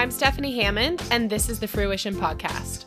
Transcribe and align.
I'm 0.00 0.10
Stephanie 0.10 0.58
Hammond, 0.58 1.02
and 1.10 1.28
this 1.28 1.50
is 1.50 1.60
the 1.60 1.68
Fruition 1.68 2.14
Podcast. 2.14 2.86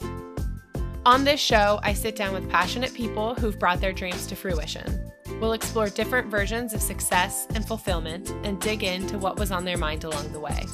On 1.06 1.24
this 1.24 1.40
show, 1.40 1.80
I 1.84 1.94
sit 1.94 2.16
down 2.16 2.34
with 2.34 2.50
passionate 2.50 2.92
people 2.96 3.36
who've 3.36 3.60
brought 3.60 3.80
their 3.80 3.94
dreams 3.94 4.26
to 4.26 4.36
fruition. 4.36 5.12
We'll 5.40 5.54
explore 5.54 5.90
different 5.90 6.32
versions 6.32 6.74
of 6.74 6.82
success 6.82 7.46
and 7.54 7.64
fulfillment 7.68 8.32
and 8.44 8.60
dig 8.60 8.84
into 8.84 9.20
what 9.20 9.38
was 9.38 9.52
on 9.52 9.64
their 9.64 9.78
mind 9.78 10.06
along 10.06 10.32
the 10.32 10.40
way. 10.40 10.66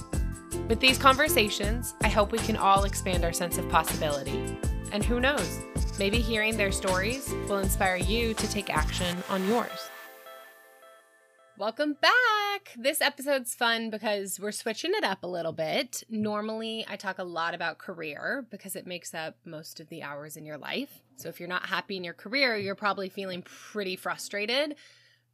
With 0.69 0.79
these 0.79 0.97
conversations, 0.97 1.93
I 2.03 2.07
hope 2.07 2.31
we 2.31 2.37
can 2.37 2.55
all 2.55 2.85
expand 2.85 3.25
our 3.25 3.33
sense 3.33 3.57
of 3.57 3.67
possibility. 3.67 4.57
And 4.93 5.03
who 5.03 5.19
knows, 5.19 5.59
maybe 5.99 6.21
hearing 6.21 6.55
their 6.55 6.71
stories 6.71 7.33
will 7.49 7.59
inspire 7.59 7.97
you 7.97 8.33
to 8.35 8.49
take 8.49 8.73
action 8.73 9.17
on 9.29 9.45
yours. 9.49 9.89
Welcome 11.57 11.97
back. 12.01 12.38
This 12.77 13.01
episode's 13.01 13.55
fun 13.55 13.89
because 13.89 14.39
we're 14.39 14.51
switching 14.51 14.91
it 14.93 15.03
up 15.03 15.23
a 15.23 15.27
little 15.27 15.51
bit. 15.53 16.03
Normally, 16.09 16.85
I 16.87 16.97
talk 16.97 17.17
a 17.17 17.23
lot 17.23 17.55
about 17.55 17.79
career 17.79 18.45
because 18.51 18.75
it 18.75 18.85
makes 18.85 19.13
up 19.13 19.37
most 19.43 19.79
of 19.79 19.89
the 19.89 20.03
hours 20.03 20.37
in 20.37 20.45
your 20.45 20.57
life. 20.57 21.01
So, 21.15 21.29
if 21.29 21.39
you're 21.39 21.49
not 21.49 21.67
happy 21.67 21.97
in 21.97 22.03
your 22.03 22.13
career, 22.13 22.57
you're 22.57 22.75
probably 22.75 23.09
feeling 23.09 23.41
pretty 23.41 23.95
frustrated. 23.95 24.75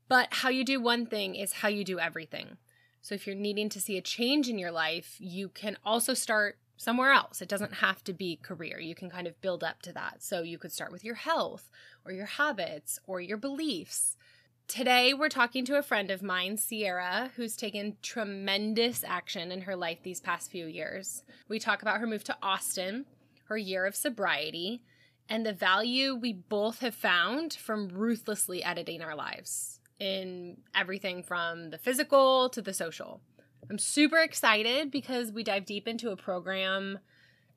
But 0.07 0.29
how 0.31 0.49
you 0.49 0.63
do 0.63 0.79
one 0.79 1.05
thing 1.05 1.35
is 1.35 1.53
how 1.53 1.67
you 1.67 1.83
do 1.83 1.99
everything. 1.99 2.57
So, 3.01 3.15
if 3.15 3.27
you're 3.27 3.35
needing 3.35 3.69
to 3.69 3.81
see 3.81 3.97
a 3.97 4.01
change 4.01 4.47
in 4.47 4.57
your 4.57 4.71
life, 4.71 5.17
you 5.19 5.49
can 5.49 5.77
also 5.83 6.13
start 6.13 6.57
somewhere 6.77 7.11
else. 7.11 7.41
It 7.41 7.49
doesn't 7.49 7.75
have 7.75 8.03
to 8.05 8.13
be 8.13 8.37
career. 8.37 8.79
You 8.79 8.95
can 8.95 9.09
kind 9.09 9.27
of 9.27 9.39
build 9.41 9.63
up 9.63 9.81
to 9.83 9.93
that. 9.93 10.23
So, 10.23 10.41
you 10.41 10.57
could 10.57 10.71
start 10.71 10.91
with 10.91 11.03
your 11.03 11.15
health 11.15 11.69
or 12.05 12.13
your 12.13 12.27
habits 12.27 12.99
or 13.05 13.19
your 13.19 13.37
beliefs 13.37 14.15
Today, 14.67 15.13
we're 15.13 15.29
talking 15.29 15.63
to 15.65 15.77
a 15.77 15.83
friend 15.83 16.09
of 16.09 16.23
mine, 16.23 16.57
Sierra, 16.57 17.29
who's 17.35 17.55
taken 17.55 17.97
tremendous 18.01 19.03
action 19.03 19.51
in 19.51 19.61
her 19.61 19.75
life 19.75 19.99
these 20.01 20.19
past 20.19 20.49
few 20.49 20.65
years. 20.65 21.23
We 21.47 21.59
talk 21.59 21.83
about 21.83 21.99
her 21.99 22.07
move 22.07 22.23
to 22.23 22.37
Austin, 22.41 23.05
her 23.45 23.57
year 23.57 23.85
of 23.85 23.95
sobriety, 23.95 24.81
and 25.29 25.45
the 25.45 25.53
value 25.53 26.15
we 26.15 26.33
both 26.33 26.79
have 26.79 26.95
found 26.95 27.53
from 27.53 27.89
ruthlessly 27.89 28.63
editing 28.63 29.03
our 29.03 29.15
lives 29.15 29.79
in 29.99 30.57
everything 30.73 31.21
from 31.21 31.69
the 31.69 31.77
physical 31.77 32.49
to 32.49 32.61
the 32.61 32.73
social. 32.73 33.21
I'm 33.69 33.77
super 33.77 34.17
excited 34.17 34.89
because 34.89 35.31
we 35.31 35.43
dive 35.43 35.65
deep 35.65 35.87
into 35.87 36.09
a 36.09 36.17
program 36.17 36.99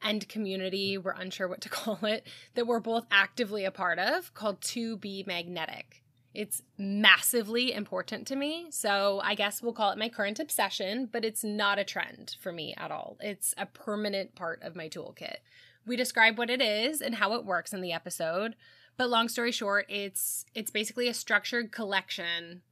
and 0.03 0.29
community, 0.29 0.99
we're 0.99 1.13
unsure 1.13 1.49
what 1.49 1.63
to 1.63 1.69
call 1.71 1.99
it, 2.03 2.27
that 2.55 2.67
we're 2.67 2.81
both 2.81 3.07
actively 3.11 3.65
a 3.65 3.71
part 3.71 3.99
of 3.99 4.35
called 4.35 4.61
To 4.61 4.99
Be 4.99 5.25
Magnetic. 5.27 6.03
It's 6.35 6.63
massively 6.77 7.73
important 7.73 8.27
to 8.29 8.37
me. 8.37 8.67
So 8.71 9.21
I 9.25 9.35
guess 9.35 9.63
we'll 9.63 9.73
call 9.73 9.91
it 9.93 9.99
my 9.99 10.09
current 10.09 10.39
obsession, 10.39 11.09
but 11.11 11.25
it's 11.25 11.43
not 11.43 11.79
a 11.79 11.85
trend 11.85 12.37
for 12.41 12.53
me 12.53 12.75
at 12.77 12.91
all. 12.91 13.17
It's 13.21 13.55
a 13.57 13.67
permanent 13.67 14.35
part 14.35 14.63
of 14.63 14.77
my 14.77 14.89
toolkit. 14.89 15.39
We 15.87 15.97
describe 15.97 16.37
what 16.37 16.51
it 16.51 16.61
is 16.61 17.01
and 17.01 17.15
how 17.15 17.33
it 17.35 17.47
works 17.47 17.73
in 17.73 17.81
the 17.81 17.93
episode, 17.93 18.57
but 18.99 19.09
long 19.09 19.29
story 19.29 19.53
short, 19.53 19.87
it's 19.89 20.45
it's 20.55 20.71
basically 20.71 21.09
a 21.09 21.15
structured 21.15 21.73
collection 21.73 22.63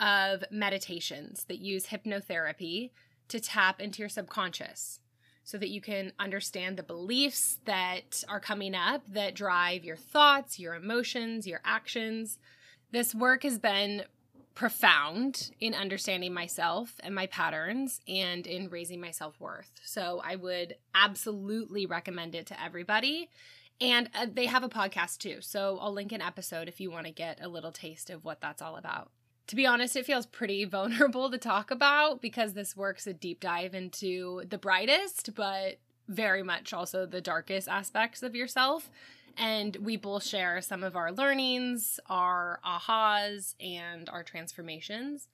of 0.00 0.44
meditations 0.50 1.44
that 1.44 1.58
use 1.58 1.86
hypnotherapy 1.86 2.90
to 3.28 3.38
tap 3.38 3.80
into 3.80 4.00
your 4.00 4.08
subconscious 4.08 5.00
so 5.44 5.56
that 5.58 5.70
you 5.70 5.80
can 5.80 6.12
understand 6.18 6.76
the 6.76 6.82
beliefs 6.82 7.58
that 7.64 8.22
are 8.28 8.40
coming 8.40 8.74
up 8.74 9.02
that 9.08 9.34
drive 9.34 9.84
your 9.84 9.96
thoughts, 9.96 10.58
your 10.58 10.74
emotions, 10.74 11.46
your 11.46 11.60
actions 11.64 12.38
this 12.90 13.14
work 13.14 13.42
has 13.42 13.58
been 13.58 14.04
profound 14.58 15.52
in 15.60 15.72
understanding 15.72 16.34
myself 16.34 16.94
and 17.04 17.14
my 17.14 17.26
patterns 17.26 18.00
and 18.08 18.44
in 18.44 18.68
raising 18.68 19.00
my 19.00 19.12
self 19.12 19.38
worth. 19.40 19.70
So 19.84 20.20
I 20.24 20.34
would 20.34 20.74
absolutely 20.94 21.86
recommend 21.86 22.34
it 22.34 22.46
to 22.46 22.60
everybody. 22.60 23.30
And 23.80 24.10
uh, 24.14 24.26
they 24.32 24.46
have 24.46 24.64
a 24.64 24.68
podcast 24.68 25.18
too. 25.18 25.36
So 25.40 25.78
I'll 25.80 25.92
link 25.92 26.10
an 26.10 26.20
episode 26.20 26.66
if 26.66 26.80
you 26.80 26.90
want 26.90 27.06
to 27.06 27.12
get 27.12 27.38
a 27.40 27.46
little 27.46 27.70
taste 27.70 28.10
of 28.10 28.24
what 28.24 28.40
that's 28.40 28.60
all 28.60 28.76
about. 28.76 29.12
To 29.46 29.54
be 29.54 29.64
honest, 29.64 29.94
it 29.94 30.06
feels 30.06 30.26
pretty 30.26 30.64
vulnerable 30.66 31.30
to 31.30 31.38
talk 31.38 31.70
about 31.70 32.20
because 32.20 32.54
this 32.54 32.76
work's 32.76 33.06
a 33.06 33.12
deep 33.12 33.38
dive 33.38 33.74
into 33.74 34.42
the 34.48 34.58
brightest, 34.58 35.36
but 35.36 35.78
very 36.08 36.42
much 36.42 36.72
also 36.72 37.06
the 37.06 37.20
darkest 37.20 37.68
aspects 37.68 38.24
of 38.24 38.34
yourself 38.34 38.90
and 39.38 39.76
we 39.76 39.96
both 39.96 40.24
share 40.24 40.60
some 40.60 40.82
of 40.82 40.96
our 40.96 41.12
learnings, 41.12 42.00
our 42.06 42.60
ahas, 42.66 43.54
and 43.60 44.08
our 44.08 44.22
transformations. 44.22 45.28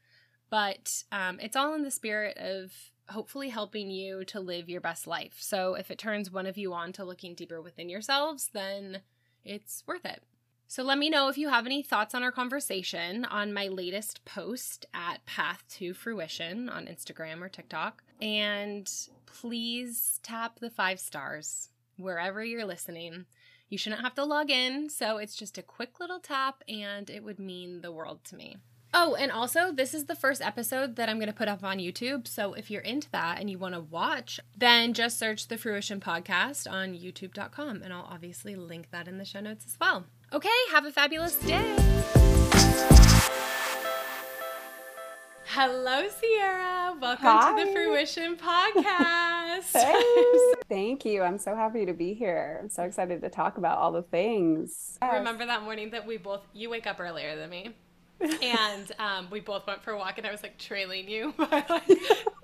But 0.51 1.03
um, 1.11 1.41
it's 1.41 1.57
all 1.57 1.75
in 1.75 1.83
the 1.83 1.91
spirit 1.91 2.37
of 2.37 2.73
hopefully 3.09 3.49
helping 3.49 3.91
you 3.91 4.25
to 4.25 4.41
live 4.41 4.69
your 4.69 4.81
best 4.81 5.07
life. 5.07 5.37
So 5.39 5.75
if 5.75 5.91
it 5.91 5.99
turns 5.99 6.31
one 6.31 6.47
of 6.47 6.57
you 6.57 6.73
on 6.73 6.93
to 6.93 7.05
looking 7.05 7.35
deeper 7.35 7.61
within 7.61 7.89
yourselves, 7.89 8.51
then 8.53 9.01
it's 9.45 9.83
worth 9.87 10.05
it. 10.05 10.23
So 10.67 10.83
let 10.83 10.99
me 10.99 11.11
know 11.11 11.29
if 11.29 11.37
you 11.37 11.49
have 11.51 11.67
any 11.67 11.83
thoughts 11.83 12.15
on 12.15 12.23
our 12.23 12.33
conversation 12.33 13.25
on 13.27 13.53
my 13.53 13.69
latest 13.69 14.25
post 14.25 14.87
at 14.95 15.25
Path 15.27 15.63
to 15.71 15.93
Fruition 15.93 16.69
on 16.69 16.87
Instagram 16.87 17.43
or 17.43 17.49
TikTok. 17.49 18.03
And 18.21 18.91
please 19.27 20.21
tap 20.23 20.61
the 20.61 20.71
five 20.71 20.99
stars 20.99 21.69
wherever 21.97 22.43
you're 22.43 22.65
listening. 22.65 23.27
You 23.69 23.79
shouldn't 23.79 24.03
have 24.03 24.15
to 24.15 24.25
log 24.25 24.51
in, 24.51 24.91
so 24.91 25.17
it's 25.17 25.35
just 25.35 25.59
a 25.59 25.63
quick 25.63 25.99
little 25.99 26.21
tap 26.21 26.63
and 26.69 27.09
it 27.09 27.25
would 27.25 27.39
mean 27.39 27.81
the 27.81 27.91
world 27.93 28.23
to 28.25 28.37
me. 28.37 28.59
Oh, 28.97 29.17
and 29.17 29.33
also, 29.33 29.73
this 29.73 29.93
is 29.93 30.05
the 30.05 30.15
first 30.15 30.41
episode 30.41 30.95
that 30.97 31.09
I'm 31.09 31.17
going 31.17 31.27
to 31.27 31.33
put 31.35 31.49
up 31.49 31.65
on 31.65 31.79
YouTube. 31.79 32.29
So 32.29 32.53
if 32.55 32.71
you're 32.71 32.83
into 32.83 33.11
that 33.11 33.41
and 33.41 33.51
you 33.51 33.59
want 33.59 33.75
to 33.75 33.81
watch, 33.81 34.39
then 34.57 34.93
just 34.95 35.19
search 35.19 35.49
the 35.49 35.59
Fruition 35.59 35.99
Podcast 35.99 36.71
on 36.71 36.95
youtube.com. 36.95 37.83
And 37.83 37.93
I'll 37.93 38.09
obviously 38.09 38.55
link 38.55 38.91
that 38.93 39.09
in 39.09 39.19
the 39.19 39.25
show 39.25 39.41
notes 39.41 39.65
as 39.67 39.77
well. 39.81 40.05
Okay, 40.33 40.49
have 40.71 40.85
a 40.85 40.93
fabulous 40.93 41.37
day. 41.39 41.77
Hello, 45.47 46.09
Sierra. 46.09 46.95
Welcome 47.01 47.27
Hi. 47.27 47.59
to 47.59 47.67
the 47.67 47.73
Fruition 47.73 48.37
Podcast. 48.37 49.34
Hey. 49.63 50.53
Thank 50.69 51.05
you. 51.05 51.23
I'm 51.23 51.39
so 51.39 51.55
happy 51.55 51.87
to 51.87 51.93
be 51.93 52.15
here. 52.15 52.59
I'm 52.63 52.71
so 52.71 52.85
excited 52.85 53.21
to 53.23 53.29
talk 53.29 53.59
about 53.59 53.79
all 53.79 53.93
the 53.93 54.03
things. 54.03 54.99
Yes. 55.01 55.13
Remember 55.15 55.47
that 55.47 55.63
morning 55.63 55.91
that 55.91 56.07
we 56.07 56.17
both, 56.17 56.43
you 56.53 56.71
wake 56.71 56.87
up 56.87 57.01
earlier 57.01 57.37
than 57.37 57.51
me. 57.51 57.75
and 58.43 58.93
um, 58.99 59.29
we 59.31 59.41
both 59.41 59.67
went 59.67 59.83
for 59.83 59.93
a 59.93 59.99
walk, 59.99 60.19
and 60.19 60.27
I 60.27 60.33
was 60.33 60.43
like 60.43 60.59
trailing 60.59 61.09
you 61.09 61.35
by 61.39 61.65
like 61.69 61.89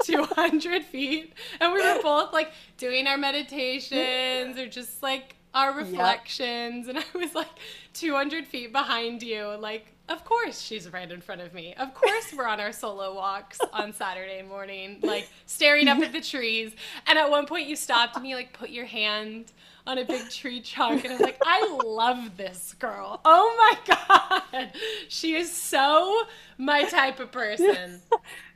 200 0.04 0.84
feet. 0.84 1.34
And 1.60 1.72
we 1.72 1.82
were 1.82 2.03
both 2.03 2.32
like 2.32 2.53
doing 2.76 3.06
our 3.06 3.19
meditations 3.19 4.59
or 4.59 4.66
just 4.66 5.03
like 5.03 5.37
our 5.54 5.72
reflections. 5.72 6.87
Yep. 6.87 6.97
And 6.97 7.04
I 7.15 7.19
was 7.19 7.34
like 7.34 7.49
200 7.94 8.47
feet 8.47 8.72
behind 8.72 9.22
you, 9.22 9.56
like 9.59 9.87
of 10.10 10.25
course 10.25 10.60
she's 10.60 10.93
right 10.93 11.10
in 11.10 11.21
front 11.21 11.41
of 11.41 11.54
me. 11.54 11.72
Of 11.78 11.94
course 11.94 12.34
we're 12.37 12.47
on 12.47 12.60
our 12.60 12.72
solo 12.72 13.15
walks 13.15 13.59
on 13.72 13.93
Saturday 13.93 14.43
morning, 14.43 14.98
like 15.03 15.28
staring 15.47 15.88
up 15.88 15.98
at 16.00 16.12
the 16.12 16.21
trees. 16.21 16.72
And 17.06 17.19
at 17.19 17.31
one 17.31 17.47
point 17.47 17.69
you 17.69 17.76
stopped 17.76 18.16
and 18.16 18.26
you 18.26 18.34
like 18.34 18.53
put 18.53 18.70
your 18.70 18.87
hand 18.87 19.53
on 19.87 19.99
a 19.99 20.04
big 20.04 20.28
tree 20.31 20.60
trunk 20.60 21.04
and 21.04 21.12
I 21.12 21.16
was 21.16 21.22
like, 21.22 21.41
I 21.44 21.78
love 21.84 22.37
this 22.37 22.75
girl. 22.78 23.20
Oh 23.25 23.76
my 23.88 23.97
god. 23.97 24.72
She 25.09 25.34
is 25.34 25.50
so 25.50 26.22
my 26.59 26.84
type 26.84 27.20
of 27.20 27.32
person. 27.32 28.00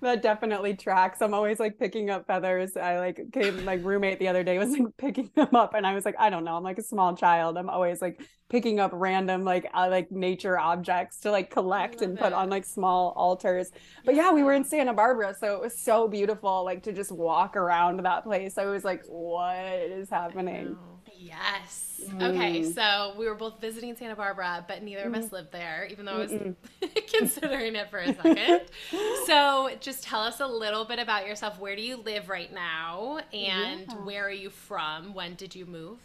that 0.03 0.23
definitely 0.23 0.75
tracks. 0.75 1.23
I'm 1.23 1.35
always 1.35 1.61
like 1.61 1.79
picking 1.79 2.11
up 2.11 2.27
feathers. 2.27 2.77
I 2.77 2.99
like 2.99 3.21
came 3.33 3.65
like 3.65 3.85
roommate 3.85 4.19
the 4.19 4.29
other 4.29 4.43
day 4.43 4.59
was 4.59 4.71
like 4.71 4.97
picking 4.99 5.31
them 5.37 5.55
up 5.55 5.75
and 5.75 5.87
I 5.87 5.95
was 5.95 6.05
like, 6.05 6.17
I 6.19 6.31
don't 6.31 6.45
know. 6.45 6.57
I'm 6.57 6.65
like 6.65 6.79
a 6.79 6.83
small 6.83 7.17
child. 7.17 7.57
I'm 7.57 7.71
always 7.71 8.03
like 8.03 8.21
picking 8.55 8.79
up 8.79 8.93
random 8.95 9.43
like 9.43 9.69
uh, 9.75 9.89
like 9.91 10.13
nature 10.13 10.57
objects 10.57 11.19
to 11.19 11.29
like 11.29 11.51
collect 11.51 12.03
and 12.03 12.17
put 12.17 12.33
on 12.33 12.49
like 12.49 12.65
small 12.65 13.13
altars. 13.17 13.73
But 14.05 14.15
yeah. 14.15 14.27
yeah, 14.29 14.33
we 14.33 14.45
were 14.45 14.53
in 14.53 14.63
Santa 14.63 14.93
Barbara, 14.93 15.35
so 15.35 15.57
it 15.57 15.61
was 15.61 15.77
so 15.77 16.07
beautiful 16.07 16.65
like 16.65 16.85
to 16.85 16.93
just 16.93 17.11
walk 17.11 17.57
around 17.57 17.99
that 18.05 18.23
place. 18.23 18.57
I 18.57 18.67
was 18.67 18.85
like, 18.85 19.03
what 19.07 19.57
is 19.57 20.09
happening? 20.09 20.77
Yes. 21.19 22.01
Mm. 22.07 22.23
Okay, 22.23 22.63
so 22.63 23.15
we 23.19 23.27
were 23.27 23.35
both 23.35 23.61
visiting 23.61 23.97
Santa 23.97 24.15
Barbara, 24.15 24.65
but 24.69 24.85
neither 24.85 25.03
of 25.03 25.15
us 25.15 25.33
lived 25.33 25.51
there, 25.51 25.89
even 25.91 26.05
though 26.05 26.13
I 26.13 26.19
was 26.19 26.33
considering 27.13 27.75
it 27.75 27.91
for 27.91 27.99
a 27.99 28.15
second. 28.15 28.61
so, 29.27 29.71
just 29.81 30.05
tell 30.05 30.21
us 30.21 30.39
a 30.39 30.47
little 30.47 30.85
bit 30.85 31.01
about 31.01 31.27
yourself. 31.27 31.59
Where 31.59 31.75
do 31.75 31.83
you 31.83 31.97
live 31.97 32.29
right 32.29 32.53
now? 32.53 33.19
And 33.33 33.87
yeah. 33.89 33.95
where 34.05 34.25
are 34.27 34.31
you 34.31 34.51
from? 34.51 35.13
When 35.13 35.35
did 35.35 35.57
you 35.57 35.67
move? 35.67 35.99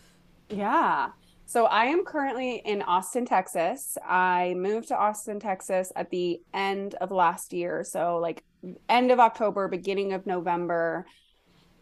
Yeah. 0.49 1.09
So 1.49 1.65
I 1.65 1.85
am 1.85 2.05
currently 2.05 2.61
in 2.63 2.83
Austin, 2.83 3.25
Texas. 3.25 3.97
I 4.07 4.53
moved 4.55 4.89
to 4.89 4.95
Austin, 4.95 5.39
Texas 5.39 5.91
at 5.95 6.11
the 6.11 6.39
end 6.53 6.93
of 7.01 7.09
last 7.09 7.53
year. 7.53 7.83
So, 7.83 8.17
like, 8.17 8.43
end 8.87 9.09
of 9.09 9.19
October, 9.19 9.67
beginning 9.67 10.13
of 10.13 10.27
November. 10.27 11.07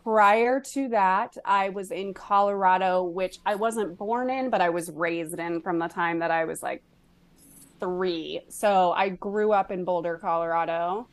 Prior 0.06 0.62
to 0.62 0.88
that, 0.88 1.36
I 1.44 1.68
was 1.68 1.92
in 1.92 2.14
Colorado, 2.14 3.04
which 3.04 3.40
I 3.46 3.56
wasn't 3.56 3.98
born 3.98 4.30
in, 4.30 4.50
but 4.50 4.62
I 4.62 4.69
was 4.69 4.90
raised 4.90 5.38
in 5.38 5.60
from 5.60 5.80
the 5.80 5.90
time 5.90 6.19
that 6.19 6.31
I 6.31 6.46
was 6.46 6.64
like 6.64 6.81
three. 7.81 8.40
So 8.48 8.94
I 8.94 9.10
grew 9.10 9.52
up 9.52 9.69
in 9.69 9.84
Boulder, 9.84 10.18
Colorado. 10.18 11.10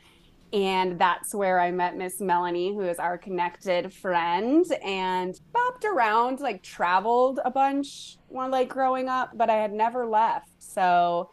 And 0.54 1.00
that's 1.00 1.34
where 1.34 1.58
I 1.58 1.72
met 1.72 1.96
Miss 1.96 2.20
Melanie, 2.20 2.72
who 2.72 2.82
is 2.82 3.00
our 3.00 3.18
connected 3.18 3.92
friend, 3.92 4.64
and 4.84 5.38
bopped 5.52 5.84
around, 5.84 6.38
like 6.38 6.62
traveled 6.62 7.40
a 7.44 7.50
bunch 7.50 8.18
when 8.28 8.52
like 8.52 8.68
growing 8.68 9.08
up, 9.08 9.36
but 9.36 9.50
I 9.50 9.56
had 9.56 9.72
never 9.72 10.06
left. 10.06 10.50
So 10.60 11.30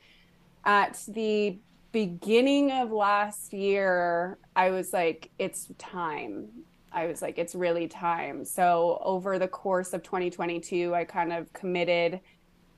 at 0.66 1.04
the 1.08 1.60
beginning 1.92 2.72
of 2.72 2.92
last 2.92 3.54
year, 3.54 4.40
I 4.56 4.72
was 4.72 4.92
like, 4.92 5.30
it's 5.38 5.68
time. 5.78 6.48
I 6.92 7.06
was 7.06 7.22
like, 7.22 7.38
it's 7.38 7.54
really 7.54 7.88
time. 7.88 8.44
So 8.44 9.00
over 9.04 9.38
the 9.38 9.48
course 9.48 9.94
of 9.94 10.02
2022, 10.02 10.96
I 10.96 11.04
kind 11.04 11.32
of 11.32 11.54
committed 11.54 12.22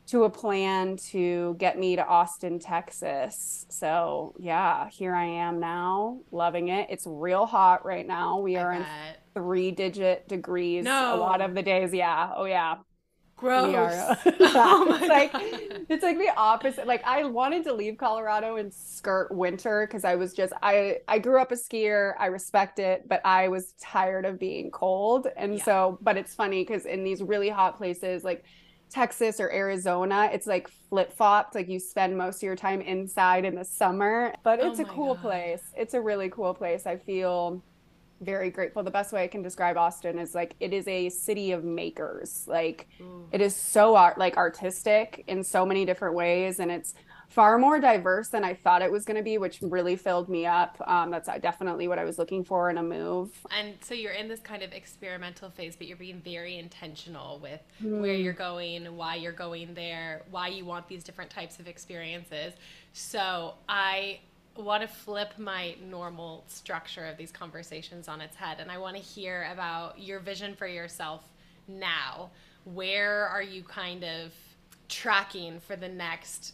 to 0.06 0.26
a 0.26 0.30
plan 0.30 0.98
to 0.98 1.56
get 1.60 1.80
me 1.80 1.96
to 1.96 2.06
Austin, 2.06 2.60
Texas. 2.60 3.66
So 3.70 4.36
yeah, 4.38 4.90
here 4.90 5.16
I 5.16 5.26
am 5.26 5.60
now, 5.60 6.20
loving 6.32 6.68
it. 6.68 6.88
It's 6.90 7.08
real 7.08 7.46
hot 7.46 7.86
right 7.86 8.06
now. 8.06 8.40
We 8.40 8.58
are 8.58 8.74
in 8.74 8.86
three 9.34 9.72
digit 9.72 10.28
degrees 10.28 10.84
no. 10.84 11.16
a 11.16 11.18
lot 11.18 11.42
of 11.42 11.56
the 11.56 11.64
days. 11.64 11.94
Yeah. 11.94 12.32
Oh 12.36 12.46
yeah. 12.46 12.76
Gross. 13.36 13.74
Are, 13.76 14.18
oh 14.26 14.98
it's 15.00 15.10
like 15.10 15.32
it's 15.90 16.04
like 16.04 16.18
the 16.18 16.32
opposite. 16.36 16.86
Like 16.86 17.04
I 17.06 17.24
wanted 17.24 17.64
to 17.64 17.74
leave 17.74 17.98
Colorado 17.98 18.58
and 18.58 18.74
skirt 18.74 19.32
winter 19.32 19.88
because 19.88 20.04
I 20.04 20.16
was 20.16 20.34
just 20.34 20.54
I 20.62 20.98
I 21.08 21.20
grew 21.20 21.42
up 21.42 21.52
a 21.52 21.56
skier. 21.56 22.14
I 22.20 22.28
respect 22.28 22.80
it, 22.80 23.08
but 23.08 23.22
I 23.26 23.48
was 23.48 23.74
tired 23.82 24.26
of 24.26 24.38
being 24.38 24.70
cold. 24.70 25.28
And 25.36 25.58
yeah. 25.58 25.64
so, 25.64 25.98
but 26.02 26.18
it's 26.18 26.36
funny 26.36 26.64
because 26.64 26.86
in 26.86 27.04
these 27.04 27.24
really 27.24 27.50
hot 27.50 27.78
places 27.78 28.24
like 28.24 28.44
Texas 28.94 29.40
or 29.40 29.52
Arizona, 29.52 30.30
it's 30.32 30.46
like 30.46 30.70
flip 30.90 31.12
flopped. 31.12 31.56
Like 31.56 31.68
you 31.68 31.80
spend 31.80 32.16
most 32.16 32.38
of 32.38 32.44
your 32.44 32.56
time 32.56 32.80
inside 32.82 33.44
in 33.44 33.56
the 33.56 33.66
summer, 33.66 34.34
but 34.44 34.60
it's 34.60 34.80
oh 34.80 34.84
a 34.84 34.86
cool 34.86 35.16
God. 35.16 35.22
place. 35.22 35.64
It's 35.76 35.96
a 35.96 36.02
really 36.02 36.30
cool 36.30 36.54
place. 36.54 36.86
I 36.86 36.98
feel 36.98 37.64
very 38.22 38.52
grateful. 38.52 38.84
The 38.84 38.92
best 38.92 39.12
way 39.12 39.24
I 39.24 39.28
can 39.28 39.42
describe 39.42 39.78
Austin 39.78 40.20
is 40.20 40.36
like 40.36 40.56
it 40.60 40.74
is 40.74 40.88
a 40.88 41.10
city 41.10 41.52
of 41.54 41.64
makers. 41.64 42.46
Like 42.48 42.88
mm. 43.02 43.26
it 43.32 43.42
is 43.42 43.56
so 43.56 43.96
art 43.96 44.20
like 44.20 44.38
artistic 44.38 45.24
in 45.28 45.44
so 45.44 45.66
many 45.66 45.86
different 45.86 46.14
ways 46.16 46.60
and 46.60 46.70
it's 46.70 46.94
far 47.34 47.58
more 47.58 47.80
diverse 47.80 48.28
than 48.30 48.44
I 48.44 48.54
thought 48.54 48.84
it 48.84 48.92
was 48.92 49.06
going 49.06 49.18
to 49.18 49.24
be, 49.24 49.40
which 49.40 49.58
really 49.62 49.96
filled 49.96 50.30
me 50.30 50.46
up. 50.46 50.80
Um, 50.86 51.10
that's 51.10 51.28
definitely 51.42 51.88
what 51.88 51.98
I 51.98 52.04
was 52.04 52.20
looking 52.20 52.44
for 52.44 52.70
in 52.70 52.78
a 52.78 52.84
move. 52.84 53.32
And 53.50 53.74
so 53.82 53.96
you're 53.96 54.14
in 54.14 54.28
this 54.28 54.40
kind 54.40 54.62
of 54.62 54.72
experimental 54.72 55.50
phase, 55.50 55.76
but 55.76 55.88
you're 55.88 55.98
being 55.98 56.22
very 56.22 56.60
intentional 56.60 57.40
with 57.40 57.62
mm. 57.84 58.02
where 58.02 58.14
you're 58.14 58.34
going, 58.34 58.86
why 58.96 59.16
you're 59.16 59.32
going 59.32 59.74
there, 59.74 60.22
why 60.30 60.50
you 60.50 60.64
want 60.64 60.88
these 60.88 61.04
different 61.04 61.32
types 61.32 61.60
of 61.60 61.68
experiences. 61.68 62.54
So 62.94 63.56
I 63.68 64.20
want 64.56 64.84
to 64.84 64.88
flip 64.88 65.34
my 65.40 65.76
normal 65.90 66.44
structure 66.48 67.08
of 67.08 67.18
these 67.18 67.32
conversations 67.32 68.08
on 68.08 68.22
its 68.22 68.36
head 68.36 68.58
and 68.60 68.70
I 68.70 68.78
want 68.78 68.96
to 68.96 69.02
hear 69.02 69.50
about 69.52 70.00
your 70.00 70.20
vision 70.20 70.54
for 70.54 70.68
yourself 70.68 71.24
now. 71.68 72.30
Where 72.66 73.28
are 73.28 73.42
you 73.42 73.64
kind 73.64 74.04
of 74.04 74.32
tracking 74.88 75.60
for 75.60 75.76
the 75.76 75.90
next 75.90 76.54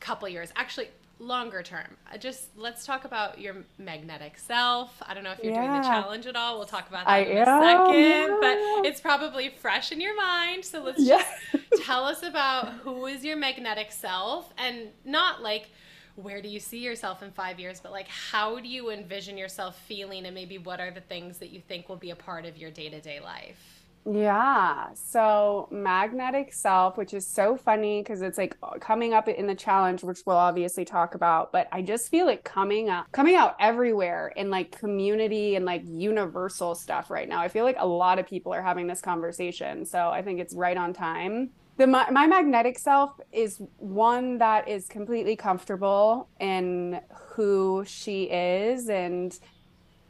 couple 0.00 0.28
years? 0.28 0.52
Actually, 0.56 0.88
longer 1.18 1.62
term. 1.62 1.96
Just 2.18 2.48
let's 2.56 2.84
talk 2.84 3.04
about 3.04 3.40
your 3.40 3.56
magnetic 3.78 4.38
self. 4.38 5.02
I 5.06 5.14
don't 5.14 5.24
know 5.24 5.32
if 5.32 5.42
you're 5.42 5.52
yeah. 5.52 5.66
doing 5.66 5.80
the 5.80 5.88
challenge 5.88 6.26
at 6.26 6.36
all. 6.36 6.58
We'll 6.58 6.66
talk 6.66 6.88
about 6.88 7.06
that 7.06 7.10
I 7.10 7.18
in 7.20 7.38
a 7.38 7.40
am. 7.40 7.86
second, 7.86 8.40
but 8.40 8.86
it's 8.86 9.00
probably 9.00 9.48
fresh 9.48 9.92
in 9.92 10.00
your 10.00 10.16
mind. 10.16 10.64
So 10.64 10.82
let's 10.82 11.00
yeah. 11.00 11.24
just 11.52 11.84
tell 11.84 12.04
us 12.04 12.22
about 12.22 12.68
who 12.74 13.06
is 13.06 13.24
your 13.24 13.36
magnetic 13.36 13.92
self 13.92 14.52
and 14.58 14.88
not 15.04 15.42
like 15.42 15.70
where 16.16 16.40
do 16.40 16.48
you 16.48 16.60
see 16.60 16.78
yourself 16.78 17.22
in 17.22 17.30
five 17.30 17.60
years, 17.60 17.80
but 17.80 17.92
like 17.92 18.08
how 18.08 18.58
do 18.58 18.68
you 18.68 18.90
envision 18.90 19.36
yourself 19.36 19.78
feeling, 19.86 20.26
and 20.26 20.34
maybe 20.34 20.58
what 20.58 20.80
are 20.80 20.90
the 20.90 21.00
things 21.00 21.38
that 21.38 21.50
you 21.50 21.60
think 21.60 21.88
will 21.88 21.96
be 21.96 22.10
a 22.10 22.16
part 22.16 22.46
of 22.46 22.56
your 22.56 22.70
day 22.70 22.88
to 22.88 23.00
day 23.00 23.20
life? 23.20 23.75
Yeah. 24.08 24.90
So 24.94 25.68
magnetic 25.72 26.52
self, 26.52 26.96
which 26.96 27.12
is 27.12 27.26
so 27.26 27.56
funny 27.56 28.02
because 28.02 28.22
it's 28.22 28.38
like 28.38 28.56
uh, 28.62 28.78
coming 28.78 29.12
up 29.14 29.26
in 29.26 29.48
the 29.48 29.54
challenge, 29.54 30.04
which 30.04 30.20
we'll 30.24 30.36
obviously 30.36 30.84
talk 30.84 31.16
about, 31.16 31.50
but 31.50 31.68
I 31.72 31.82
just 31.82 32.08
feel 32.08 32.28
it 32.28 32.44
coming 32.44 32.88
up, 32.88 33.10
coming 33.10 33.34
out 33.34 33.56
everywhere 33.58 34.32
in 34.36 34.48
like 34.48 34.78
community 34.78 35.56
and 35.56 35.64
like 35.64 35.82
universal 35.84 36.76
stuff 36.76 37.10
right 37.10 37.28
now. 37.28 37.40
I 37.40 37.48
feel 37.48 37.64
like 37.64 37.78
a 37.80 37.86
lot 37.86 38.20
of 38.20 38.28
people 38.28 38.54
are 38.54 38.62
having 38.62 38.86
this 38.86 39.00
conversation. 39.00 39.84
So 39.84 40.08
I 40.08 40.22
think 40.22 40.38
it's 40.38 40.54
right 40.54 40.76
on 40.76 40.92
time 40.92 41.50
the 41.76 41.86
my, 41.86 42.10
my 42.10 42.26
magnetic 42.26 42.78
self 42.78 43.20
is 43.32 43.60
one 43.76 44.38
that 44.38 44.66
is 44.68 44.88
completely 44.88 45.36
comfortable 45.36 46.28
in 46.40 47.00
who 47.34 47.84
she 47.86 48.24
is 48.24 48.88
and 48.88 49.38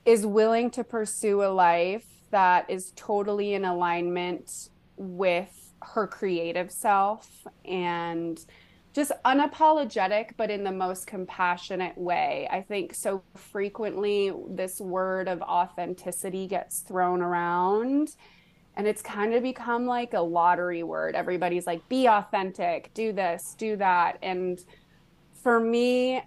is 0.05 0.25
willing 0.25 0.71
to 0.71 0.85
pursue 0.85 1.43
a 1.43 1.51
life 1.51 2.16
that 2.31 2.69
is 2.69 2.93
totally 2.97 3.55
in 3.55 3.65
alignment 3.65 4.71
with 4.97 5.75
her 5.83 6.07
creative 6.07 6.71
self 6.71 7.47
and 7.65 8.45
just 8.93 9.13
unapologetic 9.27 10.31
but 10.39 10.51
in 10.51 10.65
the 10.65 10.73
most 10.73 11.07
compassionate 11.07 11.97
way. 11.99 12.49
I 12.51 12.63
think 12.63 12.95
so 12.95 13.23
frequently 13.35 14.33
this 14.49 14.81
word 14.81 15.29
of 15.29 15.43
authenticity 15.43 16.47
gets 16.47 16.81
thrown 16.81 17.21
around 17.21 18.17
and 18.75 18.87
it's 18.87 19.03
kind 19.03 19.35
of 19.35 19.43
become 19.43 19.87
like 19.87 20.15
a 20.15 20.21
lottery 20.21 20.83
word. 20.83 21.15
Everybody's 21.15 21.67
like 21.67 21.87
be 21.89 22.09
authentic 22.09 22.91
do 22.95 23.13
this 23.13 23.55
do 23.59 23.77
that. 23.77 24.19
And 24.23 24.59
for 25.43 25.61
me 25.61 26.23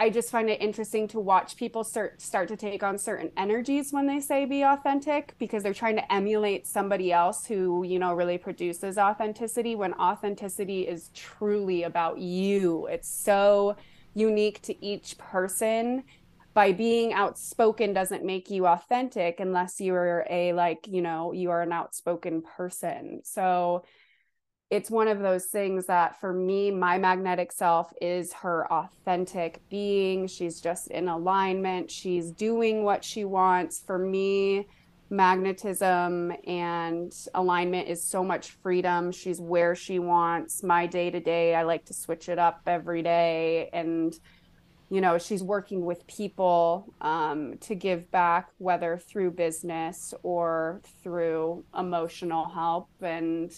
i 0.00 0.10
just 0.10 0.30
find 0.30 0.50
it 0.50 0.60
interesting 0.60 1.06
to 1.06 1.20
watch 1.20 1.56
people 1.56 1.84
start 1.84 2.20
start 2.20 2.48
to 2.48 2.56
take 2.56 2.82
on 2.82 2.98
certain 2.98 3.30
energies 3.36 3.92
when 3.92 4.06
they 4.06 4.18
say 4.18 4.46
be 4.46 4.62
authentic 4.62 5.34
because 5.38 5.62
they're 5.62 5.74
trying 5.74 5.96
to 5.96 6.12
emulate 6.12 6.66
somebody 6.66 7.12
else 7.12 7.46
who 7.46 7.84
you 7.84 7.98
know 7.98 8.12
really 8.14 8.38
produces 8.38 8.98
authenticity 8.98 9.76
when 9.76 9.92
authenticity 9.94 10.88
is 10.88 11.10
truly 11.14 11.84
about 11.84 12.18
you. 12.18 12.86
It's 12.86 13.08
so 13.08 13.76
unique 14.14 14.62
to 14.62 14.84
each 14.84 15.18
person. 15.18 16.04
By 16.52 16.72
being 16.72 17.12
outspoken 17.12 17.92
doesn't 17.92 18.24
make 18.24 18.50
you 18.50 18.66
authentic 18.66 19.38
unless 19.38 19.80
you're 19.80 20.26
a 20.28 20.52
like 20.52 20.88
you 20.88 21.02
know 21.02 21.32
you 21.32 21.50
are 21.50 21.62
an 21.62 21.72
outspoken 21.72 22.42
person. 22.42 23.20
So 23.24 23.84
it's 24.70 24.88
one 24.88 25.08
of 25.08 25.18
those 25.18 25.46
things 25.46 25.86
that 25.86 26.20
for 26.20 26.32
me 26.32 26.70
my 26.70 26.96
magnetic 26.96 27.50
self 27.50 27.92
is 28.00 28.32
her 28.32 28.72
authentic 28.72 29.60
being. 29.68 30.28
She's 30.28 30.60
just 30.60 30.88
in 30.92 31.08
alignment. 31.08 31.90
She's 31.90 32.30
doing 32.30 32.84
what 32.84 33.04
she 33.04 33.24
wants. 33.24 33.82
For 33.84 33.98
me 33.98 34.68
magnetism 35.12 36.32
and 36.46 37.12
alignment 37.34 37.88
is 37.88 38.00
so 38.00 38.22
much 38.22 38.52
freedom. 38.62 39.10
She's 39.10 39.40
where 39.40 39.74
she 39.74 39.98
wants. 39.98 40.62
My 40.62 40.86
day 40.86 41.10
to 41.10 41.18
day 41.18 41.56
i 41.56 41.64
like 41.64 41.84
to 41.86 41.94
switch 41.94 42.28
it 42.28 42.38
up 42.38 42.60
every 42.66 43.02
day 43.02 43.70
and 43.72 44.14
you 44.88 45.00
know 45.00 45.18
she's 45.18 45.42
working 45.42 45.84
with 45.84 46.06
people 46.06 46.94
um, 47.00 47.56
to 47.58 47.74
give 47.74 48.10
back 48.12 48.50
whether 48.58 48.98
through 48.98 49.32
business 49.32 50.14
or 50.22 50.80
through 51.02 51.64
emotional 51.76 52.48
help. 52.48 52.88
And 53.00 53.50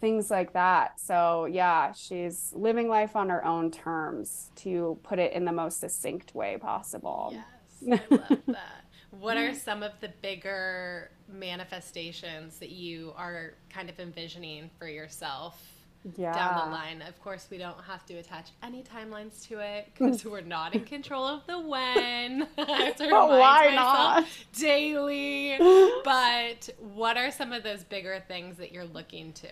things 0.00 0.30
like 0.30 0.52
that 0.52 0.98
so 0.98 1.44
yeah 1.44 1.92
she's 1.92 2.52
living 2.54 2.88
life 2.88 3.14
on 3.14 3.28
her 3.28 3.44
own 3.44 3.70
terms 3.70 4.50
to 4.56 4.98
put 5.02 5.18
it 5.18 5.32
in 5.32 5.44
the 5.44 5.52
most 5.52 5.80
succinct 5.80 6.34
way 6.34 6.56
possible 6.58 7.34
yes 7.82 8.00
i 8.10 8.14
love 8.14 8.38
that 8.46 8.84
what 9.10 9.36
are 9.36 9.54
some 9.54 9.82
of 9.82 9.92
the 10.00 10.10
bigger 10.22 11.10
manifestations 11.28 12.58
that 12.58 12.70
you 12.70 13.12
are 13.16 13.54
kind 13.68 13.90
of 13.90 13.98
envisioning 13.98 14.70
for 14.78 14.88
yourself 14.88 15.80
yeah. 16.16 16.32
down 16.32 16.68
the 16.68 16.74
line. 16.74 17.02
Of 17.02 17.20
course, 17.22 17.48
we 17.50 17.58
don't 17.58 17.80
have 17.84 18.06
to 18.06 18.14
attach 18.14 18.50
any 18.62 18.82
timelines 18.82 19.46
to 19.48 19.58
it 19.58 19.88
because 19.92 20.24
we're 20.24 20.40
not 20.40 20.74
in 20.74 20.84
control 20.84 21.26
of 21.26 21.46
the 21.46 21.58
when. 21.58 22.48
I 22.58 22.94
but 22.98 23.10
why 23.10 23.72
not? 23.74 24.26
daily. 24.58 25.58
But 26.04 26.70
what 26.78 27.16
are 27.16 27.30
some 27.30 27.52
of 27.52 27.62
those 27.62 27.84
bigger 27.84 28.22
things 28.26 28.56
that 28.56 28.72
you're 28.72 28.86
looking 28.86 29.32
to? 29.34 29.48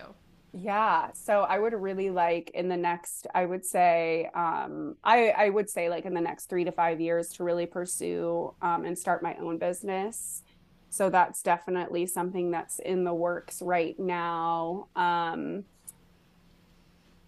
Yeah. 0.53 1.11
So 1.15 1.43
I 1.43 1.59
would 1.59 1.75
really 1.75 2.11
like 2.11 2.51
in 2.55 2.69
the 2.69 2.77
next, 2.77 3.27
I 3.35 3.45
would 3.45 3.65
say, 3.65 4.31
um, 4.35 4.97
I, 5.05 5.29
I 5.31 5.51
would 5.51 5.69
say 5.69 5.91
like 5.91 6.07
in 6.07 6.15
the 6.15 6.21
next 6.21 6.47
three 6.47 6.65
to 6.65 6.73
five 6.73 7.01
years 7.01 7.29
to 7.35 7.45
really 7.45 7.67
pursue 7.67 8.55
um, 8.63 8.85
and 8.85 8.99
start 8.99 9.23
my 9.23 9.37
own 9.37 9.59
business. 9.59 10.43
So 10.91 11.11
that's 11.11 11.43
definitely 11.43 12.07
something 12.07 12.51
that's 12.51 12.79
in 12.79 13.05
the 13.05 13.15
works 13.15 13.61
right 13.61 13.95
now. 13.99 14.89
Um, 14.97 15.65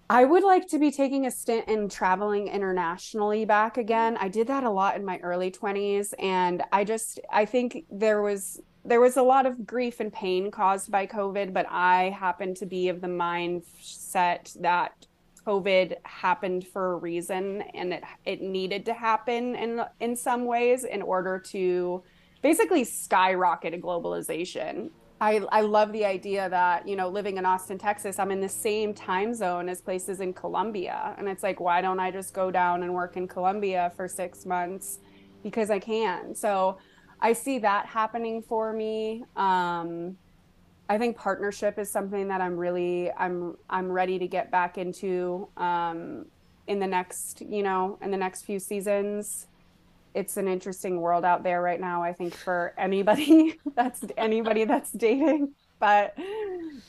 I 0.09 0.25
would 0.25 0.43
like 0.43 0.67
to 0.69 0.79
be 0.79 0.91
taking 0.91 1.27
a 1.27 1.31
stint 1.31 1.69
in 1.69 1.89
traveling 1.89 2.49
internationally 2.49 3.45
back 3.45 3.77
again. 3.77 4.17
I 4.19 4.29
did 4.29 4.49
that 4.49 4.65
a 4.65 4.71
lot 4.71 4.97
in 4.97 5.05
my 5.05 5.19
early 5.19 5.53
20s 5.53 6.15
and 6.19 6.65
I 6.73 6.83
just 6.85 7.21
I 7.31 7.45
think 7.45 7.85
there 7.91 8.21
was 8.23 8.61
there 8.85 9.01
was 9.01 9.17
a 9.17 9.23
lot 9.23 9.47
of 9.47 9.67
grief 9.67 10.01
and 10.01 10.13
pain 10.13 10.51
caused 10.51 10.91
by 10.91 11.07
COVID, 11.07 11.53
but 11.53 11.67
I 11.69 12.15
happen 12.19 12.55
to 12.55 12.67
be 12.67 12.89
of 12.89 13.01
the 13.01 13.09
mindset 13.09 14.59
that 14.61 15.07
COVID 15.47 15.97
happened 16.05 16.67
for 16.67 16.93
a 16.93 16.97
reason 16.97 17.63
and 17.75 17.95
it 17.95 18.05
it 18.25 18.43
needed 18.43 18.85
to 18.87 18.95
happen 18.95 19.55
in 19.57 19.83
in 19.99 20.15
some 20.15 20.45
ways 20.45 20.85
in 20.85 21.03
order 21.03 21.39
to 21.39 22.03
basically 22.43 22.85
skyrocket 22.85 23.75
a 23.75 23.79
globalization. 23.79 24.91
I, 25.23 25.43
I 25.53 25.61
love 25.61 25.93
the 25.93 26.07
idea 26.07 26.49
that, 26.49 26.89
you 26.89 26.97
know, 26.97 27.09
living 27.09 27.37
in 27.37 27.45
Austin, 27.45 27.77
Texas, 27.77 28.19
I'm 28.19 28.31
in 28.31 28.41
the 28.41 28.49
same 28.49 28.95
time 28.95 29.35
zone 29.35 29.69
as 29.69 29.83
places 29.83 30.21
in 30.21 30.33
Colombia. 30.33 31.15
And 31.19 31.29
it's 31.29 31.43
like, 31.43 31.61
why 31.61 31.83
don't 31.83 32.01
I 32.01 32.11
just 32.11 32.33
go 32.33 32.51
down 32.51 32.83
and 32.83 32.95
work 32.95 33.19
in 33.19 33.29
Colombia 33.29 33.93
for 33.97 34.09
six 34.09 34.47
months? 34.47 35.01
Because 35.43 35.71
I 35.71 35.79
can. 35.79 36.35
So 36.35 36.79
I 37.21 37.33
see 37.33 37.59
that 37.59 37.87
happening 37.87 38.43
for 38.43 38.73
me. 38.73 39.25
Um, 39.37 40.17
I 40.89 40.99
think 40.99 41.17
partnership 41.17 41.79
is 41.79 41.91
something 41.91 42.29
that 42.29 42.41
I'm 42.41 42.57
really 42.57 43.13
I'm 43.13 43.57
I'm 43.69 43.93
ready 43.93 44.19
to 44.19 44.27
get 44.27 44.51
back 44.51 44.77
into 44.77 45.49
um, 45.57 46.27
in 46.67 46.81
the 46.81 46.87
next 46.87 47.43
you 47.43 47.63
know 47.63 47.99
in 48.03 48.11
the 48.11 48.17
next 48.17 48.43
few 48.43 48.59
seasons. 48.59 49.47
It's 50.15 50.37
an 50.37 50.49
interesting 50.49 51.01
world 51.01 51.25
out 51.25 51.45
there 51.45 51.63
right 51.63 51.81
now. 51.81 52.03
I 52.03 52.13
think 52.13 52.35
for 52.35 52.75
anybody 52.77 53.61
that's 53.77 54.03
anybody 54.17 54.65
that's 54.65 54.91
dating, 54.91 55.53
but 55.79 56.17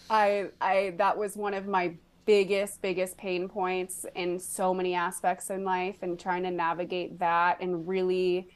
I 0.10 0.48
I 0.60 0.96
that 0.98 1.18
was 1.18 1.36
one 1.36 1.54
of 1.54 1.68
my 1.68 1.94
biggest 2.26 2.82
biggest 2.82 3.18
pain 3.18 3.50
points 3.50 4.06
in 4.16 4.40
so 4.40 4.74
many 4.74 4.96
aspects 4.96 5.50
in 5.50 5.64
life 5.64 5.98
and 6.02 6.20
trying 6.20 6.44
to 6.44 6.52
navigate 6.52 7.20
that 7.20 7.60
and 7.62 7.88
really 7.88 8.48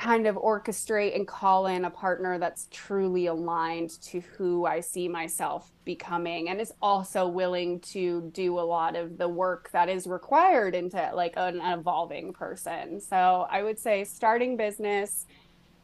kind 0.00 0.26
of 0.26 0.36
orchestrate 0.36 1.14
and 1.14 1.28
call 1.28 1.66
in 1.66 1.84
a 1.84 1.90
partner 1.90 2.38
that's 2.38 2.68
truly 2.70 3.26
aligned 3.26 3.90
to 4.00 4.20
who 4.20 4.64
I 4.64 4.80
see 4.80 5.08
myself 5.08 5.70
becoming 5.84 6.48
and 6.48 6.58
is 6.58 6.72
also 6.80 7.28
willing 7.28 7.80
to 7.80 8.30
do 8.32 8.58
a 8.58 8.62
lot 8.62 8.96
of 8.96 9.18
the 9.18 9.28
work 9.28 9.70
that 9.72 9.90
is 9.90 10.06
required 10.06 10.74
into 10.74 11.10
like 11.14 11.34
an 11.36 11.60
evolving 11.60 12.32
person. 12.32 12.98
So 12.98 13.46
I 13.50 13.62
would 13.62 13.78
say 13.78 14.04
starting 14.04 14.56
business, 14.56 15.26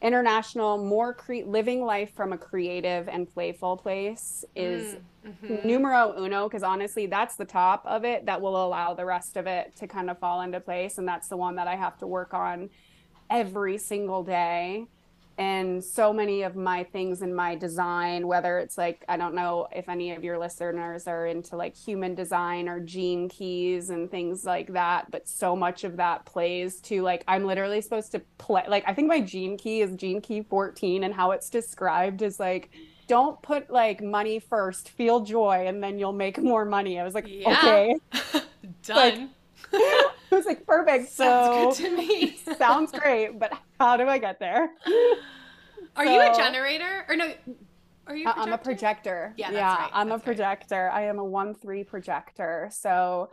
international, 0.01 0.83
more 0.83 1.13
cre- 1.13 1.45
living 1.45 1.85
life 1.85 2.15
from 2.15 2.33
a 2.33 2.39
creative 2.39 3.09
and 3.09 3.31
playful 3.31 3.77
place 3.77 4.47
is 4.55 4.95
mm, 5.27 5.31
mm-hmm. 5.45 5.69
numero 5.69 6.15
uno 6.19 6.49
because 6.49 6.63
honestly 6.63 7.05
that's 7.05 7.37
the 7.37 7.45
top 7.45 7.85
of 7.85 8.07
it 8.07 8.25
that 8.25 8.41
will 8.41 8.65
allow 8.65 8.95
the 8.95 9.05
rest 9.05 9.37
of 9.37 9.47
it 9.47 9.77
to 9.77 9.87
kind 9.87 10.09
of 10.09 10.19
fall 10.19 10.41
into 10.41 10.61
place 10.61 10.97
and 10.97 11.07
that's 11.07 11.29
the 11.29 11.37
one 11.37 11.57
that 11.57 11.69
I 11.69 11.77
have 11.77 11.99
to 11.99 12.07
work 12.07 12.33
on 12.33 12.71
every 13.31 13.79
single 13.79 14.23
day. 14.23 14.87
And 15.39 15.85
so 15.85 16.15
many 16.15 16.43
of 16.43 16.57
my 16.57 16.85
things 16.85 17.21
in 17.21 17.35
my 17.35 17.57
design 17.57 18.27
whether 18.27 18.59
it's 18.59 18.79
like 18.79 19.05
i 19.07 19.19
don't 19.19 19.35
know 19.35 19.69
if 19.71 19.87
any 19.87 20.13
of 20.13 20.25
your 20.25 20.39
listeners 20.39 21.07
are 21.07 21.27
into 21.27 21.57
like 21.57 21.77
human 21.77 22.15
design 22.15 22.71
or 22.71 22.81
gene 22.81 23.29
keys 23.29 23.91
and 23.91 24.11
things 24.11 24.47
like 24.47 24.73
that 24.73 25.11
but 25.11 25.29
so 25.29 25.55
much 25.55 25.85
of 25.85 25.99
that 25.99 26.25
plays 26.25 26.81
to 26.81 27.03
like 27.03 27.23
i'm 27.29 27.45
literally 27.45 27.83
supposed 27.83 28.13
to 28.13 28.23
play 28.39 28.63
like 28.67 28.83
i 28.87 28.95
think 28.95 29.09
my 29.09 29.21
gene 29.21 29.59
key 29.59 29.83
is 29.83 29.95
gene 29.95 30.23
key 30.23 30.41
14 30.41 31.05
and 31.05 31.13
how 31.13 31.33
it's 31.33 31.51
described 31.51 32.23
is 32.23 32.41
like 32.41 32.71
don't 33.07 33.41
put 33.43 33.71
like 33.71 34.03
money 34.03 34.39
first 34.39 34.89
feel 34.91 35.21
joy 35.21 35.65
and 35.67 35.83
then 35.83 35.99
you'll 35.99 36.13
make 36.13 36.39
more 36.39 36.65
money. 36.65 36.99
I 36.99 37.05
was 37.05 37.15
like 37.15 37.27
yeah. 37.29 37.51
okay. 37.59 37.97
Done. 38.83 38.97
like, 38.97 39.29
I 39.73 40.11
was 40.31 40.47
like, 40.47 40.67
perfect. 40.67 41.09
Sounds 41.13 41.77
so, 41.77 41.85
good 41.85 41.91
to 41.91 41.97
me. 41.97 42.39
sounds 42.59 42.93
great, 42.93 43.39
but 43.39 43.53
how 43.79 43.97
do 43.97 44.07
I 44.07 44.19
get 44.19 44.39
there? 44.39 44.71
Are 45.97 46.05
so, 46.05 46.13
you 46.13 46.21
a 46.21 46.37
generator 46.37 47.05
or 47.09 47.17
no? 47.17 47.33
Are 48.07 48.17
you? 48.17 48.29
i 48.29 48.33
I'm 48.33 48.53
a 48.53 48.59
projector. 48.59 49.35
Yeah, 49.37 49.51
yeah. 49.51 49.77
Right. 49.77 49.91
I'm 49.93 50.09
that's 50.09 50.23
a 50.23 50.25
projector. 50.25 50.91
Right. 50.93 51.03
I 51.03 51.07
am 51.07 51.19
a 51.19 51.25
one 51.25 51.55
three 51.55 51.83
projector. 51.83 52.69
So, 52.71 53.31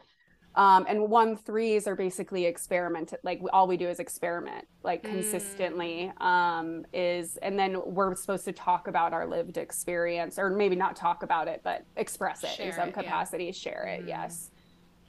um, 0.55 0.85
and 0.87 1.09
one 1.09 1.35
threes 1.35 1.87
are 1.87 1.95
basically 1.95 2.45
experiment. 2.45 3.13
Like 3.23 3.41
all 3.51 3.67
we 3.67 3.77
do 3.77 3.87
is 3.87 3.99
experiment, 3.99 4.65
like 4.83 5.03
mm. 5.03 5.11
consistently. 5.11 6.11
Um, 6.19 6.85
is 6.93 7.37
and 7.37 7.59
then 7.59 7.81
we're 7.85 8.15
supposed 8.15 8.45
to 8.45 8.51
talk 8.53 8.87
about 8.87 9.13
our 9.13 9.27
lived 9.27 9.57
experience, 9.57 10.39
or 10.39 10.49
maybe 10.49 10.75
not 10.75 10.95
talk 10.95 11.21
about 11.21 11.47
it, 11.47 11.61
but 11.63 11.85
express 11.97 12.43
it 12.43 12.51
share 12.51 12.67
in 12.67 12.73
some 12.73 12.89
it, 12.89 12.93
capacity. 12.93 13.45
Yeah. 13.45 13.51
Share 13.51 13.83
it. 13.87 14.05
Mm. 14.05 14.07
Yes 14.07 14.49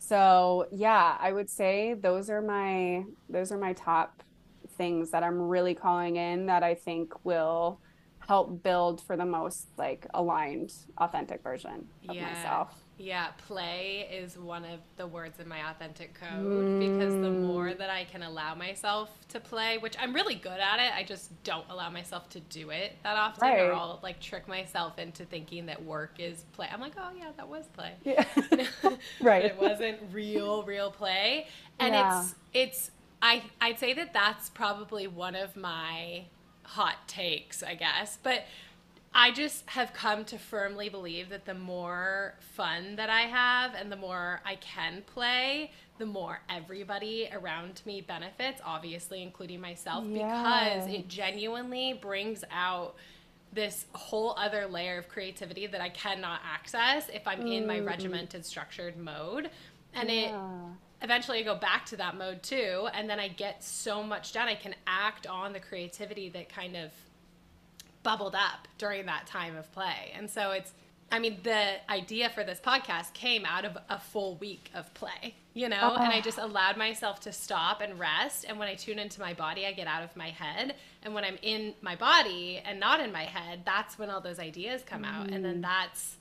so 0.07 0.67
yeah 0.71 1.17
i 1.21 1.33
would 1.33 1.49
say 1.49 1.95
those 1.95 2.29
are 2.29 2.43
my 2.43 3.05
those 3.29 3.51
are 3.51 3.59
my 3.59 3.73
top 3.73 4.23
things 4.77 5.11
that 5.11 5.23
i'm 5.23 5.41
really 5.41 5.75
calling 5.75 6.17
in 6.17 6.47
that 6.47 6.63
i 6.63 6.75
think 6.75 7.13
will 7.25 7.81
help 8.19 8.63
build 8.63 9.01
for 9.01 9.17
the 9.17 9.25
most 9.25 9.69
like 9.79 10.07
aligned 10.15 10.73
authentic 10.99 11.43
version 11.43 11.87
of 12.09 12.17
yeah. 12.17 12.33
myself 12.33 12.84
yeah, 12.97 13.29
play 13.49 14.09
is 14.13 14.39
one 14.39 14.65
of 14.65 14.79
the 14.97 15.07
words 15.07 15.41
in 15.41 15.49
my 15.49 15.71
authentic 15.71 16.15
code 16.15 16.79
because 16.79 17.13
the 17.13 17.31
more 17.31 17.67
mm. 17.67 17.79
that 17.79 17.91
I 17.91 18.05
can 18.05 18.23
allow 18.23 18.55
myself 18.55 19.11
to 19.31 19.41
play, 19.41 19.79
which 19.79 19.97
I'm 19.99 20.15
really 20.15 20.37
good 20.37 20.61
at 20.61 20.79
it, 20.79 20.93
I 20.95 21.03
just 21.03 21.31
don't 21.43 21.67
allow 21.71 21.91
myself 21.91 22.29
to 22.31 22.41
do 22.41 22.71
it 22.71 22.97
that 23.03 23.17
often, 23.17 23.49
right. 23.49 23.61
or 23.61 23.73
I'll 23.73 23.99
like 24.03 24.21
trick 24.21 24.47
myself 24.47 24.99
into 24.99 25.25
thinking 25.25 25.67
that 25.67 25.85
work 25.85 26.15
is 26.19 26.45
play. 26.53 26.69
I'm 26.73 26.81
like, 26.81 26.93
oh 26.97 27.11
yeah, 27.19 27.31
that 27.37 27.49
was 27.49 27.67
play. 27.67 27.95
Yeah. 28.05 28.25
right. 29.21 29.45
it 29.45 29.61
wasn't 29.61 29.99
real, 30.13 30.63
real 30.63 30.91
play, 30.93 31.49
and 31.81 31.95
yeah. 31.95 32.23
it's 32.23 32.35
it's 32.53 32.91
I 33.21 33.43
I'd 33.61 33.81
say 33.81 33.93
that 33.95 34.13
that's 34.13 34.51
probably 34.51 35.09
one 35.09 35.35
of 35.35 35.57
my 35.57 36.27
hot 36.63 37.09
takes, 37.09 37.63
I 37.63 37.75
guess, 37.75 38.19
but 38.23 38.45
I 39.17 39.31
just 39.31 39.69
have 39.71 39.93
come 39.93 40.25
to 40.27 40.39
firmly 40.39 40.89
believe 40.89 41.29
that 41.29 41.45
the 41.45 41.55
more 41.55 42.35
fun 42.41 42.97
that 42.97 43.11
I 43.11 43.23
have 43.23 43.75
and 43.75 43.91
the 43.91 43.97
more 43.97 44.41
I 44.45 44.57
can 44.57 45.03
play, 45.07 45.71
the 45.99 46.07
more 46.07 46.41
everybody 46.51 47.29
around 47.33 47.81
me 47.87 48.01
benefits, 48.01 48.61
obviously, 48.65 49.23
including 49.23 49.61
myself, 49.61 50.05
because 50.13 50.89
it 50.89 51.07
genuinely 51.07 51.93
brings 51.93 52.43
out 52.51 52.97
this 53.53 53.87
whole 53.93 54.35
other 54.37 54.67
layer 54.67 54.99
of 54.99 55.09
creativity 55.09 55.69
that 55.69 55.81
I 55.81 55.91
cannot 55.91 56.41
access 56.45 57.09
if 57.09 57.27
I'm 57.29 57.43
mm. 57.43 57.57
in 57.57 57.67
my 57.69 57.79
mm. 57.79 57.87
regimented, 57.87 58.45
structured 58.45 58.97
mode. 58.97 59.49
And 59.95 60.11
yeah. 60.11 60.25
it 60.25 60.35
eventually 61.03 61.39
I 61.39 61.43
go 61.43 61.55
back 61.55 61.87
to 61.87 61.97
that 61.99 62.17
mode 62.17 62.43
too. 62.43 62.89
And 62.93 63.09
then 63.09 63.21
I 63.21 63.29
get 63.29 63.63
so 63.63 64.03
much 64.03 64.33
done. 64.33 64.49
I 64.49 64.57
can 64.57 64.75
act 64.89 65.29
on 65.29 65.53
the 65.53 65.61
creativity 65.61 66.29
that 66.31 66.49
kind 66.49 66.77
of 66.77 66.91
bubbled 68.05 68.37
up 68.37 68.69
during 68.79 69.07
that 69.07 69.27
time 69.27 69.57
of 69.57 69.73
play. 69.73 70.13
And 70.17 70.31
so 70.31 70.53
it's, 70.53 70.73
I 71.11 71.19
mean, 71.19 71.39
the 71.43 71.73
idea 71.91 72.31
for 72.31 72.45
this 72.45 72.61
podcast 72.61 73.13
came 73.13 73.45
out 73.45 73.65
of 73.65 73.77
a 73.89 73.99
full 73.99 74.37
week 74.37 74.71
of 74.75 74.93
play, 74.95 75.35
you 75.53 75.69
know, 75.69 75.95
oh. 75.97 76.03
and 76.03 76.13
I 76.13 76.21
just 76.21 76.39
allowed 76.39 76.77
myself 76.77 77.21
to 77.21 77.33
stop 77.33 77.81
and 77.81 77.99
rest. 77.99 78.47
And 78.49 78.59
when 78.59 78.69
I 78.69 78.75
tune 78.75 78.99
into 78.99 79.21
my 79.21 79.35
body, 79.35 79.67
I 79.67 79.73
get 79.73 79.87
out 79.87 80.03
of 80.03 80.17
my 80.17 80.31
head. 80.31 80.77
And 81.03 81.15
when 81.15 81.25
I'm 81.25 81.39
in 81.43 81.75
my 81.83 81.97
body 81.97 82.63
and 82.65 82.79
not 82.79 83.01
in 83.01 83.11
my 83.11 83.25
head, 83.25 83.63
that's 83.65 83.99
when 83.99 84.11
all 84.11 84.21
those 84.21 84.39
ideas 84.39 84.83
come 84.85 85.03
mm. 85.03 85.13
out. 85.13 85.31
And 85.31 85.45
then 85.45 85.59
mm. 85.59 85.63
that's, 85.63 86.17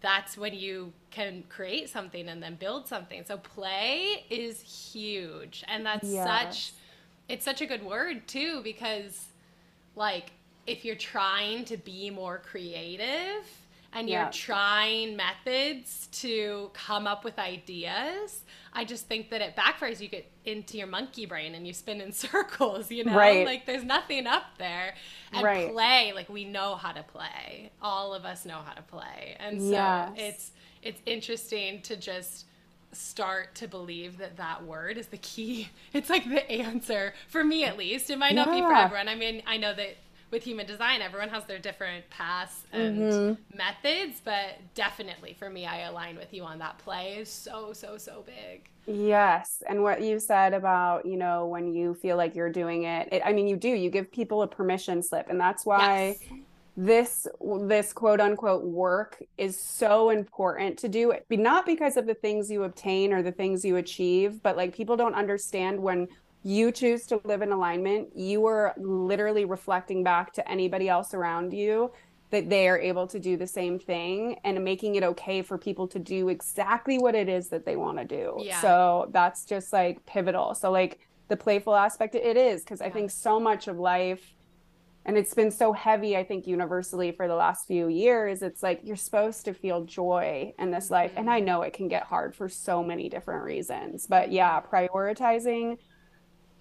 that's 0.00 0.36
when 0.36 0.54
you 0.54 0.92
can 1.10 1.44
create 1.48 1.88
something 1.88 2.28
and 2.28 2.42
then 2.42 2.54
build 2.54 2.86
something. 2.86 3.24
So 3.24 3.38
play 3.38 4.24
is 4.30 4.60
huge. 4.60 5.64
And 5.66 5.84
that's 5.84 6.08
yes. 6.08 6.26
such, 6.26 6.72
it's 7.28 7.44
such 7.44 7.60
a 7.60 7.66
good 7.66 7.82
word 7.82 8.28
too, 8.28 8.60
because 8.62 9.26
like 9.96 10.30
if 10.68 10.84
you're 10.84 10.96
trying 10.96 11.64
to 11.64 11.76
be 11.76 12.10
more 12.10 12.38
creative 12.38 13.46
and 13.92 14.08
you're 14.08 14.28
trying 14.30 15.16
methods 15.16 16.08
to 16.12 16.70
come 16.74 17.06
up 17.06 17.24
with 17.24 17.38
ideas, 17.38 18.42
I 18.74 18.84
just 18.84 19.06
think 19.06 19.30
that 19.30 19.40
it 19.40 19.56
backfires. 19.56 19.98
You 20.00 20.08
get 20.08 20.30
into 20.44 20.76
your 20.76 20.86
monkey 20.86 21.24
brain 21.24 21.54
and 21.54 21.66
you 21.66 21.72
spin 21.72 22.00
in 22.02 22.12
circles, 22.26 22.90
you 22.90 23.04
know? 23.04 23.16
Right. 23.16 23.46
Like 23.46 23.64
there's 23.64 23.84
nothing 23.84 24.26
up 24.26 24.44
there. 24.58 24.94
And 25.32 25.42
right. 25.42 25.72
play, 25.72 26.12
like 26.14 26.28
we 26.28 26.44
know 26.44 26.74
how 26.74 26.92
to 26.92 27.02
play. 27.02 27.70
All 27.80 28.12
of 28.14 28.24
us 28.24 28.44
know 28.44 28.58
how 28.64 28.74
to 28.74 28.82
play. 28.82 29.36
And 29.40 29.60
so 29.60 29.70
yes. 29.70 30.12
it's 30.16 30.50
it's 30.82 31.00
interesting 31.06 31.82
to 31.82 31.96
just 31.96 32.44
start 32.92 33.54
to 33.54 33.68
believe 33.68 34.18
that 34.18 34.36
that 34.36 34.64
word 34.64 34.98
is 34.98 35.06
the 35.08 35.18
key. 35.18 35.70
It's 35.92 36.10
like 36.10 36.28
the 36.28 36.48
answer 36.50 37.14
for 37.28 37.42
me 37.42 37.64
at 37.64 37.78
least. 37.78 38.10
It 38.10 38.18
might 38.18 38.34
yeah. 38.34 38.44
not 38.44 38.54
be 38.54 38.60
for 38.60 38.74
everyone. 38.74 39.08
I 39.08 39.14
mean, 39.14 39.42
I 39.46 39.56
know 39.56 39.74
that 39.74 39.96
with 40.30 40.42
human 40.42 40.66
design, 40.66 41.00
everyone 41.00 41.30
has 41.30 41.44
their 41.44 41.58
different 41.58 42.08
paths 42.10 42.64
and 42.72 42.98
mm-hmm. 42.98 43.56
methods, 43.56 44.20
but 44.22 44.58
definitely 44.74 45.34
for 45.34 45.48
me, 45.48 45.66
I 45.66 45.80
align 45.80 46.16
with 46.16 46.34
you 46.34 46.44
on 46.44 46.58
that. 46.58 46.78
Play 46.78 47.16
is 47.18 47.30
so, 47.30 47.72
so, 47.72 47.96
so 47.96 48.24
big. 48.26 48.68
Yes. 48.86 49.62
And 49.68 49.82
what 49.82 50.02
you 50.02 50.18
said 50.18 50.54
about, 50.54 51.06
you 51.06 51.16
know, 51.16 51.46
when 51.46 51.72
you 51.72 51.94
feel 51.94 52.16
like 52.16 52.34
you're 52.34 52.52
doing 52.52 52.84
it, 52.84 53.08
it 53.12 53.22
I 53.24 53.32
mean, 53.32 53.48
you 53.48 53.56
do, 53.56 53.68
you 53.68 53.90
give 53.90 54.10
people 54.12 54.42
a 54.42 54.48
permission 54.48 55.02
slip. 55.02 55.28
And 55.28 55.40
that's 55.40 55.64
why. 55.64 56.18
Yes. 56.20 56.40
This 56.80 57.26
this 57.62 57.92
quote 57.92 58.20
unquote 58.20 58.62
work 58.62 59.20
is 59.36 59.58
so 59.58 60.10
important 60.10 60.78
to 60.78 60.88
do 60.88 61.10
it, 61.10 61.26
not 61.28 61.66
because 61.66 61.96
of 61.96 62.06
the 62.06 62.14
things 62.14 62.48
you 62.48 62.62
obtain 62.62 63.12
or 63.12 63.20
the 63.20 63.32
things 63.32 63.64
you 63.64 63.78
achieve, 63.78 64.40
but 64.44 64.56
like 64.56 64.72
people 64.76 64.96
don't 64.96 65.14
understand 65.14 65.80
when 65.80 66.06
you 66.48 66.72
choose 66.72 67.06
to 67.06 67.20
live 67.24 67.42
in 67.42 67.52
alignment, 67.52 68.16
you 68.16 68.46
are 68.46 68.72
literally 68.78 69.44
reflecting 69.44 70.02
back 70.02 70.32
to 70.32 70.50
anybody 70.50 70.88
else 70.88 71.12
around 71.12 71.52
you 71.52 71.92
that 72.30 72.48
they 72.48 72.68
are 72.68 72.78
able 72.78 73.06
to 73.06 73.18
do 73.18 73.36
the 73.36 73.46
same 73.46 73.78
thing 73.78 74.38
and 74.44 74.62
making 74.64 74.94
it 74.94 75.02
okay 75.02 75.42
for 75.42 75.58
people 75.58 75.86
to 75.88 75.98
do 75.98 76.28
exactly 76.28 76.98
what 76.98 77.14
it 77.14 77.28
is 77.28 77.48
that 77.48 77.66
they 77.66 77.76
want 77.76 77.98
to 77.98 78.04
do. 78.04 78.36
Yeah. 78.38 78.60
So 78.62 79.10
that's 79.12 79.44
just 79.44 79.72
like 79.74 80.04
pivotal. 80.06 80.54
So 80.54 80.70
like 80.70 81.00
the 81.28 81.36
playful 81.36 81.74
aspect 81.74 82.14
it 82.14 82.36
is 82.36 82.62
because 82.62 82.80
yeah. 82.80 82.86
I 82.86 82.90
think 82.90 83.10
so 83.10 83.38
much 83.38 83.68
of 83.68 83.78
life 83.78 84.34
and 85.04 85.16
it's 85.16 85.32
been 85.32 85.50
so 85.50 85.72
heavy 85.72 86.16
i 86.16 86.22
think 86.22 86.46
universally 86.46 87.12
for 87.12 87.28
the 87.28 87.34
last 87.34 87.66
few 87.66 87.88
years 87.88 88.42
it's 88.42 88.62
like 88.62 88.80
you're 88.84 88.96
supposed 88.96 89.44
to 89.44 89.54
feel 89.54 89.84
joy 89.84 90.52
in 90.58 90.70
this 90.70 90.90
life 90.90 91.12
and 91.16 91.30
i 91.30 91.38
mm-hmm. 91.38 91.46
know 91.46 91.62
it 91.62 91.72
can 91.72 91.88
get 91.88 92.02
hard 92.02 92.34
for 92.34 92.48
so 92.48 92.82
many 92.82 93.08
different 93.08 93.42
reasons 93.44 94.06
but 94.06 94.30
yeah 94.30 94.60
prioritizing 94.60 95.78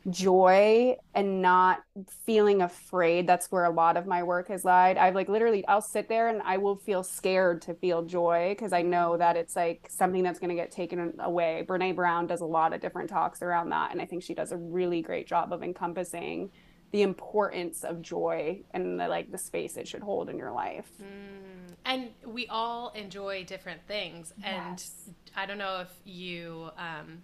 joy 0.10 0.96
and 1.14 1.42
not 1.42 1.84
feeling 2.26 2.62
afraid 2.62 3.28
that's 3.28 3.52
where 3.52 3.66
a 3.66 3.70
lot 3.70 3.98
of 3.98 4.06
my 4.06 4.24
work 4.24 4.48
has 4.48 4.64
lied 4.64 4.98
i've 4.98 5.16
like 5.16 5.28
literally 5.28 5.66
i'll 5.68 5.82
sit 5.82 6.08
there 6.08 6.30
and 6.30 6.42
i 6.44 6.56
will 6.56 6.78
feel 6.78 7.04
scared 7.04 7.62
to 7.62 7.74
feel 7.74 8.04
joy 8.04 8.56
because 8.58 8.72
i 8.72 8.82
know 8.82 9.18
that 9.18 9.36
it's 9.36 9.56
like 9.56 9.86
something 9.90 10.24
that's 10.24 10.40
going 10.40 10.50
to 10.50 10.56
get 10.56 10.72
taken 10.72 11.14
away 11.20 11.66
brene 11.68 11.96
brown 11.96 12.26
does 12.26 12.40
a 12.40 12.46
lot 12.46 12.74
of 12.74 12.80
different 12.80 13.10
talks 13.10 13.42
around 13.42 13.70
that 13.70 13.92
and 13.92 14.02
i 14.02 14.06
think 14.06 14.24
she 14.24 14.34
does 14.34 14.54
a 14.54 14.58
really 14.58 15.02
great 15.02 15.28
job 15.28 15.52
of 15.52 15.62
encompassing 15.62 16.50
the 16.92 17.02
importance 17.02 17.84
of 17.84 18.02
joy 18.02 18.62
and 18.72 19.00
the 19.00 19.08
like 19.08 19.32
the 19.32 19.38
space 19.38 19.78
it 19.78 19.88
should 19.88 20.02
hold 20.02 20.30
in 20.30 20.38
your 20.38 20.52
life. 20.52 20.90
Mm. 21.02 21.76
And 21.86 22.10
we 22.26 22.48
all 22.48 22.90
enjoy 22.96 23.44
different 23.44 23.82
things. 23.88 24.34
And 24.44 24.84
I 25.36 25.46
don't 25.46 25.58
know 25.58 25.82
if 25.82 25.90
you 26.06 26.70
um, 26.78 27.24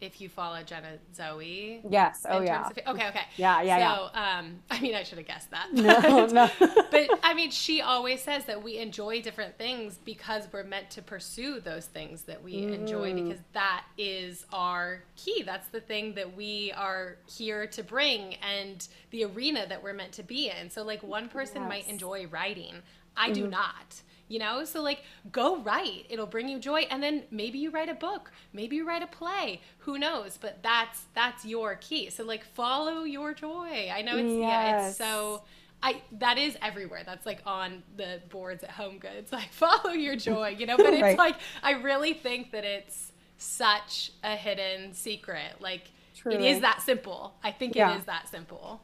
if 0.00 0.20
you 0.20 0.28
follow 0.28 0.62
Jenna 0.62 0.98
Zoe. 1.14 1.80
Yes. 1.88 2.26
Oh 2.28 2.40
yeah. 2.40 2.66
Of, 2.66 2.72
okay. 2.72 3.08
Okay. 3.08 3.20
Yeah. 3.36 3.62
Yeah. 3.62 3.96
So, 3.96 4.10
yeah. 4.14 4.38
um, 4.38 4.56
I 4.70 4.80
mean, 4.80 4.94
I 4.94 5.02
should 5.02 5.18
have 5.18 5.26
guessed 5.26 5.50
that. 5.50 5.72
No. 5.72 6.26
no. 6.32 6.50
but 6.90 7.08
I 7.22 7.34
mean, 7.34 7.50
she 7.50 7.80
always 7.80 8.20
says 8.20 8.44
that 8.46 8.62
we 8.62 8.78
enjoy 8.78 9.22
different 9.22 9.56
things 9.58 9.98
because 10.04 10.48
we're 10.52 10.64
meant 10.64 10.90
to 10.90 11.02
pursue 11.02 11.60
those 11.60 11.86
things 11.86 12.22
that 12.22 12.42
we 12.42 12.54
mm. 12.54 12.74
enjoy 12.74 13.14
because 13.14 13.40
that 13.52 13.84
is 13.96 14.44
our 14.52 15.02
key. 15.16 15.42
That's 15.44 15.68
the 15.68 15.80
thing 15.80 16.14
that 16.14 16.36
we 16.36 16.72
are 16.76 17.16
here 17.26 17.66
to 17.68 17.82
bring 17.82 18.34
and 18.36 18.86
the 19.10 19.24
arena 19.24 19.66
that 19.68 19.82
we're 19.82 19.94
meant 19.94 20.12
to 20.12 20.22
be 20.22 20.50
in. 20.50 20.70
So, 20.70 20.82
like, 20.84 21.02
one 21.02 21.28
person 21.28 21.62
yes. 21.62 21.68
might 21.68 21.88
enjoy 21.88 22.26
writing. 22.26 22.74
I 23.16 23.30
mm. 23.30 23.34
do 23.34 23.46
not 23.46 24.02
you 24.34 24.40
know 24.40 24.64
so 24.64 24.82
like 24.82 25.02
go 25.30 25.58
write 25.58 26.04
it'll 26.10 26.26
bring 26.26 26.48
you 26.48 26.58
joy 26.58 26.80
and 26.90 27.00
then 27.00 27.22
maybe 27.30 27.56
you 27.56 27.70
write 27.70 27.88
a 27.88 27.94
book 27.94 28.32
maybe 28.52 28.74
you 28.74 28.86
write 28.86 29.02
a 29.02 29.06
play 29.06 29.60
who 29.78 29.96
knows 29.96 30.36
but 30.40 30.60
that's 30.60 31.04
that's 31.14 31.44
your 31.44 31.76
key 31.76 32.10
so 32.10 32.24
like 32.24 32.44
follow 32.44 33.04
your 33.04 33.32
joy 33.32 33.88
i 33.94 34.02
know 34.02 34.16
it's 34.16 34.32
yes. 34.32 34.40
yeah 34.40 34.88
it's 34.88 34.96
so 34.98 35.42
I 35.82 36.00
that 36.12 36.38
is 36.38 36.56
everywhere. 36.62 37.02
That's 37.04 37.26
like 37.26 37.42
on 37.44 37.82
the 37.98 38.22
boards 38.30 38.64
at 38.64 38.70
Home 38.70 38.98
Goods. 38.98 39.30
Like 39.32 39.52
follow 39.52 39.90
your 39.90 40.16
joy, 40.16 40.56
you 40.58 40.64
know. 40.64 40.78
But 40.78 40.86
it's 40.94 41.02
right. 41.02 41.18
like 41.18 41.36
I 41.62 41.72
really 41.72 42.14
think 42.14 42.52
that 42.52 42.64
it's 42.64 43.12
such 43.36 44.12
a 44.22 44.34
hidden 44.34 44.94
secret. 44.94 45.60
Like 45.60 45.90
Truly. 46.16 46.38
it 46.38 46.54
is 46.56 46.62
that 46.62 46.80
simple. 46.80 47.34
I 47.44 47.50
think 47.50 47.74
yeah. 47.74 47.92
it 47.92 47.98
is 47.98 48.04
that 48.06 48.30
simple. 48.30 48.80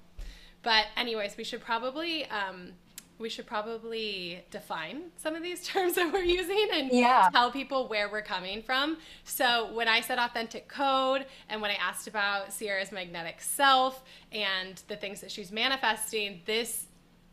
But 0.63 0.87
anyways, 0.95 1.39
we 1.39 1.45
should 1.45 1.63
probably 1.63 2.27
um, 2.27 2.73
we 3.21 3.29
should 3.29 3.47
probably 3.47 4.43
define 4.51 5.11
some 5.17 5.37
of 5.37 5.43
these 5.43 5.65
terms 5.67 5.95
that 5.95 6.13
we're 6.13 6.25
using 6.25 6.69
and 6.73 6.91
yeah. 6.91 7.29
tell 7.33 7.53
people 7.53 7.87
where 7.87 8.11
we're 8.11 8.23
coming 8.23 8.63
from. 8.63 8.97
So, 9.25 9.73
when 9.73 9.87
I 9.87 10.01
said 10.01 10.19
authentic 10.19 10.67
code 10.69 11.27
and 11.49 11.61
when 11.61 11.71
I 11.71 11.75
asked 11.75 12.09
about 12.09 12.53
Sierra's 12.53 12.91
magnetic 12.91 13.41
self 13.41 14.03
and 14.33 14.83
the 14.89 14.97
things 14.97 15.21
that 15.21 15.31
she's 15.31 15.53
manifesting, 15.53 16.41
this 16.47 16.87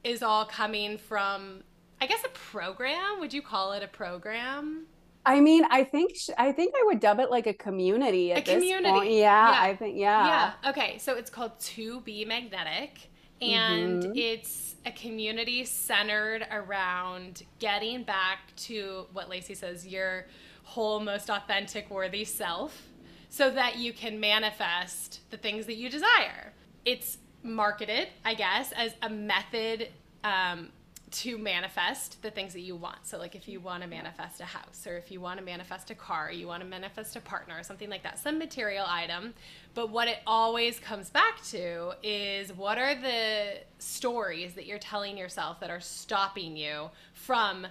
is 0.03 0.21
all 0.21 0.45
coming 0.45 0.97
from, 0.97 1.63
I 2.01 2.05
guess, 2.07 2.23
a 2.23 2.29
program. 2.29 3.19
Would 3.19 3.33
you 3.33 3.41
call 3.41 3.73
it 3.73 3.81
a 3.81 3.87
program? 3.87 4.85
I 5.25 5.41
mean, 5.41 5.65
I 5.69 5.83
think 5.83 6.15
sh- 6.15 6.29
I 6.37 6.53
think 6.53 6.73
I 6.79 6.83
would 6.85 7.01
dub 7.01 7.19
it 7.19 7.29
like 7.29 7.47
a 7.47 7.53
community. 7.53 8.31
a 8.31 8.41
community. 8.41 9.15
Yeah, 9.15 9.51
yeah, 9.51 9.61
I 9.61 9.75
think 9.75 9.97
yeah. 9.97 10.53
Yeah. 10.63 10.69
Okay, 10.69 10.97
so 10.99 11.15
it's 11.15 11.29
called 11.29 11.59
To 11.59 11.99
Be 12.01 12.23
Magnetic, 12.23 13.09
and 13.41 14.03
mm-hmm. 14.03 14.11
it's 14.15 14.75
a 14.85 14.91
community 14.91 15.65
centered 15.65 16.47
around 16.51 17.43
getting 17.59 18.03
back 18.03 18.55
to 18.55 19.05
what 19.13 19.29
Lacy 19.29 19.53
says, 19.53 19.85
your 19.85 20.25
whole, 20.63 20.99
most 20.99 21.29
authentic, 21.29 21.89
worthy 21.89 22.23
self, 22.23 22.87
so 23.29 23.49
that 23.51 23.77
you 23.77 23.93
can 23.93 24.19
manifest 24.19 25.21
the 25.29 25.37
things 25.37 25.65
that 25.65 25.75
you 25.75 25.89
desire. 25.89 26.53
It's 26.85 27.17
marketed, 27.43 28.09
I 28.25 28.33
guess, 28.33 28.71
as 28.71 28.93
a 29.01 29.09
method 29.09 29.89
um, 30.23 30.69
to 31.09 31.37
manifest 31.37 32.21
the 32.21 32.29
things 32.29 32.51
that 32.53 32.61
you 32.61 32.75
want. 32.75 33.05
So, 33.05 33.17
like 33.17 33.33
if 33.33 33.47
you 33.47 33.59
want 33.61 33.81
to 33.83 33.89
manifest 33.89 34.41
a 34.41 34.45
house, 34.45 34.85
or 34.85 34.97
if 34.97 35.09
you 35.09 35.21
want 35.21 35.39
to 35.39 35.45
manifest 35.45 35.89
a 35.89 35.95
car, 35.95 36.31
you 36.31 36.47
want 36.47 36.61
to 36.61 36.67
manifest 36.67 37.15
a 37.15 37.21
partner, 37.21 37.57
or 37.57 37.63
something 37.63 37.89
like 37.89 38.03
that, 38.03 38.19
some 38.19 38.37
material 38.37 38.85
item. 38.87 39.33
But 39.73 39.89
what 39.89 40.09
it 40.09 40.17
always 40.27 40.79
comes 40.79 41.09
back 41.09 41.41
to 41.45 41.93
is 42.03 42.51
what 42.51 42.77
are 42.77 42.95
the 42.95 43.59
stories 43.79 44.53
that 44.55 44.65
you're 44.65 44.79
telling 44.79 45.17
yourself 45.17 45.59
that 45.61 45.69
are 45.69 45.79
stopping 45.79 46.57
you 46.57 46.89
from 47.13 47.67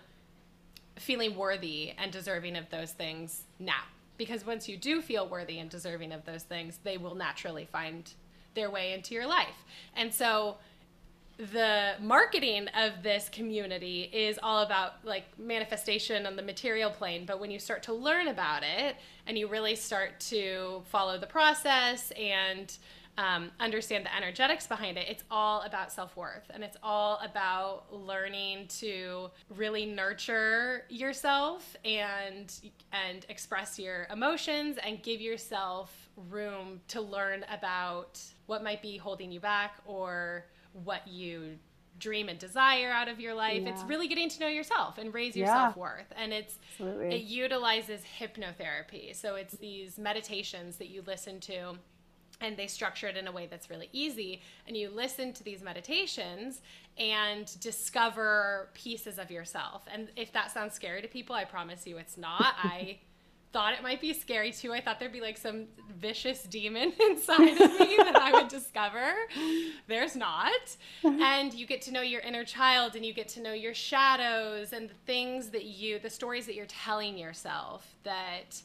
feeling 0.97 1.37
worthy 1.37 1.93
and 1.99 2.11
deserving 2.11 2.57
of 2.57 2.71
those 2.71 2.93
things 2.93 3.43
now? 3.59 3.83
Because 4.17 4.47
once 4.47 4.67
you 4.67 4.79
do 4.79 5.03
feel 5.03 5.29
worthy 5.29 5.59
and 5.59 5.69
deserving 5.69 6.13
of 6.13 6.25
those 6.25 6.45
things, 6.45 6.79
they 6.85 6.97
will 6.97 7.15
naturally 7.15 7.67
find 7.71 8.15
their 8.55 8.71
way 8.71 8.95
into 8.95 9.15
your 9.15 9.27
life. 9.27 9.65
And 9.95 10.13
so, 10.13 10.57
the 11.39 11.93
marketing 12.01 12.67
of 12.69 13.03
this 13.03 13.29
community 13.29 14.09
is 14.13 14.39
all 14.43 14.63
about 14.63 15.05
like 15.05 15.25
manifestation 15.39 16.25
on 16.27 16.35
the 16.35 16.43
material 16.43 16.91
plane 16.91 17.25
but 17.27 17.39
when 17.39 17.51
you 17.51 17.59
start 17.59 17.83
to 17.83 17.93
learn 17.93 18.29
about 18.29 18.63
it 18.63 18.97
and 19.27 19.37
you 19.37 19.47
really 19.47 19.77
start 19.77 20.19
to 20.19 20.83
follow 20.87 21.19
the 21.19 21.27
process 21.27 22.11
and 22.13 22.79
um, 23.19 23.51
understand 23.61 24.05
the 24.05 24.15
energetics 24.15 24.67
behind 24.67 24.97
it 24.97 25.07
it's 25.09 25.25
all 25.31 25.61
about 25.63 25.93
self-worth 25.93 26.51
and 26.51 26.65
it's 26.65 26.77
all 26.83 27.19
about 27.23 27.85
learning 27.93 28.67
to 28.69 29.29
really 29.55 29.85
nurture 29.85 30.85
yourself 30.89 31.77
and 31.85 32.61
and 32.93 33.27
express 33.29 33.79
your 33.79 34.07
emotions 34.11 34.79
and 34.85 35.03
give 35.03 35.21
yourself 35.21 36.09
room 36.31 36.81
to 36.89 37.01
learn 37.03 37.45
about 37.51 38.21
what 38.47 38.63
might 38.65 38.81
be 38.81 38.97
holding 38.97 39.31
you 39.31 39.41
back 39.41 39.77
or 39.87 40.47
what 40.85 41.07
you 41.09 41.59
dream 41.99 42.29
and 42.29 42.39
desire 42.39 42.91
out 42.91 43.09
of 43.09 43.21
your 43.21 43.35
life. 43.35 43.63
Yeah. 43.63 43.71
It's 43.71 43.83
really 43.85 44.09
getting 44.09 44.29
to 44.29 44.41
know 44.41 44.49
yourself 44.49 44.99
and 44.99 45.13
raise 45.15 45.37
your 45.37 45.47
yeah. 45.47 45.67
self 45.67 45.77
worth. 45.77 46.13
And 46.17 46.33
it's 46.33 46.59
Absolutely. 46.73 47.15
it 47.15 47.23
utilizes 47.23 48.03
hypnotherapy. 48.21 49.15
So 49.15 49.37
it's 49.37 49.55
these 49.55 49.99
meditations 49.99 50.77
that 50.77 50.89
you 50.89 51.03
listen 51.07 51.41
to 51.41 51.79
and 52.41 52.57
they 52.57 52.67
structure 52.67 53.09
it 53.09 53.17
in 53.17 53.27
a 53.27 53.33
way 53.33 53.47
that's 53.51 53.71
really 53.71 53.89
easy 53.93 54.43
and 54.67 54.77
you 54.77 54.91
listen 54.91 55.33
to 55.33 55.43
these 55.43 55.63
meditations 55.63 56.61
and 56.99 57.59
discover 57.61 58.69
pieces 58.75 59.19
of 59.19 59.31
yourself 59.31 59.85
and 59.91 60.09
if 60.17 60.33
that 60.33 60.51
sounds 60.51 60.75
scary 60.75 61.01
to 61.01 61.09
people 61.09 61.35
i 61.35 61.45
promise 61.45 61.87
you 61.87 61.97
it's 61.97 62.19
not 62.19 62.55
i 62.63 62.99
thought 63.53 63.73
it 63.73 63.83
might 63.83 64.01
be 64.01 64.13
scary 64.13 64.53
too. 64.53 64.73
I 64.73 64.81
thought 64.81 64.99
there'd 64.99 65.13
be 65.13 65.21
like 65.21 65.39
some 65.39 65.67
vicious 65.99 66.43
demon 66.45 66.93
inside 67.01 67.61
of 67.61 67.81
me 67.81 67.97
that 67.99 68.17
I 68.17 68.33
would 68.33 68.49
discover. 68.49 69.15
There's 69.87 70.17
not. 70.17 70.77
And 71.37 71.55
you 71.55 71.67
get 71.67 71.83
to 71.83 71.93
know 71.93 72.03
your 72.03 72.21
inner 72.21 72.45
child 72.45 72.95
and 72.95 73.05
you 73.05 73.13
get 73.13 73.29
to 73.31 73.41
know 73.41 73.53
your 73.53 73.75
shadows 73.75 74.73
and 74.73 74.89
the 74.89 74.95
things 75.07 75.51
that 75.51 75.65
you, 75.65 75.99
the 75.99 76.11
stories 76.11 76.47
that 76.47 76.55
you're 76.55 76.67
telling 76.67 77.17
yourself 77.17 77.97
that 78.05 78.61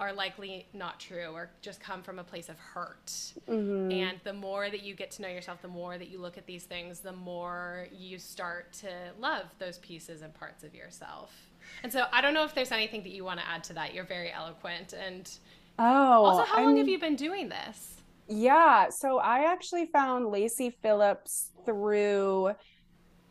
are 0.00 0.12
likely 0.12 0.66
not 0.72 0.98
true 0.98 1.28
or 1.32 1.50
just 1.62 1.80
come 1.80 2.02
from 2.02 2.18
a 2.18 2.24
place 2.24 2.48
of 2.48 2.58
hurt. 2.58 3.06
Mm-hmm. 3.48 3.92
And 3.92 4.20
the 4.24 4.32
more 4.32 4.68
that 4.68 4.82
you 4.82 4.94
get 4.94 5.10
to 5.12 5.22
know 5.22 5.28
yourself, 5.28 5.62
the 5.62 5.68
more 5.68 5.98
that 5.98 6.08
you 6.08 6.18
look 6.18 6.36
at 6.36 6.46
these 6.46 6.64
things, 6.64 7.00
the 7.00 7.12
more 7.12 7.86
you 7.92 8.18
start 8.18 8.72
to 8.74 8.88
love 9.20 9.46
those 9.58 9.78
pieces 9.78 10.22
and 10.22 10.34
parts 10.34 10.64
of 10.64 10.74
yourself. 10.74 11.32
And 11.82 11.92
so 11.92 12.04
I 12.12 12.20
don't 12.20 12.34
know 12.34 12.44
if 12.44 12.54
there's 12.54 12.72
anything 12.72 13.02
that 13.02 13.10
you 13.10 13.24
want 13.24 13.40
to 13.40 13.46
add 13.46 13.64
to 13.64 13.72
that. 13.74 13.94
You're 13.94 14.04
very 14.04 14.32
eloquent. 14.32 14.92
And 14.92 15.30
oh, 15.78 16.24
also, 16.24 16.44
how 16.44 16.58
I'm, 16.58 16.64
long 16.64 16.76
have 16.78 16.88
you 16.88 16.98
been 16.98 17.16
doing 17.16 17.48
this? 17.48 18.02
Yeah. 18.28 18.88
So 18.90 19.18
I 19.18 19.50
actually 19.50 19.86
found 19.86 20.28
Lacy 20.28 20.70
Phillips 20.82 21.50
through 21.64 22.54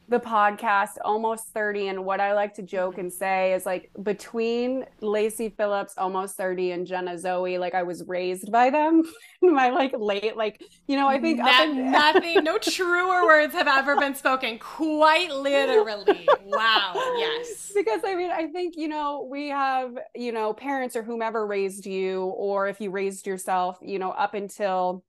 the 0.10 0.20
podcast 0.20 0.98
almost 1.06 1.48
30 1.50 1.88
and 1.88 2.06
what 2.06 2.20
i 2.20 2.34
like 2.34 2.54
to 2.54 2.62
joke 2.62 2.98
and 2.98 3.12
say 3.12 3.54
is 3.54 3.66
like 3.66 3.90
between 4.04 4.86
lacy 5.02 5.50
phillips 5.50 5.94
almost 5.98 6.36
30 6.36 6.72
and 6.72 6.88
jenna 6.88 7.18
zoe 7.18 7.58
like 7.58 7.74
i 7.74 7.84
was 7.84 8.04
raised 8.06 8.52
by 8.52 8.70
them 8.70 9.04
my 9.42 9.70
like 9.70 9.94
late 9.98 10.36
like 10.36 10.62
you 10.88 10.98
know 10.98 11.08
i 11.08 11.20
think 11.20 11.40
that, 11.40 11.70
in- 11.70 11.92
nothing 11.92 12.44
no 12.44 12.58
truer 12.58 13.24
words 13.26 13.54
have 13.54 13.68
ever 13.68 13.96
been 13.98 14.16
spoken 14.16 14.60
quite 14.60 15.32
literally. 15.32 16.28
Wow 16.46 16.94
yes. 17.18 17.72
Because 17.74 18.02
i 18.06 18.16
mean 18.16 18.32
i 18.32 18.48
think 18.48 18.76
you 18.76 18.88
know 18.88 19.28
we 19.30 19.50
have 19.50 19.98
you 20.16 20.32
know 20.32 20.54
parents 20.54 20.96
or 20.96 21.04
whomever 21.04 21.48
raised 21.48 21.86
you 21.86 22.24
or 22.24 22.68
if 22.68 22.82
you 22.82 22.92
raised 22.92 23.26
yourself 23.26 23.78
you 23.82 24.00
know 24.00 24.12
up 24.12 24.34
until 24.34 25.04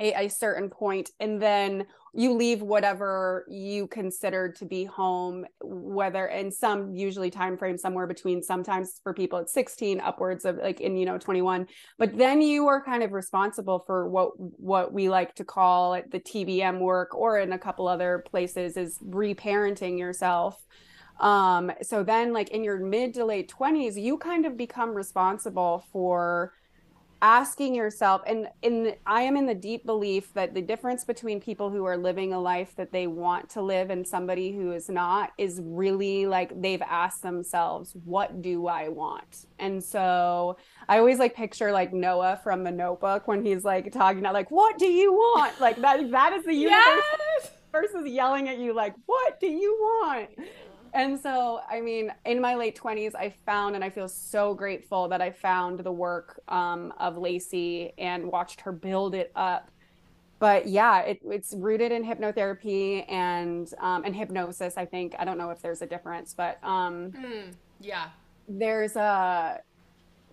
a, 0.00 0.26
a 0.26 0.28
certain 0.28 0.70
point 0.70 1.10
and 1.20 1.40
then 1.42 1.86
you 2.18 2.34
leave 2.34 2.62
whatever 2.62 3.46
you 3.48 3.86
considered 3.86 4.56
to 4.56 4.64
be 4.64 4.84
home 4.84 5.46
whether 5.62 6.26
in 6.26 6.50
some 6.50 6.94
usually 6.94 7.30
time 7.30 7.56
frame 7.56 7.78
somewhere 7.78 8.06
between 8.06 8.42
sometimes 8.42 9.00
for 9.02 9.14
people 9.14 9.38
it's 9.38 9.54
16 9.54 10.00
upwards 10.00 10.44
of 10.44 10.56
like 10.56 10.80
in 10.80 10.96
you 10.96 11.06
know 11.06 11.16
21 11.16 11.66
but 11.96 12.16
then 12.18 12.42
you 12.42 12.66
are 12.66 12.82
kind 12.82 13.02
of 13.02 13.12
responsible 13.12 13.84
for 13.86 14.08
what 14.08 14.30
what 14.38 14.92
we 14.92 15.08
like 15.08 15.34
to 15.36 15.44
call 15.44 15.94
it 15.94 16.10
the 16.10 16.20
tbm 16.20 16.80
work 16.80 17.14
or 17.14 17.38
in 17.38 17.52
a 17.52 17.58
couple 17.58 17.86
other 17.86 18.24
places 18.26 18.76
is 18.76 18.98
reparenting 18.98 19.98
yourself. 19.98 20.64
Um 21.20 21.72
so 21.82 22.04
then 22.04 22.32
like 22.32 22.50
in 22.50 22.62
your 22.62 22.78
mid 22.78 23.14
to 23.14 23.24
late 23.24 23.52
20s 23.52 24.00
you 24.00 24.18
kind 24.18 24.46
of 24.46 24.56
become 24.56 24.94
responsible 24.94 25.84
for 25.92 26.52
asking 27.20 27.74
yourself 27.74 28.22
and 28.26 28.48
in 28.62 28.94
i 29.04 29.22
am 29.22 29.36
in 29.36 29.44
the 29.44 29.54
deep 29.54 29.84
belief 29.84 30.32
that 30.34 30.54
the 30.54 30.62
difference 30.62 31.04
between 31.04 31.40
people 31.40 31.68
who 31.68 31.84
are 31.84 31.96
living 31.96 32.32
a 32.32 32.40
life 32.40 32.76
that 32.76 32.92
they 32.92 33.08
want 33.08 33.48
to 33.48 33.60
live 33.60 33.90
and 33.90 34.06
somebody 34.06 34.52
who 34.52 34.70
is 34.70 34.88
not 34.88 35.32
is 35.36 35.60
really 35.64 36.26
like 36.26 36.60
they've 36.60 36.82
asked 36.82 37.22
themselves 37.22 37.92
what 38.04 38.40
do 38.40 38.66
i 38.68 38.88
want? 38.88 39.46
And 39.58 39.82
so 39.82 40.56
i 40.88 40.98
always 40.98 41.18
like 41.18 41.34
picture 41.34 41.72
like 41.72 41.92
noah 41.92 42.40
from 42.44 42.62
the 42.62 42.70
notebook 42.70 43.26
when 43.26 43.44
he's 43.44 43.64
like 43.64 43.92
talking 43.92 44.20
about 44.20 44.34
like 44.34 44.50
what 44.50 44.78
do 44.78 44.86
you 44.86 45.12
want? 45.12 45.60
Like 45.60 45.80
that 45.80 46.10
that 46.12 46.32
is 46.34 46.44
the 46.44 46.54
universe 46.54 47.02
yes! 47.42 47.50
versus 47.72 48.08
yelling 48.08 48.48
at 48.48 48.58
you 48.58 48.72
like 48.72 48.94
what 49.06 49.40
do 49.40 49.48
you 49.48 49.74
want 49.80 50.30
and 50.94 51.18
so 51.18 51.60
i 51.70 51.80
mean 51.80 52.12
in 52.24 52.40
my 52.40 52.54
late 52.54 52.78
20s 52.78 53.14
i 53.14 53.32
found 53.46 53.74
and 53.74 53.84
i 53.84 53.90
feel 53.90 54.08
so 54.08 54.54
grateful 54.54 55.08
that 55.08 55.20
i 55.20 55.30
found 55.30 55.80
the 55.80 55.92
work 55.92 56.40
um, 56.48 56.92
of 56.98 57.16
lacy 57.16 57.92
and 57.98 58.24
watched 58.26 58.60
her 58.60 58.72
build 58.72 59.14
it 59.14 59.30
up. 59.36 59.70
But 60.38 60.68
yeah 60.68 61.00
it, 61.00 61.20
it's 61.24 61.54
rooted 61.56 61.90
in 61.90 62.04
hypnotherapy 62.04 63.10
and 63.10 63.72
um, 63.80 64.04
and 64.04 64.14
hypnosis 64.14 64.76
i 64.76 64.84
think. 64.84 65.14
I 65.18 65.24
don't 65.24 65.38
know 65.38 65.50
if 65.50 65.60
there's 65.60 65.82
a 65.82 65.86
difference 65.86 66.34
but 66.34 66.62
um, 66.62 67.12
mm, 67.12 67.52
yeah. 67.80 68.08
there's 68.48 68.96
a 68.96 69.60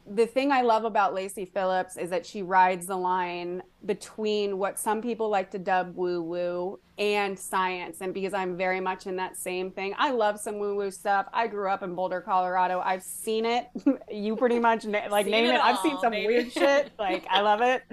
the 0.08 0.28
thing 0.28 0.52
I 0.52 0.62
love 0.62 0.86
about 0.86 1.14
Lacy 1.14 1.46
Phillips 1.46 1.98
is 1.98 2.12
that 2.12 2.26
she 2.26 2.44
rides 2.44 2.86
the 2.86 2.96
line 2.96 3.64
between 3.86 4.58
what 4.58 4.78
some 4.78 5.02
people 5.02 5.30
like 5.30 5.50
to 5.52 5.60
dub 5.60 5.96
woo 5.96 6.22
woo 6.22 6.80
and 6.98 7.38
science. 7.38 8.02
And 8.02 8.14
because 8.14 8.34
I'm 8.34 8.56
very 8.56 8.80
much 8.80 9.08
in 9.08 9.16
that 9.16 9.36
same 9.36 9.72
thing, 9.72 9.96
I 9.98 10.12
love 10.12 10.40
some 10.40 10.60
woo 10.60 10.76
woo 10.76 10.92
stuff. 10.92 11.28
I 11.34 11.48
grew 11.48 11.70
up 11.70 11.82
in 11.82 11.96
Boulder, 11.96 12.22
Colorado. 12.22 12.82
I've 12.86 13.04
seen 13.04 13.46
it. 13.46 13.68
you 14.12 14.36
pretty 14.36 14.60
much 14.60 14.86
na- 14.86 15.08
like 15.10 15.26
name 15.26 15.46
it. 15.46 15.56
it. 15.56 15.62
I've 15.62 15.80
seen 15.80 16.00
some 16.00 16.12
baby. 16.12 16.28
weird 16.28 16.52
shit. 16.52 16.92
Like 17.00 17.26
I 17.30 17.42
love 17.42 17.62
it. 17.62 17.84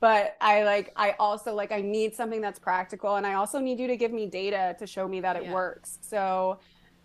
But 0.00 0.36
I 0.40 0.64
like, 0.64 0.92
I 0.96 1.12
also 1.18 1.54
like, 1.54 1.72
I 1.72 1.80
need 1.80 2.14
something 2.14 2.42
that's 2.42 2.58
practical. 2.58 3.16
And 3.16 3.26
I 3.26 3.34
also 3.34 3.58
need 3.58 3.78
you 3.80 3.86
to 3.86 3.96
give 3.96 4.12
me 4.12 4.26
data 4.26 4.76
to 4.78 4.86
show 4.86 5.08
me 5.08 5.20
that 5.22 5.36
it 5.36 5.44
yeah. 5.44 5.52
works. 5.52 5.98
So, 6.02 6.58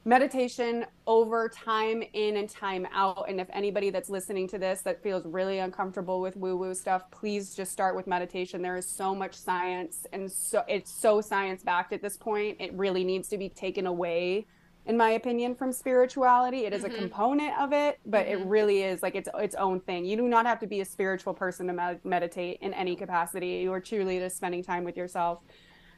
meditation 0.10 0.88
over 1.06 1.48
time 1.48 2.04
in 2.14 2.38
and 2.38 2.50
time 2.50 2.88
out. 2.92 3.26
And 3.30 3.40
if 3.40 3.48
anybody 3.54 3.92
that's 3.92 4.10
listening 4.10 4.48
to 4.48 4.58
this 4.58 4.82
that 4.82 5.04
feels 5.04 5.24
really 5.28 5.60
uncomfortable 5.60 6.20
with 6.20 6.36
woo 6.36 6.58
woo 6.58 6.74
stuff, 6.74 7.04
please 7.12 7.54
just 7.54 7.72
start 7.72 7.96
with 7.96 8.08
meditation. 8.08 8.64
There 8.64 8.76
is 8.76 8.88
so 8.88 9.14
much 9.14 9.36
science 9.36 10.08
and 10.12 10.30
so 10.30 10.64
it's 10.68 10.92
so 10.92 11.22
science 11.22 11.62
backed 11.62 11.94
at 11.94 12.02
this 12.02 12.18
point. 12.18 12.58
It 12.60 12.74
really 12.74 13.04
needs 13.04 13.28
to 13.30 13.38
be 13.38 13.50
taken 13.50 13.86
away 13.86 14.48
in 14.88 14.98
my 14.98 15.12
opinion 15.12 15.54
from 15.54 15.74
spirituality 15.74 16.60
it 16.66 16.74
is 16.74 16.84
mm-hmm. 16.84 16.96
a 16.96 16.98
component 16.98 17.60
of 17.60 17.74
it 17.74 18.00
but 18.06 18.26
mm-hmm. 18.26 18.42
it 18.42 18.48
really 18.48 18.82
is 18.82 19.04
like 19.04 19.14
its 19.14 19.28
its 19.38 19.54
own 19.56 19.80
thing 19.82 20.06
you 20.06 20.16
do 20.16 20.28
not 20.28 20.46
have 20.46 20.58
to 20.58 20.66
be 20.66 20.80
a 20.80 20.86
spiritual 20.86 21.34
person 21.34 21.68
to 21.68 21.74
med- 21.74 22.00
meditate 22.06 22.58
in 22.62 22.74
any 22.74 22.96
capacity 22.96 23.58
you 23.62 23.74
are 23.74 23.82
truly 23.82 24.20
just 24.20 24.38
spending 24.38 24.64
time 24.64 24.86
with 24.86 24.96
yourself 24.96 25.42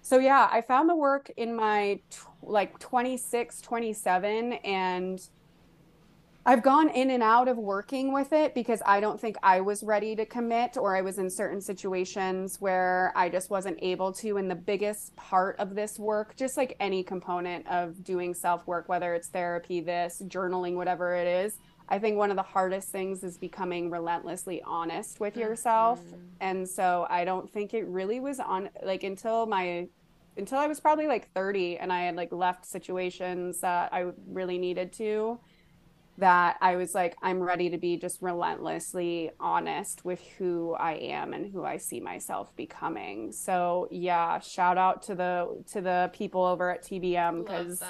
so 0.01 0.19
yeah 0.19 0.49
i 0.51 0.61
found 0.61 0.89
the 0.89 0.95
work 0.95 1.31
in 1.37 1.55
my 1.55 1.99
t- 2.09 2.19
like 2.41 2.77
26 2.79 3.61
27 3.61 4.53
and 4.53 5.29
I've 6.43 6.63
gone 6.63 6.89
in 6.89 7.11
and 7.11 7.21
out 7.21 7.47
of 7.47 7.57
working 7.57 8.11
with 8.11 8.33
it 8.33 8.55
because 8.55 8.81
I 8.83 8.99
don't 8.99 9.21
think 9.21 9.35
I 9.43 9.61
was 9.61 9.83
ready 9.83 10.15
to 10.15 10.25
commit, 10.25 10.75
or 10.75 10.95
I 10.95 11.01
was 11.01 11.19
in 11.19 11.29
certain 11.29 11.61
situations 11.61 12.59
where 12.59 13.13
I 13.15 13.29
just 13.29 13.51
wasn't 13.51 13.77
able 13.79 14.11
to. 14.13 14.37
And 14.37 14.49
the 14.49 14.55
biggest 14.55 15.15
part 15.15 15.59
of 15.59 15.75
this 15.75 15.99
work, 15.99 16.35
just 16.35 16.57
like 16.57 16.75
any 16.79 17.03
component 17.03 17.67
of 17.67 18.03
doing 18.03 18.33
self 18.33 18.65
work, 18.65 18.89
whether 18.89 19.13
it's 19.13 19.27
therapy, 19.27 19.81
this, 19.81 20.23
journaling, 20.25 20.73
whatever 20.73 21.13
it 21.13 21.27
is, 21.27 21.59
I 21.91 21.99
think 21.99 22.17
one 22.17 22.29
of 22.31 22.37
the 22.37 22.43
hardest 22.43 22.87
things 22.87 23.21
is 23.21 23.37
becoming 23.37 23.91
relentlessly 23.91 24.61
honest 24.65 25.19
with 25.19 25.35
yourself. 25.35 25.99
Mm-hmm. 25.99 26.15
And 26.39 26.69
so 26.69 27.05
I 27.09 27.25
don't 27.25 27.51
think 27.51 27.73
it 27.73 27.85
really 27.85 28.21
was 28.21 28.39
on 28.39 28.69
like 28.81 29.03
until 29.03 29.45
my 29.45 29.89
until 30.37 30.57
I 30.57 30.67
was 30.67 30.79
probably 30.79 31.07
like 31.07 31.29
30 31.33 31.79
and 31.79 31.91
I 31.91 32.03
had 32.03 32.15
like 32.15 32.31
left 32.31 32.65
situations 32.65 33.59
that 33.59 33.93
I 33.93 34.05
really 34.25 34.57
needed 34.57 34.93
to 34.93 35.37
that 36.17 36.55
I 36.61 36.77
was 36.77 36.95
like, 36.95 37.17
I'm 37.21 37.41
ready 37.41 37.69
to 37.69 37.77
be 37.77 37.97
just 37.97 38.21
relentlessly 38.21 39.31
honest 39.37 40.05
with 40.05 40.21
who 40.37 40.73
I 40.75 40.93
am 40.93 41.33
and 41.33 41.51
who 41.51 41.65
I 41.65 41.75
see 41.75 41.99
myself 41.99 42.55
becoming. 42.55 43.33
So 43.33 43.89
yeah, 43.91 44.39
shout 44.39 44.77
out 44.77 45.01
to 45.03 45.15
the 45.15 45.61
to 45.73 45.81
the 45.81 46.09
people 46.13 46.45
over 46.45 46.69
at 46.69 46.83
TBM 46.83 47.43
because 47.43 47.83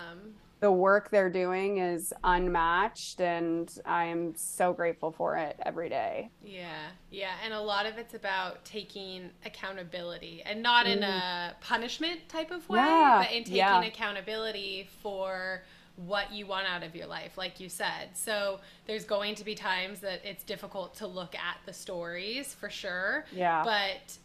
the 0.62 0.72
work 0.72 1.10
they're 1.10 1.30
doing 1.30 1.80
is 1.80 2.14
unmatched 2.24 3.20
and 3.20 3.80
I'm 3.84 4.36
so 4.36 4.74
grateful 4.74 5.12
for 5.12 5.36
it 5.36 5.60
every 5.66 5.90
day. 5.90 6.30
Yeah. 6.44 6.70
Yeah. 7.10 7.32
And 7.44 7.52
a 7.52 7.60
lot 7.60 7.88
of 7.88 7.98
it's 7.98 8.14
about 8.14 8.64
taking 8.64 9.32
accountability 9.44 10.44
and 10.46 10.62
not 10.62 10.86
mm. 10.86 10.98
in 10.98 11.04
a 11.04 11.56
punishment 11.62 12.30
type 12.30 12.52
of 12.52 12.70
way, 12.70 12.78
yeah. 12.78 13.24
but 13.24 13.36
in 13.36 13.44
taking 13.44 13.58
yeah. 13.58 13.84
accountability 13.84 14.88
for 15.02 15.64
what 15.96 16.32
you 16.32 16.46
want 16.46 16.68
out 16.68 16.84
of 16.84 16.96
your 16.96 17.08
life, 17.08 17.40
like 17.40 17.60
you 17.60 17.68
said. 17.68 18.10
So 18.14 18.60
there's 18.86 19.04
going 19.04 19.34
to 19.36 19.44
be 19.44 19.56
times 19.56 20.00
that 20.02 20.22
it's 20.24 20.44
difficult 20.44 20.94
to 20.96 21.08
look 21.08 21.34
at 21.34 21.58
the 21.66 21.74
stories 21.74 22.54
for 22.54 22.70
sure. 22.70 23.26
Yeah. 23.32 23.64
But 23.64 24.16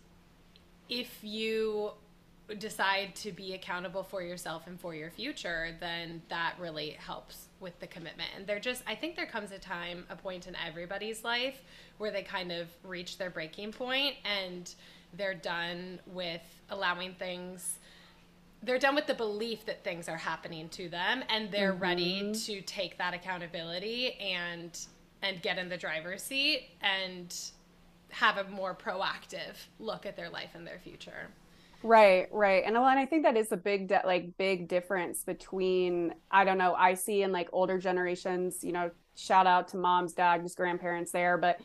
if 0.91 1.19
you 1.23 1.93
decide 2.55 3.15
to 3.17 3.33
be 3.33 3.55
accountable 3.55 4.03
for 4.03 4.23
yourself 4.23 4.67
and 4.67 4.81
for 4.81 4.95
your 4.95 5.11
future, 5.11 5.77
then 5.81 6.23
that 6.29 6.55
really 6.61 6.91
helps 6.91 7.49
with 7.59 7.79
the 7.81 7.87
commitment. 7.87 8.31
And 8.37 8.47
there 8.47 8.61
just, 8.61 8.83
I 8.87 8.95
think 8.95 9.17
there 9.17 9.27
comes 9.27 9.51
a 9.51 9.59
time, 9.59 10.05
a 10.11 10.17
point 10.17 10.47
in 10.47 10.55
everybody's 10.57 11.25
life 11.25 11.61
where 11.99 12.11
they 12.11 12.23
kind 12.23 12.53
of 12.53 12.69
reach 12.85 13.19
their 13.19 13.31
breaking 13.31 13.73
point 13.73 14.15
and 14.25 14.73
they're 15.17 15.35
done 15.35 16.01
with 16.07 16.43
allowing 16.71 17.15
things 17.15 17.79
they're 18.63 18.79
done 18.79 18.95
with 18.95 19.07
the 19.07 19.15
belief 19.15 19.67
that 19.67 19.85
things 19.85 20.09
are 20.09 20.17
happening 20.17 20.69
to 20.71 20.89
them 20.89 21.23
and 21.29 21.53
they're 21.53 21.73
mm-hmm. 21.73 21.83
ready 21.83 22.33
to 22.33 22.61
take 22.63 22.99
that 22.99 23.15
accountability 23.15 24.15
and 24.15 24.87
and 25.23 25.43
get 25.43 25.59
in 25.59 25.69
the 25.69 25.77
driver's 25.77 26.23
seat 26.23 26.69
and 26.81 27.35
have 28.09 28.39
a 28.39 28.45
more 28.45 28.75
proactive 28.75 29.55
look 29.79 30.07
at 30.07 30.17
their 30.17 30.31
life 30.31 30.51
and 30.55 30.67
their 30.67 30.79
future 30.79 31.29
right 31.83 32.29
right 32.33 32.65
and, 32.65 32.77
and 32.77 32.99
i 32.99 33.07
think 33.07 33.23
that 33.23 33.37
is 33.37 33.53
a 33.53 33.57
big 33.57 33.89
de- 33.89 34.03
like 34.05 34.37
big 34.39 34.69
difference 34.69 35.23
between 35.25 36.15
i 36.31 36.45
don't 36.45 36.59
know 36.59 36.75
i 36.75 36.95
see 36.95 37.23
in 37.23 37.33
like 37.33 37.49
older 37.53 37.79
generations 37.79 38.63
you 38.63 38.73
know 38.73 38.91
shout 39.15 39.47
out 39.47 39.69
to 39.69 39.77
moms 39.77 40.13
dads 40.13 40.55
grandparents 40.55 41.13
there 41.13 41.39
but 41.39 41.61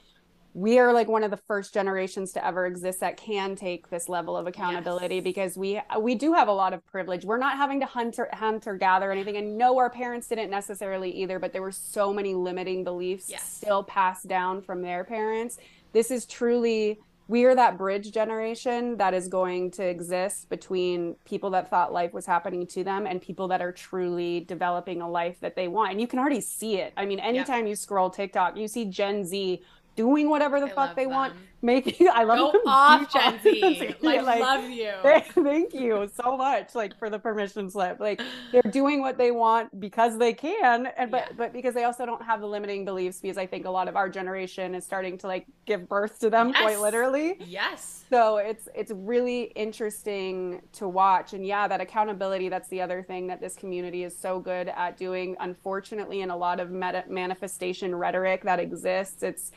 we 0.53 0.79
are 0.79 0.91
like 0.91 1.07
one 1.07 1.23
of 1.23 1.31
the 1.31 1.37
first 1.37 1.73
generations 1.73 2.33
to 2.33 2.45
ever 2.45 2.65
exist 2.65 2.99
that 2.99 3.15
can 3.15 3.55
take 3.55 3.89
this 3.89 4.09
level 4.09 4.35
of 4.35 4.47
accountability 4.47 5.15
yes. 5.15 5.23
because 5.23 5.57
we 5.57 5.77
uh, 5.77 5.99
we 5.99 6.15
do 6.15 6.33
have 6.33 6.47
a 6.47 6.53
lot 6.53 6.73
of 6.73 6.85
privilege. 6.85 7.23
We're 7.23 7.37
not 7.37 7.57
having 7.57 7.79
to 7.79 7.85
hunt 7.85 8.19
or 8.19 8.29
hunt 8.33 8.67
or 8.67 8.75
gather 8.75 9.11
anything. 9.11 9.37
And 9.37 9.57
no, 9.57 9.77
our 9.77 9.89
parents 9.89 10.27
didn't 10.27 10.49
necessarily 10.49 11.11
either, 11.11 11.39
but 11.39 11.53
there 11.53 11.61
were 11.61 11.71
so 11.71 12.13
many 12.13 12.33
limiting 12.33 12.83
beliefs 12.83 13.29
yes. 13.29 13.43
still 13.49 13.83
passed 13.83 14.27
down 14.27 14.61
from 14.61 14.81
their 14.81 15.03
parents. 15.03 15.57
This 15.93 16.11
is 16.11 16.25
truly 16.25 16.99
we 17.31 17.45
are 17.45 17.55
that 17.55 17.77
bridge 17.77 18.11
generation 18.11 18.97
that 18.97 19.13
is 19.13 19.29
going 19.29 19.71
to 19.71 19.87
exist 19.87 20.49
between 20.49 21.15
people 21.23 21.49
that 21.49 21.69
thought 21.69 21.93
life 21.93 22.11
was 22.11 22.25
happening 22.25 22.67
to 22.67 22.83
them 22.83 23.07
and 23.07 23.21
people 23.21 23.47
that 23.47 23.61
are 23.61 23.71
truly 23.71 24.41
developing 24.41 25.01
a 25.01 25.09
life 25.09 25.39
that 25.39 25.55
they 25.55 25.69
want. 25.69 25.91
And 25.93 26.01
you 26.01 26.07
can 26.07 26.19
already 26.19 26.41
see 26.41 26.75
it. 26.75 26.91
I 26.97 27.05
mean, 27.05 27.21
anytime 27.21 27.59
yep. 27.59 27.69
you 27.69 27.75
scroll 27.77 28.09
TikTok, 28.09 28.57
you 28.57 28.67
see 28.67 28.83
Gen 28.83 29.23
Z 29.23 29.63
doing 30.01 30.29
whatever 30.29 30.59
the 30.59 30.65
I 30.65 30.73
fuck 30.73 30.95
they 30.95 31.03
them. 31.03 31.13
want, 31.13 31.33
making. 31.61 32.07
I 32.13 32.23
love 32.23 32.39
Go 32.39 32.51
them. 32.53 32.61
off, 32.65 33.13
Gen 33.13 33.39
Z. 33.43 33.95
like, 34.01 34.23
like, 34.23 34.39
love 34.39 34.67
you. 34.67 34.91
Thank 35.43 35.75
you 35.75 36.09
so 36.19 36.35
much, 36.35 36.73
like 36.73 36.97
for 36.97 37.07
the 37.11 37.19
permission 37.19 37.69
slip. 37.69 37.99
Like 37.99 38.19
they're 38.51 38.61
doing 38.71 39.01
what 39.01 39.19
they 39.19 39.29
want 39.29 39.79
because 39.79 40.17
they 40.17 40.33
can, 40.33 40.87
and 40.97 41.11
but 41.11 41.27
yeah. 41.27 41.35
but 41.37 41.53
because 41.53 41.75
they 41.75 41.83
also 41.83 42.05
don't 42.07 42.23
have 42.23 42.41
the 42.41 42.47
limiting 42.47 42.83
beliefs. 42.83 43.19
Because 43.21 43.37
I 43.37 43.45
think 43.45 43.65
a 43.65 43.69
lot 43.69 43.87
of 43.87 43.95
our 43.95 44.09
generation 44.09 44.73
is 44.73 44.83
starting 44.83 45.19
to 45.19 45.27
like 45.27 45.45
give 45.67 45.87
birth 45.87 46.19
to 46.21 46.31
them 46.31 46.49
yes. 46.49 46.61
quite 46.61 46.79
literally. 46.79 47.37
Yes. 47.45 48.05
So 48.09 48.37
it's 48.37 48.67
it's 48.73 48.91
really 48.91 49.43
interesting 49.55 50.61
to 50.73 50.87
watch, 50.87 51.33
and 51.33 51.45
yeah, 51.45 51.67
that 51.67 51.79
accountability. 51.79 52.49
That's 52.49 52.69
the 52.69 52.81
other 52.81 53.03
thing 53.03 53.27
that 53.27 53.39
this 53.39 53.55
community 53.55 54.03
is 54.03 54.17
so 54.17 54.39
good 54.39 54.69
at 54.69 54.97
doing. 54.97 55.35
Unfortunately, 55.39 56.21
in 56.21 56.31
a 56.31 56.37
lot 56.37 56.59
of 56.59 56.71
meta- 56.71 57.05
manifestation 57.07 57.93
rhetoric 57.93 58.43
that 58.43 58.59
exists, 58.59 59.21
it's 59.21 59.51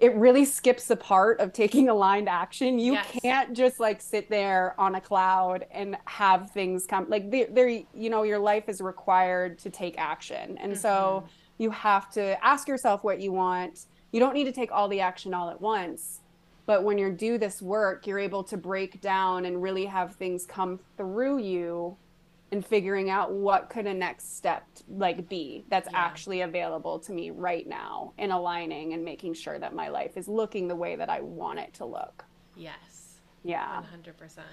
it 0.00 0.14
really 0.16 0.44
skips 0.44 0.86
the 0.86 0.96
part 0.96 1.40
of 1.40 1.52
taking 1.52 1.88
aligned 1.94 2.28
action. 2.28 2.78
You 2.78 2.94
Yes. 2.94 3.18
can't 3.22 3.52
just 3.52 3.80
like 3.80 4.00
sit 4.00 4.28
there 4.28 4.74
on 4.78 4.94
a 4.96 5.00
cloud 5.00 5.66
and 5.70 5.96
have 6.06 6.50
things 6.50 6.86
come 6.86 7.06
like 7.08 7.30
there, 7.30 7.46
there 7.50 7.68
you 7.68 8.10
know, 8.10 8.22
your 8.22 8.38
life 8.38 8.68
is 8.68 8.80
required 8.80 9.58
to 9.60 9.70
take 9.70 9.98
action. 9.98 10.58
And 10.58 10.76
so 10.76 11.24
mm-hmm. 11.24 11.62
you 11.62 11.70
have 11.70 12.10
to 12.12 12.44
ask 12.44 12.68
yourself 12.68 13.04
what 13.04 13.20
you 13.20 13.32
want. 13.32 13.86
You 14.12 14.20
don't 14.20 14.34
need 14.34 14.44
to 14.44 14.52
take 14.52 14.70
all 14.72 14.88
the 14.88 15.00
action 15.00 15.34
all 15.34 15.48
at 15.50 15.60
once. 15.60 16.20
But 16.66 16.82
when 16.82 16.96
you 16.96 17.10
do 17.10 17.36
this 17.36 17.60
work, 17.60 18.06
you're 18.06 18.18
able 18.18 18.42
to 18.44 18.56
break 18.56 19.00
down 19.00 19.44
and 19.44 19.62
really 19.62 19.84
have 19.84 20.14
things 20.16 20.46
come 20.46 20.80
through 20.96 21.38
you 21.38 21.96
and 22.54 22.64
figuring 22.64 23.10
out 23.10 23.32
what 23.32 23.68
could 23.68 23.84
a 23.84 23.92
next 23.92 24.36
step 24.36 24.64
like 24.88 25.28
be 25.28 25.64
that's 25.68 25.88
Yeah. 25.90 25.98
actually 25.98 26.40
available 26.42 27.00
to 27.00 27.12
me 27.12 27.30
right 27.30 27.66
now 27.66 28.12
and 28.16 28.30
aligning 28.30 28.92
and 28.92 29.04
making 29.04 29.34
sure 29.34 29.58
that 29.58 29.74
my 29.74 29.88
life 29.88 30.16
is 30.16 30.28
looking 30.28 30.68
the 30.68 30.76
way 30.76 30.94
that 30.94 31.10
I 31.10 31.20
want 31.20 31.58
it 31.58 31.74
to 31.74 31.84
look. 31.84 32.24
Yes. 32.54 33.18
Yeah. 33.42 33.82
100%. 33.82 34.44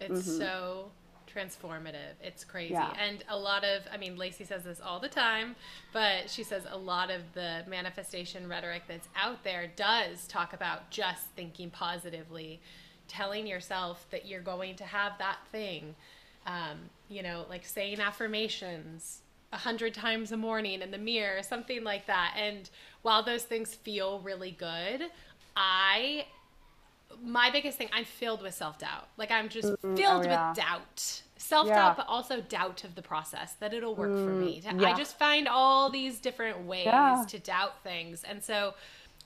It's 0.00 0.26
Mhm. 0.26 0.38
so 0.38 0.92
transformative. 1.26 2.14
It's 2.22 2.42
crazy. 2.42 2.72
Yeah. 2.72 2.94
And 2.98 3.22
a 3.28 3.38
lot 3.38 3.64
of, 3.64 3.86
I 3.92 3.98
mean, 3.98 4.16
Lacy 4.16 4.44
says 4.44 4.64
this 4.64 4.80
all 4.80 4.98
the 4.98 5.08
time, 5.10 5.54
but 5.92 6.30
she 6.30 6.42
says 6.44 6.66
a 6.70 6.78
lot 6.78 7.10
of 7.10 7.34
the 7.34 7.64
manifestation 7.68 8.48
rhetoric 8.48 8.84
that's 8.88 9.08
out 9.14 9.44
there 9.44 9.66
does 9.66 10.26
talk 10.26 10.54
about 10.54 10.88
just 10.90 11.26
thinking 11.36 11.68
positively, 11.70 12.62
telling 13.08 13.46
yourself 13.46 14.06
that 14.10 14.24
you're 14.24 14.40
going 14.40 14.74
to 14.76 14.84
have 14.84 15.18
that 15.18 15.46
thing. 15.50 15.96
Um, 16.46 16.90
you 17.08 17.22
know, 17.22 17.44
like 17.48 17.64
saying 17.64 18.00
affirmations 18.00 19.20
a 19.52 19.58
hundred 19.58 19.92
times 19.94 20.32
a 20.32 20.36
morning 20.36 20.80
in 20.82 20.90
the 20.90 20.98
mirror, 20.98 21.42
something 21.42 21.84
like 21.84 22.06
that. 22.06 22.34
And 22.38 22.68
while 23.02 23.22
those 23.22 23.42
things 23.42 23.74
feel 23.74 24.20
really 24.20 24.50
good, 24.50 25.02
I 25.54 26.26
my 27.22 27.50
biggest 27.50 27.76
thing 27.78 27.88
i'm 27.92 28.04
filled 28.04 28.42
with 28.42 28.54
self-doubt 28.54 29.08
like 29.16 29.30
i'm 29.30 29.48
just 29.48 29.68
filled 29.82 30.00
oh, 30.00 30.22
yeah. 30.22 30.48
with 30.48 30.56
doubt 30.56 31.22
self-doubt 31.36 31.76
Yeah. 31.76 31.94
but 31.96 32.06
also 32.08 32.40
doubt 32.40 32.84
of 32.84 32.94
the 32.94 33.02
process 33.02 33.54
that 33.60 33.74
it'll 33.74 33.94
work 33.94 34.12
for 34.12 34.32
me 34.32 34.60
To- 34.62 34.86
i 34.86 34.94
just 34.96 35.18
find 35.18 35.46
all 35.48 35.90
these 35.90 36.20
different 36.20 36.64
ways 36.64 36.86
Yeah. 36.86 37.24
to 37.28 37.38
doubt 37.38 37.82
things 37.82 38.24
and 38.24 38.42
so 38.42 38.74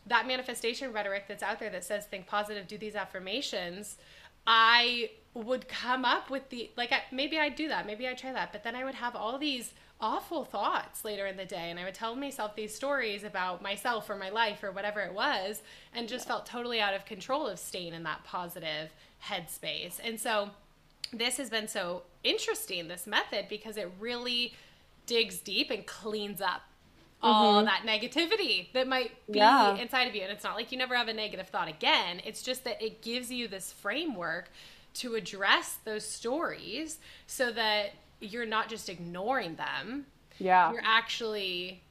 that 0.06 0.26
manifestation 0.26 0.92
rhetoric 0.92 1.24
that's 1.28 1.42
out 1.42 1.58
there 1.58 1.70
that 1.70 1.84
says 1.84 2.06
think 2.06 2.26
positive 2.26 2.66
do 2.66 2.78
these 2.78 2.96
affirmations 2.96 3.98
i 4.46 5.10
would 5.44 5.68
come 5.68 6.04
up 6.04 6.30
with 6.30 6.48
the 6.50 6.70
like 6.76 6.92
I, 6.92 7.02
maybe 7.12 7.38
i'd 7.38 7.54
do 7.54 7.68
that 7.68 7.86
maybe 7.86 8.06
i'd 8.08 8.18
try 8.18 8.32
that 8.32 8.52
but 8.52 8.64
then 8.64 8.74
i 8.74 8.84
would 8.84 8.94
have 8.94 9.14
all 9.14 9.38
these 9.38 9.72
awful 10.00 10.44
thoughts 10.44 11.04
later 11.04 11.26
in 11.26 11.36
the 11.36 11.44
day 11.44 11.70
and 11.70 11.78
i 11.78 11.84
would 11.84 11.94
tell 11.94 12.16
myself 12.16 12.56
these 12.56 12.74
stories 12.74 13.22
about 13.22 13.62
myself 13.62 14.08
or 14.10 14.16
my 14.16 14.30
life 14.30 14.62
or 14.62 14.72
whatever 14.72 15.00
it 15.00 15.12
was 15.12 15.62
and 15.94 16.08
just 16.08 16.26
felt 16.26 16.46
totally 16.46 16.80
out 16.80 16.94
of 16.94 17.04
control 17.04 17.46
of 17.46 17.58
staying 17.58 17.94
in 17.94 18.02
that 18.02 18.24
positive 18.24 18.90
headspace. 19.24 19.98
And 20.02 20.20
so 20.20 20.50
this 21.12 21.36
has 21.36 21.50
been 21.50 21.68
so 21.68 22.02
interesting 22.24 22.88
this 22.88 23.06
method 23.06 23.46
because 23.48 23.76
it 23.76 23.90
really 24.00 24.54
digs 25.06 25.38
deep 25.38 25.70
and 25.70 25.86
cleans 25.86 26.40
up 26.40 26.62
all 27.22 27.62
mm-hmm. 27.62 27.66
that 27.66 27.82
negativity 27.86 28.72
that 28.72 28.86
might 28.86 29.12
be 29.30 29.38
Yeah. 29.38 29.76
inside 29.76 30.06
of 30.06 30.14
you 30.14 30.22
and 30.22 30.30
it's 30.30 30.44
not 30.44 30.54
like 30.54 30.70
you 30.70 30.78
never 30.78 30.94
have 30.94 31.08
a 31.08 31.14
negative 31.14 31.48
thought 31.48 31.68
again. 31.68 32.20
It's 32.24 32.42
just 32.42 32.64
that 32.64 32.82
it 32.82 33.02
gives 33.02 33.30
you 33.30 33.48
this 33.48 33.72
framework 33.72 34.50
to 34.96 35.14
address 35.14 35.78
those 35.84 36.04
stories 36.04 36.98
so 37.26 37.52
that 37.52 37.90
you're 38.20 38.46
not 38.46 38.68
just 38.68 38.88
ignoring 38.88 39.54
them 39.56 40.06
Yeah. 40.38 40.72
you're 40.72 40.82
actually 40.84 41.82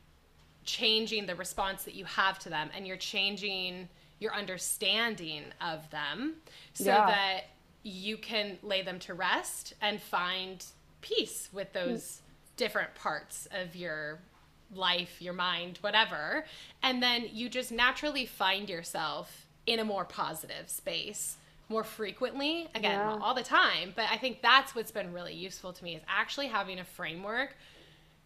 changing 0.63 1.25
the 1.27 1.35
response 1.35 1.83
that 1.83 1.93
you 1.93 2.05
have 2.05 2.39
to 2.39 2.49
them 2.49 2.69
and 2.75 2.87
you're 2.87 2.97
changing 2.97 3.87
your 4.19 4.33
understanding 4.33 5.43
of 5.61 5.89
them 5.91 6.35
so 6.73 6.85
Yeah. 6.85 7.05
that 7.07 7.41
you 7.83 8.17
can 8.17 8.57
lay 8.63 8.81
them 8.81 8.97
to 8.99 9.13
rest 9.13 9.73
and 9.81 10.01
find 10.01 10.65
peace 11.01 11.49
with 11.53 11.71
those 11.73 12.21
different 12.57 12.95
parts 12.95 13.47
of 13.51 13.75
your 13.75 14.19
life, 14.73 15.21
your 15.21 15.33
mind, 15.33 15.77
whatever. 15.81 16.45
And 16.81 17.03
then 17.03 17.29
you 17.31 17.47
just 17.49 17.71
naturally 17.71 18.25
find 18.25 18.67
yourself 18.67 19.45
in 19.67 19.79
a 19.79 19.83
more 19.83 20.05
positive 20.05 20.69
space 20.69 21.37
more 21.69 21.83
frequently. 21.83 22.67
Again, 22.75 22.91
Yeah. 22.99 23.17
all 23.21 23.33
the 23.33 23.43
time, 23.43 23.93
but 23.95 24.05
I 24.11 24.17
think 24.17 24.41
that's 24.41 24.75
what's 24.75 24.91
been 24.91 25.11
really 25.13 25.33
useful 25.33 25.73
to 25.73 25.83
me 25.83 25.95
is 25.95 26.01
actually 26.07 26.47
having 26.47 26.79
a 26.79 26.83
framework 26.85 27.55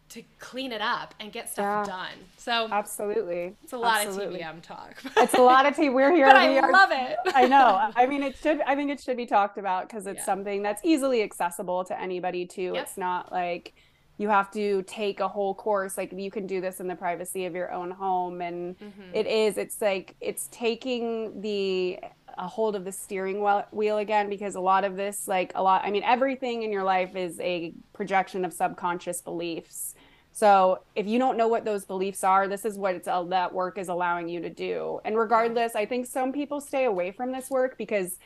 to 0.09 0.23
clean 0.39 0.71
it 0.71 0.81
up 0.81 1.13
and 1.19 1.31
get 1.31 1.47
stuff 1.49 1.85
Yeah. 1.87 1.93
done. 1.93 2.17
So 2.37 2.67
Absolutely. 2.71 3.55
it's 3.63 3.73
a 3.73 3.77
lot 3.77 4.01
Absolutely. 4.05 4.41
of 4.41 4.55
TBM 4.55 4.61
talk. 4.61 4.95
It's 5.17 5.35
a 5.35 5.41
lot 5.41 5.67
of 5.67 5.75
tea. 5.75 5.89
We're 5.89 6.11
here. 6.11 6.25
but 6.25 6.49
we 6.49 6.57
I 6.57 6.61
are- 6.61 6.71
love 6.71 6.89
it. 6.91 7.17
I 7.35 7.45
know. 7.47 7.91
I 7.95 8.07
mean, 8.07 8.23
it 8.23 8.35
should. 8.35 8.59
I 8.61 8.75
think 8.75 8.89
it 8.89 8.99
should 8.99 9.17
be 9.17 9.27
talked 9.27 9.57
about 9.59 9.87
because 9.87 10.07
it's 10.07 10.19
Yeah. 10.19 10.25
something 10.25 10.63
that's 10.63 10.81
easily 10.83 11.21
accessible 11.21 11.83
to 11.85 11.99
anybody 11.99 12.45
too. 12.47 12.71
Yep. 12.73 12.83
It's 12.83 12.97
not 12.97 13.31
like 13.31 13.73
you 14.17 14.27
have 14.29 14.49
to 14.51 14.81
take 14.83 15.19
a 15.19 15.27
whole 15.27 15.53
course. 15.53 15.95
Like 15.95 16.11
you 16.11 16.31
can 16.31 16.47
do 16.47 16.59
this 16.59 16.79
in 16.79 16.87
the 16.87 16.95
privacy 16.95 17.45
of 17.45 17.53
your 17.53 17.71
own 17.71 17.91
home, 17.91 18.41
and 18.41 18.77
Mm-hmm. 18.79 19.13
it 19.15 19.27
is. 19.27 19.57
It's 19.59 19.79
like 19.79 20.15
it's 20.19 20.49
taking 20.51 21.39
the 21.41 21.99
a 22.37 22.47
hold 22.47 22.75
of 22.75 22.85
the 22.85 22.91
steering 22.91 23.41
wheel, 23.71 23.97
again 23.97 24.29
because 24.29 24.55
a 24.55 24.59
lot 24.59 24.83
of 24.83 24.95
this, 24.95 25.27
like 25.27 25.51
a 25.55 25.63
lot. 25.63 25.83
I 25.83 25.91
mean, 25.91 26.03
everything 26.03 26.63
in 26.63 26.71
your 26.71 26.83
life 26.83 27.15
is 27.15 27.39
a 27.39 27.73
projection 27.93 28.45
of 28.45 28.53
subconscious 28.53 29.21
beliefs. 29.21 29.95
So 30.31 30.79
if 30.95 31.07
you 31.07 31.19
don't 31.19 31.37
know 31.37 31.47
what 31.47 31.65
those 31.65 31.85
beliefs 31.85 32.23
are, 32.23 32.47
this 32.47 32.63
is 32.63 32.77
what 32.77 32.95
it's 32.95 33.07
that 33.07 33.53
work 33.53 33.77
is 33.77 33.89
allowing 33.89 34.29
you 34.29 34.41
to 34.41 34.49
do. 34.49 35.01
And 35.03 35.17
regardless, 35.17 35.75
I 35.75 35.85
think 35.85 36.05
some 36.05 36.31
people 36.31 36.61
stay 36.61 36.85
away 36.85 37.11
from 37.11 37.31
this 37.31 37.49
work 37.49 37.77
because 37.77 38.17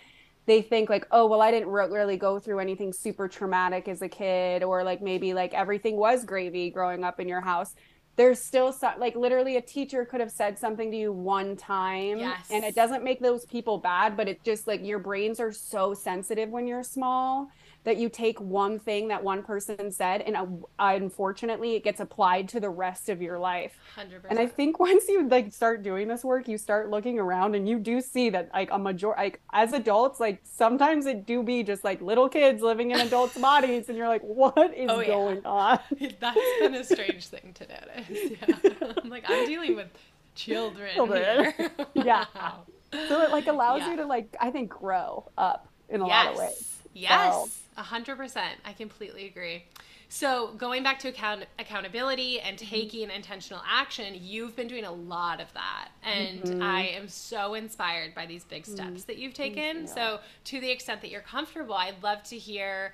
they 0.46 0.62
think 0.62 0.90
like, 0.90 1.08
oh, 1.12 1.26
well, 1.26 1.42
I 1.42 1.52
didn't 1.52 1.70
re- 1.70 1.88
really 1.88 2.18
go 2.18 2.38
through 2.38 2.60
anything 2.60 2.92
super 2.92 3.28
traumatic 3.28 3.88
as 3.88 4.02
a 4.02 4.10
kid, 4.10 4.62
or 4.62 4.84
like 4.84 5.02
maybe 5.02 5.34
like 5.34 5.54
everything 5.54 5.96
was 5.96 6.26
gravy 6.26 6.70
growing 6.70 7.04
up 7.04 7.20
in 7.20 7.28
your 7.28 7.42
house. 7.42 7.74
There's 8.16 8.40
still 8.40 8.72
some, 8.72 9.00
like 9.00 9.16
literally 9.16 9.58
a 9.58 9.62
teacher 9.62 10.06
could 10.06 10.20
have 10.20 10.32
said 10.32 10.60
something 10.60 10.92
to 10.92 10.98
you 10.98 11.12
one 11.12 11.56
time, 11.56 12.20
Yes. 12.20 12.48
and 12.52 12.64
it 12.64 12.76
doesn't 12.76 13.04
make 13.04 13.20
those 13.20 13.46
people 13.46 13.80
bad, 13.80 14.16
but 14.16 14.28
it 14.28 14.44
just 14.44 14.68
like 14.68 14.84
your 14.86 15.00
brains 15.00 15.40
are 15.40 15.52
so 15.52 15.94
sensitive 15.96 16.50
when 16.50 16.68
you're 16.68 16.84
small 16.84 17.50
that 17.84 17.98
you 17.98 18.10
take 18.10 18.40
one 18.40 18.80
thing 18.80 19.10
that 19.10 19.24
one 19.24 19.44
person 19.44 19.92
said 19.92 20.22
and 20.22 20.36
uh, 20.36 20.46
unfortunately 20.80 21.76
it 21.76 21.84
gets 21.84 22.00
applied 22.00 22.48
to 22.50 22.60
the 22.60 22.70
rest 22.70 23.10
of 23.10 23.22
your 23.22 23.38
life 23.38 23.78
100%. 23.98 24.26
and 24.30 24.40
i 24.40 24.48
think 24.48 24.80
once 24.80 25.08
you 25.08 25.28
like 25.28 25.54
start 25.54 25.84
doing 25.84 26.08
this 26.08 26.24
work 26.24 26.48
you 26.48 26.58
start 26.58 26.90
looking 26.90 27.20
around 27.20 27.56
and 27.56 27.68
you 27.68 27.80
do 27.80 28.02
see 28.02 28.30
that 28.30 28.50
like 28.54 28.70
a 28.72 28.80
major 28.80 29.10
like 29.10 29.42
as 29.52 29.74
adults 29.74 30.20
like 30.20 30.42
sometimes 30.44 31.06
it 31.06 31.26
do 31.26 31.44
be 31.44 31.64
just 31.64 31.84
like 31.84 32.02
little 32.02 32.30
kids 32.30 32.62
living 32.62 32.92
in 32.92 33.00
adults 33.00 33.38
bodies 33.44 33.90
and 33.90 33.98
you're 33.98 34.08
like 34.08 34.22
what 34.22 34.74
is 34.76 34.90
oh, 34.90 35.00
yeah. 35.00 35.08
going 35.08 35.46
on 35.46 35.80
that's 36.20 36.40
been 36.60 36.76
a 36.76 36.84
strange 36.84 37.28
thing 37.28 37.54
to 37.54 37.68
notice 37.68 38.40
yeah. 38.42 38.92
i'm 39.04 39.10
like 39.10 39.24
i'm 39.28 39.46
dealing 39.46 39.76
with 39.76 39.88
children, 40.36 40.94
children. 40.96 41.54
Here. 41.58 41.72
yeah 41.94 42.26
wow. 42.36 42.64
so 43.08 43.22
it 43.22 43.32
like 43.32 43.48
allows 43.48 43.82
yeah. 43.82 43.92
you 43.92 43.98
to 43.98 44.06
like 44.06 44.36
i 44.40 44.50
think 44.50 44.70
grow 44.70 45.30
up 45.38 45.68
in 45.90 46.02
a 46.02 46.08
yes. 46.08 46.26
lot 46.26 46.34
of 46.34 46.40
ways 46.40 46.78
yes 46.94 47.34
so. 47.34 47.50
100%. 47.78 48.42
I 48.66 48.74
completely 48.74 49.26
agree. 49.26 49.66
So, 50.10 50.54
going 50.58 50.84
back 50.84 51.00
to 51.00 51.08
account- 51.08 51.46
accountability 51.58 52.40
and 52.40 52.56
mm-hmm. 52.56 52.70
taking 52.70 53.10
intentional 53.10 53.64
action, 53.68 54.14
you've 54.20 54.56
been 54.56 54.68
doing 54.68 54.86
a 54.86 54.92
lot 54.92 55.42
of 55.42 55.52
that. 55.54 55.90
And 56.04 56.44
mm-hmm. 56.44 56.62
I 56.62 56.88
am 56.90 57.08
so 57.08 57.56
inspired 57.56 58.14
by 58.14 58.28
these 58.28 58.44
big 58.44 58.64
mm-hmm. 58.64 58.76
steps 58.76 58.90
mm-hmm. 58.90 59.08
that 59.08 59.18
you've 59.18 59.34
taken. 59.34 59.82
You. 59.82 59.88
So, 59.88 60.20
to 60.46 60.60
the 60.60 60.70
extent 60.70 61.02
that 61.02 61.10
you're 61.10 61.22
comfortable, 61.22 61.74
I'd 61.74 62.04
love 62.04 62.22
to 62.26 62.38
hear 62.38 62.94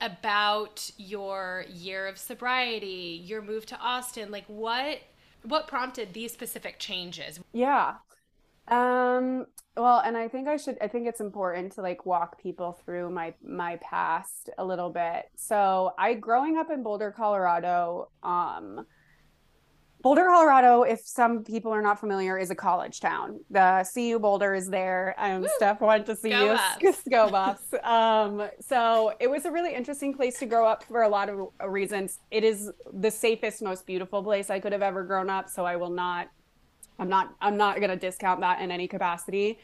about 0.00 0.90
your 0.98 1.64
year 1.68 2.06
of 2.06 2.18
sobriety, 2.18 3.20
your 3.24 3.42
move 3.42 3.66
to 3.66 3.78
Austin. 3.78 4.30
Like, 4.30 4.44
what 4.46 4.98
what 5.42 5.66
prompted 5.66 6.12
these 6.12 6.32
specific 6.32 6.78
changes? 6.78 7.40
Yeah. 7.52 7.94
Um, 8.68 9.46
well, 9.76 10.00
and 10.04 10.16
I 10.16 10.28
think 10.28 10.48
I 10.48 10.56
should 10.56 10.76
I 10.80 10.88
think 10.88 11.06
it's 11.06 11.20
important 11.20 11.72
to 11.72 11.82
like 11.82 12.04
walk 12.04 12.40
people 12.40 12.78
through 12.84 13.10
my 13.10 13.34
my 13.42 13.76
past 13.76 14.50
a 14.58 14.64
little 14.64 14.90
bit. 14.90 15.26
So, 15.36 15.92
I 15.98 16.14
growing 16.14 16.56
up 16.58 16.70
in 16.70 16.82
Boulder, 16.82 17.10
Colorado, 17.10 18.10
um 18.22 18.86
Boulder, 20.02 20.24
Colorado, 20.24 20.82
if 20.82 21.00
some 21.00 21.44
people 21.44 21.72
are 21.72 21.80
not 21.80 22.00
familiar, 22.00 22.36
is 22.36 22.50
a 22.50 22.56
college 22.56 22.98
town. 22.98 23.38
The 23.50 23.88
CU 23.94 24.18
Boulder 24.18 24.52
is 24.52 24.68
there. 24.68 25.14
Um, 25.16 25.46
Steph 25.56 25.80
went 25.80 26.06
to 26.06 26.16
CU. 26.16 26.30
Go 26.30 26.56
Buffs. 26.56 27.02
Go 27.10 27.30
Buffs. 27.30 27.74
Um, 27.84 28.48
so 28.60 29.12
it 29.20 29.30
was 29.30 29.44
a 29.44 29.52
really 29.52 29.72
interesting 29.72 30.12
place 30.12 30.40
to 30.40 30.46
grow 30.46 30.66
up 30.66 30.82
for 30.82 31.02
a 31.02 31.08
lot 31.08 31.28
of 31.28 31.48
reasons. 31.68 32.18
It 32.32 32.42
is 32.42 32.72
the 32.92 33.12
safest, 33.12 33.62
most 33.62 33.86
beautiful 33.86 34.24
place 34.24 34.50
I 34.50 34.58
could 34.58 34.72
have 34.72 34.82
ever 34.82 35.04
grown 35.04 35.30
up. 35.30 35.48
So 35.48 35.64
I 35.64 35.76
will 35.76 35.90
not 35.90 36.28
I'm 37.02 37.08
not 37.08 37.34
I'm 37.40 37.56
not 37.56 37.80
gonna 37.80 37.96
discount 37.96 38.40
that 38.40 38.60
in 38.60 38.70
any 38.70 38.88
capacity. 38.88 39.58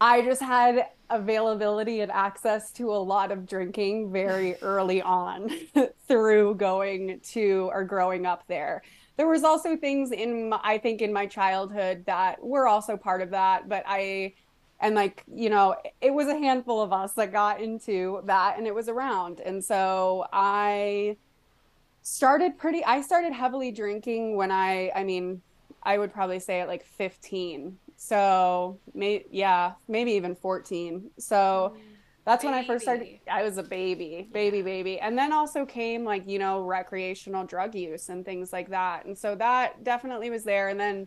I 0.00 0.22
just 0.22 0.42
had 0.42 0.88
availability 1.08 2.00
and 2.00 2.12
access 2.12 2.70
to 2.72 2.90
a 2.90 2.98
lot 2.98 3.32
of 3.32 3.46
drinking 3.46 4.12
very 4.12 4.56
early 4.56 5.00
on 5.00 5.50
through 6.08 6.56
going 6.56 7.20
to 7.20 7.70
or 7.72 7.84
growing 7.84 8.26
up 8.26 8.42
there. 8.48 8.82
there 9.16 9.28
was 9.28 9.44
also 9.44 9.76
things 9.76 10.10
in 10.10 10.50
my, 10.50 10.60
I 10.62 10.76
think 10.78 11.00
in 11.00 11.12
my 11.12 11.26
childhood 11.26 12.04
that 12.06 12.42
were 12.44 12.66
also 12.66 12.96
part 12.98 13.22
of 13.22 13.30
that, 13.30 13.68
but 13.68 13.84
I 13.86 14.34
and 14.80 14.94
like 14.94 15.22
you 15.32 15.48
know 15.48 15.74
it 16.00 16.12
was 16.12 16.28
a 16.28 16.38
handful 16.38 16.82
of 16.82 16.92
us 16.92 17.12
that 17.14 17.32
got 17.32 17.60
into 17.60 18.20
that 18.24 18.58
and 18.58 18.66
it 18.66 18.74
was 18.74 18.88
around 18.88 19.40
and 19.40 19.64
so 19.64 20.26
i 20.32 21.16
started 22.02 22.58
pretty 22.58 22.84
i 22.84 23.00
started 23.00 23.32
heavily 23.32 23.72
drinking 23.72 24.36
when 24.36 24.50
i 24.50 24.90
i 24.94 25.02
mean 25.02 25.40
i 25.86 25.96
would 25.96 26.12
probably 26.12 26.38
say 26.38 26.60
at 26.60 26.68
like 26.68 26.84
15 26.84 27.78
so 27.96 28.78
may, 28.94 29.24
yeah 29.30 29.72
maybe 29.88 30.12
even 30.12 30.34
14 30.34 31.10
so 31.18 31.74
mm, 31.74 31.80
that's 32.24 32.42
baby. 32.44 32.52
when 32.52 32.62
i 32.62 32.66
first 32.66 32.82
started 32.82 33.20
i 33.30 33.42
was 33.42 33.56
a 33.56 33.62
baby 33.62 34.28
baby 34.32 34.58
yeah. 34.58 34.62
baby 34.64 35.00
and 35.00 35.16
then 35.16 35.32
also 35.32 35.64
came 35.64 36.04
like 36.04 36.28
you 36.28 36.38
know 36.38 36.60
recreational 36.60 37.44
drug 37.44 37.74
use 37.74 38.10
and 38.10 38.24
things 38.24 38.52
like 38.52 38.68
that 38.68 39.06
and 39.06 39.16
so 39.16 39.34
that 39.34 39.82
definitely 39.82 40.28
was 40.28 40.44
there 40.44 40.68
and 40.68 40.78
then 40.78 41.06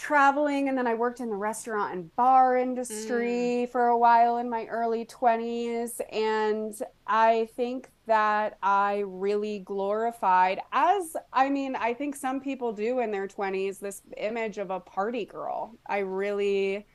traveling 0.00 0.70
and 0.70 0.78
then 0.78 0.86
I 0.86 0.94
worked 0.94 1.20
in 1.20 1.28
the 1.28 1.36
restaurant 1.36 1.92
and 1.92 2.16
bar 2.16 2.56
industry 2.56 3.66
mm. 3.66 3.68
for 3.68 3.88
a 3.88 3.98
while 3.98 4.38
in 4.38 4.48
my 4.48 4.64
early 4.64 5.04
20s 5.04 6.00
and 6.10 6.74
I 7.06 7.50
think 7.54 7.90
that 8.10 8.58
I 8.60 9.04
really 9.06 9.60
glorified 9.60 10.58
as 10.72 11.16
I 11.32 11.48
mean 11.48 11.76
I 11.76 11.94
think 11.94 12.16
some 12.16 12.40
people 12.40 12.72
do 12.72 12.98
in 12.98 13.12
their 13.12 13.28
20s 13.28 13.78
this 13.78 14.02
image 14.16 14.58
of 14.58 14.70
a 14.70 14.80
party 14.80 15.24
girl. 15.24 15.78
I 15.86 15.98
really 15.98 16.86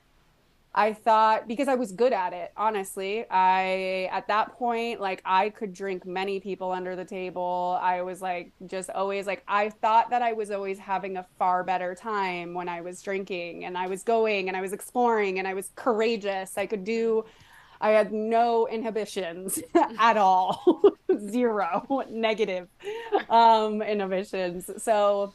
I 0.77 0.91
thought 0.91 1.47
because 1.47 1.69
I 1.69 1.75
was 1.75 1.93
good 1.93 2.11
at 2.11 2.33
it, 2.33 2.51
honestly. 2.57 3.25
I 3.31 4.09
at 4.11 4.27
that 4.27 4.57
point 4.57 4.99
like 4.99 5.21
I 5.23 5.51
could 5.51 5.71
drink 5.71 6.05
many 6.05 6.41
people 6.41 6.73
under 6.73 6.97
the 6.97 7.05
table. 7.05 7.79
I 7.81 8.01
was 8.01 8.21
like 8.21 8.51
just 8.65 8.89
always 8.89 9.25
like 9.25 9.41
I 9.47 9.69
thought 9.69 10.09
that 10.09 10.21
I 10.21 10.33
was 10.33 10.51
always 10.51 10.77
having 10.77 11.15
a 11.15 11.25
far 11.39 11.63
better 11.63 11.95
time 11.95 12.53
when 12.53 12.67
I 12.67 12.81
was 12.81 13.01
drinking 13.01 13.63
and 13.63 13.77
I 13.77 13.87
was 13.87 14.03
going 14.03 14.49
and 14.49 14.57
I 14.57 14.59
was 14.59 14.73
exploring 14.73 15.39
and 15.39 15.47
I 15.47 15.53
was 15.53 15.71
courageous. 15.75 16.57
I 16.57 16.65
could 16.65 16.83
do 16.83 17.23
I 17.81 17.89
had 17.89 18.11
no 18.11 18.67
inhibitions 18.67 19.59
at 19.99 20.17
all. 20.17 20.83
Zero 21.29 22.03
negative 22.09 22.67
um 23.29 23.81
inhibitions. 23.81 24.69
So 24.83 25.33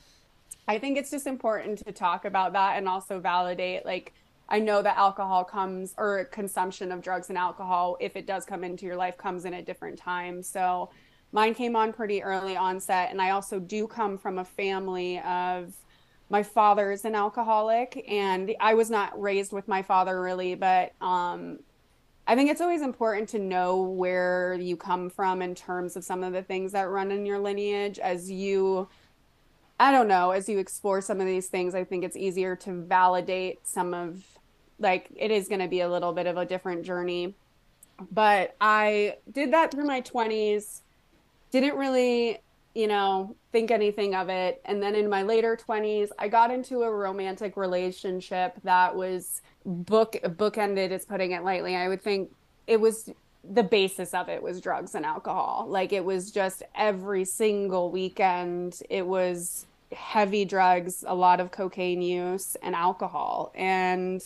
I 0.69 0.79
think 0.79 0.99
it's 0.99 1.11
just 1.11 1.27
important 1.27 1.85
to 1.85 1.93
talk 1.93 2.25
about 2.25 2.53
that 2.53 2.77
and 2.77 2.89
also 2.89 3.19
validate 3.19 3.85
like 3.85 4.13
I 4.51 4.59
know 4.59 4.83
that 4.83 4.97
alcohol 4.97 5.45
comes 5.45 5.95
or 5.97 6.25
consumption 6.25 6.91
of 6.91 7.03
drugs 7.03 7.29
and 7.29 7.39
alcohol, 7.39 7.97
if 8.01 8.17
it 8.17 8.27
does 8.27 8.45
come 8.45 8.65
into 8.65 8.85
your 8.85 8.97
life, 8.97 9.17
comes 9.17 9.45
in 9.45 9.55
at 9.55 9.65
different 9.65 9.97
times. 9.97 10.49
So 10.49 10.91
mine 11.31 11.55
came 11.55 11.77
on 11.77 11.93
pretty 11.93 12.21
early 12.23 12.57
onset. 12.57 13.11
And 13.13 13.23
I 13.23 13.31
also 13.31 13.61
do 13.61 13.87
come 13.87 14.19
from 14.19 14.39
a 14.39 14.45
family 14.45 15.21
of 15.21 15.73
my 16.29 16.43
father 16.43 16.91
is 16.93 17.05
an 17.05 17.15
alcoholic 17.15 18.05
and 18.09 18.55
I 18.61 18.75
was 18.75 18.91
not 18.91 19.21
raised 19.21 19.53
with 19.53 19.67
my 19.69 19.83
father 19.83 20.21
really, 20.21 20.55
but 20.55 20.95
um, 21.01 21.61
I 22.31 22.37
think 22.37 22.49
it's 22.49 22.61
always 22.61 22.81
important 22.81 23.29
to 23.31 23.41
know 23.41 23.83
where 23.83 24.55
you 24.55 24.77
come 24.77 25.11
from 25.11 25.43
in 25.43 25.53
terms 25.53 25.97
of 25.97 26.05
some 26.05 26.23
of 26.23 26.33
the 26.33 26.43
things 26.43 26.71
that 26.71 26.89
run 26.89 27.11
in 27.11 27.27
your 27.27 27.41
lineage 27.41 27.99
as 27.99 28.31
you 28.31 28.87
I 29.81 29.91
don't 29.91 30.07
know, 30.07 30.31
as 30.31 30.49
you 30.49 30.61
explore 30.61 31.01
some 31.01 31.21
of 31.21 31.27
these 31.27 31.49
things, 31.49 31.75
I 31.75 31.83
think 31.83 32.05
it's 32.05 32.17
easier 32.17 32.55
to 32.55 32.73
validate 32.83 33.67
some 33.67 33.95
of 33.95 34.23
like 34.79 35.09
it 35.17 35.33
is 35.33 35.49
going 35.49 35.61
to 35.61 35.67
be 35.67 35.81
a 35.81 35.89
little 35.89 36.13
bit 36.13 36.29
of 36.29 36.37
a 36.37 36.47
different 36.47 36.85
journey. 36.85 37.35
But 38.13 38.55
I 38.61 39.17
did 39.33 39.53
that 39.53 39.73
through 39.73 39.87
my 39.87 40.01
20s, 40.01 40.83
didn't 41.51 41.75
really, 41.75 42.39
you 42.75 42.87
know, 42.87 43.35
think 43.53 43.71
anything 43.71 44.15
of 44.15 44.29
it. 44.29 44.61
And 44.65 44.83
then 44.83 44.95
in 44.95 45.09
my 45.09 45.23
later 45.23 45.57
20s, 45.57 46.11
I 46.19 46.29
got 46.29 46.51
into 46.51 46.83
a 46.83 46.91
romantic 46.91 47.57
relationship 47.57 48.55
that 48.63 48.95
was 48.95 49.43
book 49.65 50.17
bookended 50.23 50.91
is 50.91 51.05
putting 51.05 51.33
it 51.33 51.43
lightly. 51.43 51.77
I 51.77 51.89
would 51.89 52.03
think 52.03 52.31
it 52.67 52.81
was 52.81 53.11
the 53.43 53.63
basis 53.63 54.15
of 54.15 54.29
it 54.29 54.43
was 54.43 54.61
drugs 54.61 54.95
and 54.95 55.05
alcohol. 55.05 55.67
Like 55.69 55.93
it 55.93 56.05
was 56.05 56.31
just 56.31 56.63
every 56.75 57.25
single 57.25 57.91
weekend 57.91 58.81
it 58.89 59.07
was 59.07 59.67
heavy 59.93 60.45
drugs, 60.45 61.05
a 61.07 61.15
lot 61.15 61.41
of 61.41 61.51
cocaine 61.51 62.03
use 62.03 62.57
and 62.63 62.75
alcohol. 62.75 63.53
And 63.55 64.23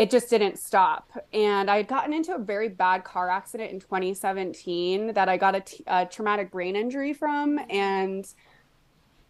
it 0.00 0.08
just 0.08 0.30
didn't 0.30 0.58
stop. 0.58 1.12
And 1.30 1.70
I 1.70 1.76
had 1.76 1.86
gotten 1.86 2.14
into 2.14 2.34
a 2.34 2.38
very 2.38 2.70
bad 2.70 3.04
car 3.04 3.28
accident 3.28 3.70
in 3.70 3.80
2017 3.80 5.12
that 5.12 5.28
I 5.28 5.36
got 5.36 5.54
a, 5.54 5.60
t- 5.60 5.84
a 5.86 6.06
traumatic 6.06 6.50
brain 6.50 6.74
injury 6.74 7.12
from. 7.12 7.60
And 7.68 8.26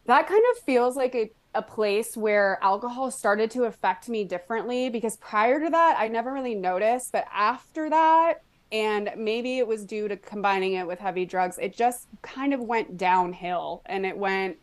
that 0.07 0.29
kind 0.29 0.45
of 0.53 0.63
feels 0.63 0.95
like 0.95 1.17
a, 1.17 1.33
a 1.57 1.63
place 1.63 2.17
where 2.17 2.57
alcohol 2.63 3.11
started 3.11 3.51
to 3.51 3.65
affect 3.65 4.09
me 4.09 4.23
differently 4.23 4.89
because 4.91 5.17
prior 5.17 5.59
to 5.59 5.71
that, 5.71 5.97
I 5.99 6.07
never 6.07 6.33
really 6.33 6.55
noticed. 6.55 7.11
But 7.11 7.25
after 7.35 7.91
that, 7.91 8.43
and 8.71 9.11
maybe 9.17 9.59
it 9.59 9.67
was 9.67 9.85
due 9.85 10.07
to 10.07 10.17
combining 10.17 10.75
it 10.75 10.87
with 10.87 11.01
heavy 11.01 11.27
drugs, 11.27 11.59
it 11.61 11.77
just 11.77 12.07
kind 12.23 12.55
of 12.55 12.61
went 12.61 12.97
downhill 12.97 13.83
and 13.87 14.07
it 14.07 14.17
went 14.17 14.57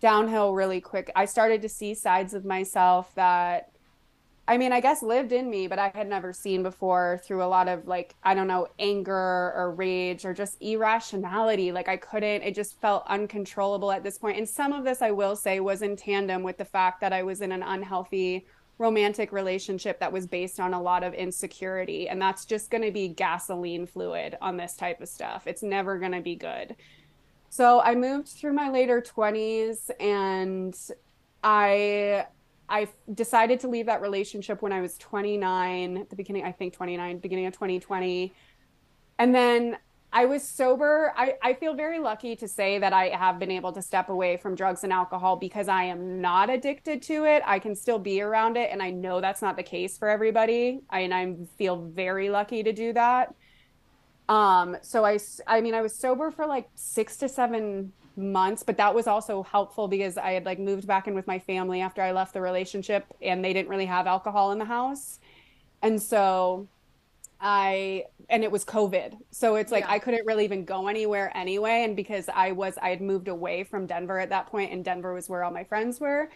downhill 0.00 0.54
really 0.54 0.80
quick. 0.80 1.12
I 1.14 1.26
started 1.26 1.60
to 1.60 1.68
see 1.68 1.92
sides 1.92 2.32
of 2.32 2.46
myself 2.46 3.14
that 3.14 3.69
I 4.50 4.58
mean, 4.58 4.72
I 4.72 4.80
guess 4.80 5.00
lived 5.00 5.30
in 5.30 5.48
me, 5.48 5.68
but 5.68 5.78
I 5.78 5.92
had 5.94 6.08
never 6.08 6.32
seen 6.32 6.64
before 6.64 7.20
through 7.22 7.44
a 7.44 7.46
lot 7.46 7.68
of 7.68 7.86
like, 7.86 8.16
I 8.24 8.34
don't 8.34 8.48
know, 8.48 8.66
anger 8.80 9.14
or 9.14 9.72
rage 9.76 10.24
or 10.24 10.34
just 10.34 10.60
irrationality. 10.60 11.70
Like 11.70 11.88
I 11.88 11.96
couldn't, 11.96 12.42
it 12.42 12.56
just 12.56 12.80
felt 12.80 13.04
uncontrollable 13.06 13.92
at 13.92 14.02
this 14.02 14.18
point. 14.18 14.38
And 14.38 14.48
some 14.48 14.72
of 14.72 14.82
this, 14.82 15.02
I 15.02 15.12
will 15.12 15.36
say, 15.36 15.60
was 15.60 15.82
in 15.82 15.94
tandem 15.94 16.42
with 16.42 16.58
the 16.58 16.64
fact 16.64 17.00
that 17.00 17.12
I 17.12 17.22
was 17.22 17.42
in 17.42 17.52
an 17.52 17.62
unhealthy 17.62 18.44
romantic 18.78 19.30
relationship 19.30 20.00
that 20.00 20.12
was 20.12 20.26
based 20.26 20.58
on 20.58 20.74
a 20.74 20.82
lot 20.82 21.04
of 21.04 21.14
insecurity. 21.14 22.08
And 22.08 22.20
that's 22.20 22.44
just 22.44 22.70
going 22.70 22.82
to 22.82 22.90
be 22.90 23.06
gasoline 23.06 23.86
fluid 23.86 24.36
on 24.40 24.56
this 24.56 24.74
type 24.74 25.00
of 25.00 25.08
stuff. 25.08 25.46
It's 25.46 25.62
never 25.62 25.96
going 25.96 26.10
to 26.10 26.20
be 26.20 26.34
good. 26.34 26.74
So 27.50 27.82
I 27.82 27.94
moved 27.94 28.26
through 28.26 28.54
my 28.54 28.68
later 28.68 29.00
20s 29.00 29.90
and 30.00 30.76
I 31.44 32.26
I 32.70 32.88
decided 33.12 33.60
to 33.60 33.68
leave 33.68 33.86
that 33.86 34.00
relationship 34.00 34.62
when 34.62 34.72
I 34.72 34.80
was 34.80 34.96
29, 34.98 35.98
at 35.98 36.08
the 36.08 36.16
beginning, 36.16 36.44
I 36.44 36.52
think 36.52 36.72
29, 36.72 37.18
beginning 37.18 37.46
of 37.46 37.52
2020. 37.52 38.32
And 39.18 39.34
then 39.34 39.76
I 40.12 40.24
was 40.26 40.48
sober. 40.48 41.12
I, 41.16 41.34
I 41.42 41.54
feel 41.54 41.74
very 41.74 41.98
lucky 41.98 42.34
to 42.36 42.48
say 42.48 42.78
that 42.78 42.92
I 42.92 43.08
have 43.08 43.38
been 43.38 43.50
able 43.50 43.72
to 43.72 43.82
step 43.82 44.08
away 44.08 44.36
from 44.36 44.54
drugs 44.54 44.84
and 44.84 44.92
alcohol 44.92 45.36
because 45.36 45.68
I 45.68 45.84
am 45.84 46.20
not 46.20 46.48
addicted 46.48 47.02
to 47.02 47.24
it. 47.24 47.42
I 47.44 47.58
can 47.58 47.74
still 47.74 47.98
be 47.98 48.20
around 48.20 48.56
it. 48.56 48.70
And 48.72 48.82
I 48.82 48.90
know 48.90 49.20
that's 49.20 49.42
not 49.42 49.56
the 49.56 49.62
case 49.62 49.98
for 49.98 50.08
everybody. 50.08 50.80
I, 50.90 51.00
and 51.00 51.14
I 51.14 51.34
feel 51.58 51.76
very 51.76 52.30
lucky 52.30 52.62
to 52.62 52.72
do 52.72 52.92
that. 52.92 53.34
Um, 54.28 54.76
so 54.82 55.04
I, 55.04 55.18
I 55.46 55.60
mean, 55.60 55.74
I 55.74 55.82
was 55.82 55.94
sober 55.94 56.30
for 56.30 56.46
like 56.46 56.68
six 56.76 57.16
to 57.18 57.28
seven 57.28 57.92
months 58.20 58.62
but 58.62 58.76
that 58.76 58.94
was 58.94 59.06
also 59.06 59.42
helpful 59.42 59.88
because 59.88 60.16
i 60.16 60.32
had 60.32 60.44
like 60.44 60.58
moved 60.58 60.86
back 60.86 61.08
in 61.08 61.14
with 61.14 61.26
my 61.26 61.38
family 61.38 61.80
after 61.80 62.02
i 62.02 62.12
left 62.12 62.32
the 62.32 62.40
relationship 62.40 63.06
and 63.22 63.44
they 63.44 63.52
didn't 63.52 63.68
really 63.68 63.86
have 63.86 64.06
alcohol 64.06 64.52
in 64.52 64.58
the 64.58 64.64
house. 64.64 65.18
And 65.82 66.00
so 66.00 66.68
i 67.40 68.04
and 68.28 68.44
it 68.44 68.50
was 68.50 68.64
covid. 68.64 69.14
So 69.30 69.56
it's 69.56 69.72
like 69.72 69.84
yeah. 69.84 69.92
i 69.92 69.98
couldn't 69.98 70.26
really 70.26 70.44
even 70.44 70.64
go 70.64 70.88
anywhere 70.88 71.32
anyway. 71.34 71.84
And 71.84 71.96
because 71.96 72.28
i 72.28 72.52
was 72.52 72.76
i 72.82 72.90
had 72.90 73.00
moved 73.00 73.28
away 73.28 73.64
from 73.64 73.86
denver 73.86 74.18
at 74.18 74.28
that 74.30 74.46
point 74.46 74.72
and 74.72 74.84
denver 74.84 75.14
was 75.14 75.28
where 75.28 75.42
all 75.44 75.50
my 75.50 75.64
friends 75.64 76.00
were. 76.00 76.30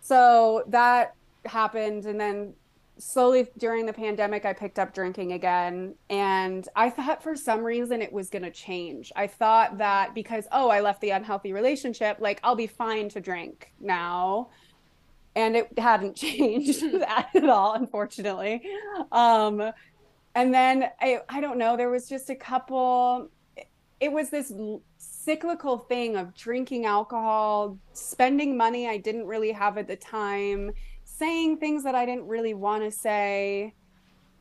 So 0.00 0.64
that 0.68 1.14
happened. 1.44 2.06
And 2.06 2.20
then 2.20 2.54
slowly 2.98 3.48
during 3.58 3.86
the 3.86 3.92
pandemic 3.92 4.44
i 4.44 4.52
picked 4.52 4.78
up 4.78 4.94
drinking 4.94 5.32
again. 5.32 5.94
And 6.10 6.68
i 6.76 6.90
thought 6.90 7.22
for 7.22 7.34
some 7.34 7.62
reason 7.62 8.02
it 8.02 8.12
was 8.12 8.30
going 8.30 8.42
to 8.42 8.50
change. 8.50 9.12
I 9.16 9.26
thought 9.26 9.78
that 9.78 10.14
because 10.14 10.46
oh 10.52 10.68
i 10.68 10.80
left 10.80 11.00
the 11.00 11.10
unhealthy 11.10 11.52
relationship 11.52 12.18
like 12.20 12.40
i'll 12.44 12.56
be 12.56 12.66
fine 12.66 13.08
to 13.10 13.20
drink 13.20 13.72
now. 13.80 14.50
And 15.34 15.56
it 15.56 15.78
hadn't 15.78 16.16
changed 16.26 16.82
at 17.08 17.48
all 17.48 17.74
unfortunately. 17.74 18.62
Um 19.10 19.72
and 20.34 20.52
then 20.52 20.88
I, 21.00 21.20
I 21.28 21.40
don't 21.40 21.58
know 21.58 21.76
there 21.76 21.90
was 21.90 22.08
just 22.08 22.30
a 22.30 22.34
couple 22.34 23.30
it 24.00 24.10
was 24.10 24.30
this 24.30 24.52
cyclical 24.98 25.78
thing 25.78 26.16
of 26.16 26.34
drinking 26.34 26.86
alcohol 26.86 27.78
spending 27.92 28.56
money 28.56 28.88
i 28.88 28.96
didn't 28.96 29.26
really 29.26 29.52
have 29.52 29.78
at 29.78 29.86
the 29.86 29.96
time 29.96 30.72
saying 31.22 31.58
things 31.58 31.84
that 31.84 31.94
I 31.94 32.04
didn't 32.04 32.26
really 32.26 32.54
want 32.54 32.82
to 32.82 32.90
say. 32.90 33.74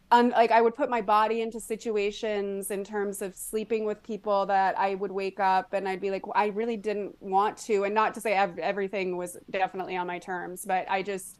Um, 0.09 0.31
like 0.31 0.51
I 0.51 0.61
would 0.61 0.75
put 0.75 0.89
my 0.89 1.01
body 1.01 1.41
into 1.41 1.59
situations 1.59 2.69
in 2.69 2.83
terms 2.83 3.21
of 3.21 3.33
sleeping 3.33 3.85
with 3.85 4.03
people 4.03 4.45
that 4.47 4.77
I 4.77 4.95
would 4.95 5.11
wake 5.11 5.39
up 5.39 5.71
and 5.71 5.87
I'd 5.87 6.01
be 6.01 6.11
like, 6.11 6.25
well, 6.27 6.35
I 6.35 6.47
really 6.47 6.75
didn't 6.75 7.15
want 7.21 7.55
to, 7.67 7.85
and 7.85 7.95
not 7.95 8.13
to 8.15 8.21
say 8.21 8.33
ev- 8.33 8.59
everything 8.59 9.15
was 9.15 9.37
definitely 9.49 9.95
on 9.95 10.07
my 10.07 10.19
terms, 10.19 10.65
but 10.65 10.85
I 10.89 11.01
just, 11.01 11.37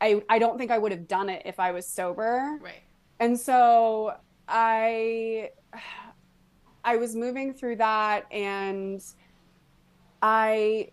I, 0.00 0.22
I 0.30 0.38
don't 0.38 0.56
think 0.56 0.70
I 0.70 0.78
would 0.78 0.92
have 0.92 1.06
done 1.06 1.28
it 1.28 1.42
if 1.44 1.60
I 1.60 1.72
was 1.72 1.86
sober. 1.86 2.58
Right. 2.62 2.82
And 3.20 3.38
so 3.38 4.14
I, 4.48 5.50
I 6.84 6.96
was 6.96 7.14
moving 7.14 7.52
through 7.52 7.76
that 7.76 8.32
and 8.32 9.02
I 10.22 10.88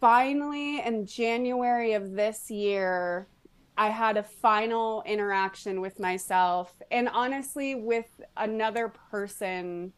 finally 0.00 0.80
in 0.80 1.06
January 1.06 1.92
of 1.94 2.12
this 2.12 2.50
year, 2.50 3.28
I 3.76 3.90
had 3.90 4.16
a 4.16 4.22
final 4.22 5.02
interaction 5.06 5.80
with 5.80 6.00
myself 6.00 6.74
and 6.90 7.08
honestly 7.08 7.76
with 7.76 8.20
another 8.36 8.88
person 8.88 9.92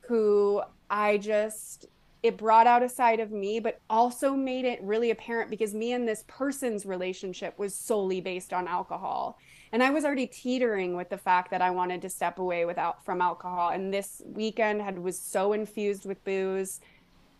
who 0.00 0.62
I 0.90 1.18
just 1.18 1.86
it 2.24 2.36
brought 2.36 2.66
out 2.66 2.82
a 2.82 2.88
side 2.88 3.20
of 3.20 3.30
me 3.30 3.60
but 3.60 3.80
also 3.88 4.34
made 4.34 4.64
it 4.64 4.80
really 4.82 5.10
apparent 5.10 5.50
because 5.50 5.74
me 5.74 5.92
and 5.92 6.08
this 6.08 6.24
person's 6.26 6.84
relationship 6.84 7.58
was 7.58 7.74
solely 7.74 8.20
based 8.20 8.52
on 8.52 8.66
alcohol. 8.66 9.38
And 9.72 9.82
I 9.82 9.90
was 9.90 10.04
already 10.04 10.26
teetering 10.26 10.96
with 10.96 11.08
the 11.08 11.16
fact 11.16 11.50
that 11.50 11.62
I 11.62 11.70
wanted 11.70 12.02
to 12.02 12.10
step 12.10 12.38
away 12.38 12.64
without 12.64 13.04
from 13.04 13.20
alcohol. 13.20 13.70
And 13.70 13.92
this 13.92 14.20
weekend 14.26 14.82
had 14.82 14.98
was 14.98 15.18
so 15.18 15.52
infused 15.52 16.04
with 16.04 16.22
booze 16.24 16.80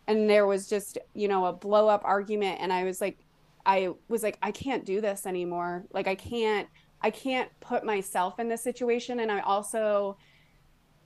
and 0.07 0.29
there 0.29 0.45
was 0.45 0.67
just 0.67 0.97
you 1.13 1.27
know 1.27 1.45
a 1.45 1.53
blow 1.53 1.87
up 1.87 2.01
argument. 2.03 2.59
And 2.61 2.71
I 2.71 2.83
was 2.83 3.01
like 3.01 3.17
I 3.65 3.89
was 4.07 4.23
like 4.23 4.37
I 4.41 4.51
can't 4.51 4.85
do 4.85 5.01
this 5.01 5.25
anymore. 5.25 5.85
Like 5.91 6.07
I 6.07 6.15
can't 6.15 6.67
I 7.01 7.09
can't 7.09 7.49
put 7.59 7.83
myself 7.85 8.39
in 8.39 8.47
this 8.47 8.63
situation. 8.63 9.19
And 9.19 9.31
I 9.31 9.39
also 9.41 10.17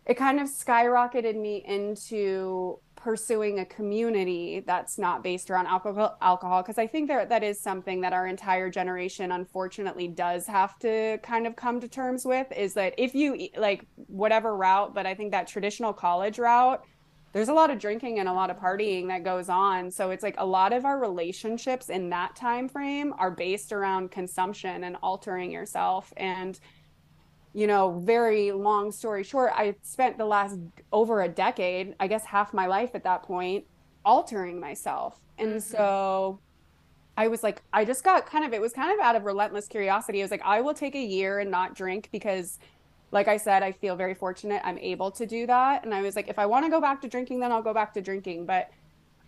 it 0.06 0.16
kind 0.16 0.40
of 0.40 0.48
skyrocketed 0.48 1.36
me 1.36 1.64
into 1.68 2.80
pursuing 2.96 3.60
a 3.60 3.66
community 3.66 4.64
that's 4.66 4.98
not 4.98 5.22
based 5.22 5.52
around 5.52 5.68
alcohol 5.68 6.18
alcohol. 6.22 6.64
Because 6.64 6.78
I 6.78 6.88
think 6.88 7.10
that 7.10 7.30
that 7.30 7.44
is 7.44 7.60
something 7.60 8.02
that 8.02 8.14
our 8.14 8.26
entire 8.26 8.70
generation 8.70 9.32
unfortunately 9.32 10.08
does 10.08 10.48
have 10.48 10.80
to 10.80 11.20
kind 11.22 11.46
of 11.46 11.56
come 11.56 11.80
to 11.82 11.88
terms 11.88 12.26
with 12.26 12.48
is 12.56 12.74
that 12.74 12.96
if 12.98 13.14
you 13.14 13.50
like 13.58 13.86
whatever 14.08 14.56
route 14.56 14.96
but 14.96 15.06
I 15.06 15.14
think 15.14 15.32
that 15.32 15.48
traditional 15.48 15.94
college 15.94 16.40
route 16.40 16.84
there's 17.38 17.50
a 17.50 17.54
lot 17.54 17.70
of 17.70 17.80
drinking 17.80 18.20
and 18.20 18.28
a 18.28 18.34
lot 18.34 18.50
of 18.50 18.58
partying 18.58 19.08
that 19.08 19.24
goes 19.24 19.48
on 19.48 19.92
so 19.92 20.12
it's 20.12 20.24
like 20.24 20.36
a 20.38 20.46
lot 20.46 20.74
of 20.74 20.86
our 20.86 21.00
relationships 21.00 21.90
in 21.90 22.10
that 22.10 22.36
time 22.36 22.68
frame 22.68 23.14
are 23.18 23.32
based 23.32 23.72
around 23.72 24.12
consumption 24.12 24.84
and 24.84 24.98
altering 25.02 25.52
yourself 25.52 26.12
and 26.18 26.60
you 27.58 27.66
know, 27.66 28.00
very 28.06 28.52
long 28.52 28.92
story 28.92 29.24
short, 29.24 29.52
I 29.56 29.74
spent 29.82 30.20
the 30.20 30.26
last 30.26 30.60
over 30.92 31.24
a 31.24 31.28
decade, 31.28 31.96
I 32.00 32.06
guess 32.06 32.24
half 32.24 32.54
my 32.54 32.68
life 32.68 32.92
at 32.94 33.04
that 33.06 33.24
point, 33.24 33.66
altering 34.06 34.60
myself. 34.60 35.20
And 35.40 35.54
mm-hmm. 35.54 35.60
so 35.60 36.40
I 37.18 37.30
was 37.30 37.42
like, 37.42 37.64
I 37.74 37.84
just 37.84 38.04
got 38.04 38.28
kind 38.28 38.46
of, 38.46 38.54
it 38.54 38.62
was 38.62 38.74
kind 38.74 38.94
of 38.94 39.04
out 39.04 39.16
of 39.16 39.26
relentless 39.26 39.68
curiosity. 39.68 40.22
I 40.22 40.24
was 40.24 40.30
like, 40.30 40.44
I 40.46 40.62
will 40.62 40.76
take 40.76 40.94
a 40.94 41.04
year 41.04 41.40
and 41.40 41.50
not 41.50 41.74
drink 41.74 42.10
because, 42.12 42.60
like 43.12 43.28
I 43.28 43.38
said, 43.38 43.64
I 43.64 43.72
feel 43.72 43.96
very 43.96 44.14
fortunate 44.14 44.62
I'm 44.66 44.78
able 44.78 45.12
to 45.12 45.26
do 45.26 45.48
that. 45.48 45.86
And 45.86 45.94
I 45.94 46.02
was 46.02 46.16
like, 46.16 46.28
if 46.28 46.38
I 46.38 46.46
want 46.46 46.66
to 46.66 46.72
go 46.72 46.82
back 46.82 47.02
to 47.02 47.08
drinking, 47.08 47.40
then 47.40 47.52
I'll 47.52 47.62
go 47.62 47.74
back 47.74 47.94
to 47.94 48.02
drinking. 48.02 48.46
But 48.46 48.70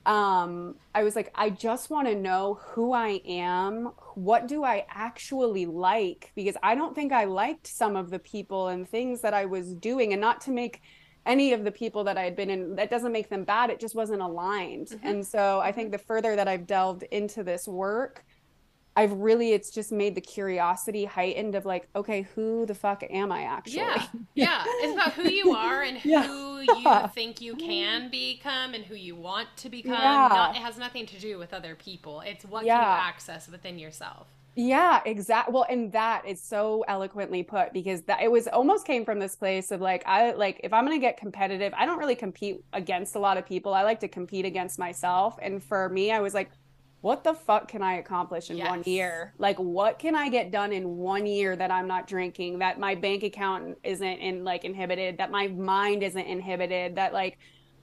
um 0.06 0.76
i 0.96 1.04
was 1.04 1.16
like 1.16 1.30
i 1.36 1.50
just 1.50 1.90
want 1.90 2.08
to 2.08 2.16
know 2.16 2.58
who 2.62 2.94
i 2.94 3.22
am 3.28 3.92
what 4.16 4.48
do 4.48 4.64
i 4.64 4.86
actually 4.90 5.66
like 5.66 6.32
because 6.36 6.56
i 6.64 6.74
don't 6.74 6.96
think 6.96 7.12
i 7.12 7.26
liked 7.26 7.68
some 7.68 7.96
of 7.96 8.10
the 8.10 8.20
people 8.20 8.70
and 8.70 8.88
things 8.88 9.20
that 9.22 9.34
i 9.34 9.46
was 9.46 9.74
doing 9.76 10.14
and 10.14 10.22
not 10.22 10.40
to 10.40 10.52
make 10.52 10.82
any 11.26 11.52
of 11.52 11.66
the 11.66 11.72
people 11.72 12.06
that 12.06 12.18
i 12.18 12.24
had 12.24 12.36
been 12.36 12.50
in 12.50 12.76
that 12.76 12.90
doesn't 12.90 13.12
make 13.12 13.30
them 13.30 13.44
bad 13.44 13.70
it 13.70 13.80
just 13.80 13.94
wasn't 13.94 14.22
aligned 14.22 14.88
mm-hmm. 14.88 15.06
and 15.06 15.28
so 15.28 15.60
i 15.60 15.72
think 15.72 15.92
the 15.92 15.98
further 15.98 16.34
that 16.34 16.48
i've 16.48 16.66
delved 16.66 17.04
into 17.12 17.44
this 17.44 17.68
work 17.68 18.24
I've 19.00 19.14
really 19.14 19.54
it's 19.54 19.72
just 19.72 19.92
made 19.92 20.16
the 20.16 20.22
curiosity 20.22 21.06
heightened 21.06 21.56
of 21.56 21.66
like, 21.66 21.88
okay, 21.96 22.24
who 22.36 22.66
the 22.66 22.76
fuck 22.76 23.02
am 23.10 23.32
I 23.32 23.44
actually? 23.44 23.78
Yeah. 23.78 24.06
Yeah. 24.36 24.64
it's 24.66 24.94
about 24.94 25.14
who 25.14 25.30
you 25.30 25.54
are 25.54 25.82
and 25.84 26.04
yeah. 26.06 26.24
who 26.24 26.62
you 26.62 27.08
think 27.14 27.42
you 27.42 27.56
can 27.56 28.10
become 28.10 28.74
and 28.74 28.86
who 28.86 28.96
you 28.96 29.16
want 29.16 29.48
to 29.58 29.70
become. 29.70 29.94
Yeah. 29.94 30.28
Not, 30.30 30.56
it 30.56 30.62
has 30.62 30.78
nothing 30.78 31.06
to 31.08 31.20
do 31.20 31.38
with 31.38 31.54
other 31.54 31.76
people. 31.76 32.22
It's 32.22 32.46
what 32.46 32.66
yeah. 32.66 32.80
can 32.80 32.84
you 32.84 33.08
access 33.08 33.50
within 33.50 33.80
yourself. 33.80 34.28
Yeah, 34.56 35.02
exactly. 35.06 35.54
Well, 35.54 35.66
and 35.70 35.92
that 35.94 36.26
is 36.28 36.42
so 36.42 36.84
eloquently 36.88 37.44
put 37.44 37.72
because 37.72 38.02
that 38.04 38.22
it 38.22 38.30
was 38.30 38.48
almost 38.48 38.86
came 38.86 39.06
from 39.06 39.20
this 39.20 39.36
place 39.36 39.72
of 39.72 39.80
like 39.80 40.04
I 40.06 40.32
like 40.32 40.60
if 40.64 40.74
I'm 40.74 40.86
going 40.86 41.00
to 41.00 41.02
get 41.02 41.16
competitive, 41.16 41.74
I 41.78 41.86
don't 41.86 42.00
really 42.00 42.16
compete 42.16 42.64
against 42.74 43.16
a 43.16 43.20
lot 43.20 43.38
of 43.38 43.46
people. 43.46 43.74
I 43.74 43.84
like 43.84 44.02
to 44.02 44.10
compete 44.10 44.46
against 44.46 44.78
myself. 44.78 45.38
And 45.42 45.64
for 45.64 45.88
me, 45.90 46.12
I 46.12 46.20
was 46.20 46.34
like 46.34 46.52
what 47.02 47.24
the 47.24 47.34
fuck 47.34 47.70
can 47.70 47.82
I 47.82 47.96
accomplish 47.96 48.50
in 48.50 48.58
yes. 48.58 48.70
one 48.70 48.84
year? 48.86 49.34
Like, 49.38 49.58
what 49.58 50.00
can 50.00 50.16
I 50.16 50.28
get 50.30 50.52
done 50.52 50.74
in 50.74 50.98
one 50.98 51.26
year 51.26 51.56
that 51.56 51.72
I'm 51.72 51.88
not 51.88 52.08
drinking, 52.08 52.60
that 52.60 52.78
my 52.80 52.96
bank 52.96 53.24
account 53.24 53.78
isn't 53.84 54.06
in 54.06 54.44
like 54.44 54.66
inhibited, 54.66 55.18
that 55.18 55.32
my 55.32 55.48
mind 55.48 56.04
isn't 56.04 56.26
inhibited, 56.26 56.96
that 56.96 57.14
like 57.14 57.38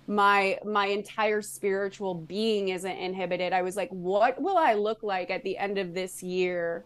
my 0.06 0.58
my 0.64 0.86
entire 0.86 1.40
spiritual 1.40 2.14
being 2.14 2.68
isn't 2.68 2.96
inhibited. 2.98 3.52
I 3.52 3.62
was 3.62 3.74
like, 3.74 3.88
what 3.90 4.40
will 4.40 4.58
I 4.58 4.74
look 4.74 5.02
like 5.02 5.30
at 5.30 5.42
the 5.44 5.56
end 5.56 5.78
of 5.78 5.94
this 5.94 6.22
year 6.22 6.84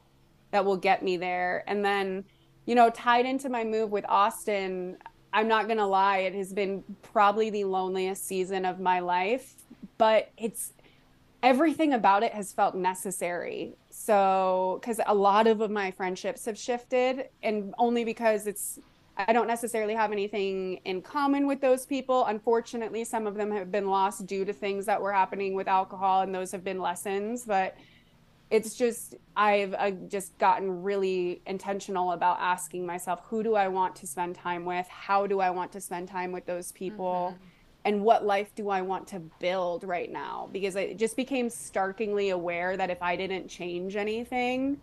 that 0.53 0.65
will 0.65 0.77
get 0.77 1.03
me 1.03 1.17
there? 1.17 1.65
And 1.67 1.85
then, 1.85 2.25
you 2.65 2.77
know, 2.77 2.91
tied 2.91 3.27
into 3.27 3.49
my 3.49 3.65
move 3.65 3.91
with 3.91 4.05
Austin, 4.09 4.99
I'm 5.33 5.49
not 5.49 5.67
gonna 5.67 5.87
lie, 5.87 6.19
it 6.19 6.35
has 6.35 6.53
been 6.53 6.85
probably 7.03 7.51
the 7.51 7.65
loneliest 7.65 8.25
season 8.25 8.65
of 8.65 8.79
my 8.79 9.01
life, 9.01 9.55
but 9.99 10.31
it's 10.37 10.73
everything 11.43 11.95
about 11.95 12.23
it 12.23 12.33
has 12.33 12.53
felt 12.53 12.75
necessary. 12.75 13.75
So, 13.91 14.79
because 14.81 15.01
a 15.07 15.15
lot 15.15 15.47
of 15.47 15.71
my 15.71 15.91
friendships 15.91 16.45
have 16.47 16.59
shifted, 16.59 17.29
and 17.43 17.75
only 17.79 18.05
because 18.05 18.47
it's, 18.47 18.79
I 19.17 19.33
don't 19.33 19.47
necessarily 19.47 19.95
have 19.95 20.13
anything 20.13 20.81
in 20.85 21.03
common 21.03 21.47
with 21.47 21.61
those 21.61 21.87
people. 21.87 22.25
Unfortunately, 22.27 23.05
some 23.05 23.27
of 23.27 23.35
them 23.35 23.51
have 23.53 23.71
been 23.71 23.89
lost 23.89 24.27
due 24.27 24.45
to 24.45 24.53
things 24.53 24.87
that 24.87 25.01
were 25.01 25.13
happening 25.13 25.55
with 25.55 25.69
alcohol, 25.69 26.23
and 26.23 26.35
those 26.35 26.53
have 26.53 26.65
been 26.65 26.81
lessons. 26.81 27.45
But 27.45 27.77
it's 28.51 28.75
just, 28.75 29.15
I've, 29.37 29.75
I've 29.75 30.09
just 30.09 30.37
gotten 30.39 30.83
really 30.83 31.41
intentional 31.47 32.13
about 32.13 32.39
asking 32.41 32.85
myself, 32.85 33.21
who 33.25 33.43
do 33.43 33.55
I 33.55 33.69
want 33.69 33.95
to 33.97 34.07
spend 34.07 34.35
time 34.35 34.65
with? 34.65 34.89
How 34.89 35.27
do 35.27 35.41
I 35.41 35.51
want 35.51 35.73
to 35.73 35.81
spend 35.81 36.09
time 36.09 36.33
with 36.33 36.47
those 36.47 36.73
people? 36.73 37.35
Mm-hmm 37.35 37.45
and 37.85 38.03
what 38.03 38.25
life 38.25 38.55
do 38.55 38.69
I 38.69 38.83
want 38.83 39.07
to 39.09 39.21
build 39.39 39.85
right 39.85 40.11
now? 40.11 40.49
Because 40.53 40.77
I 40.77 40.93
just 40.93 41.17
became 41.17 41.49
starkingly 41.49 42.31
aware 42.31 42.77
that 42.77 42.91
if 42.91 43.03
I 43.03 43.17
didn't 43.17 43.49
change 43.49 43.97
anything, 43.97 44.81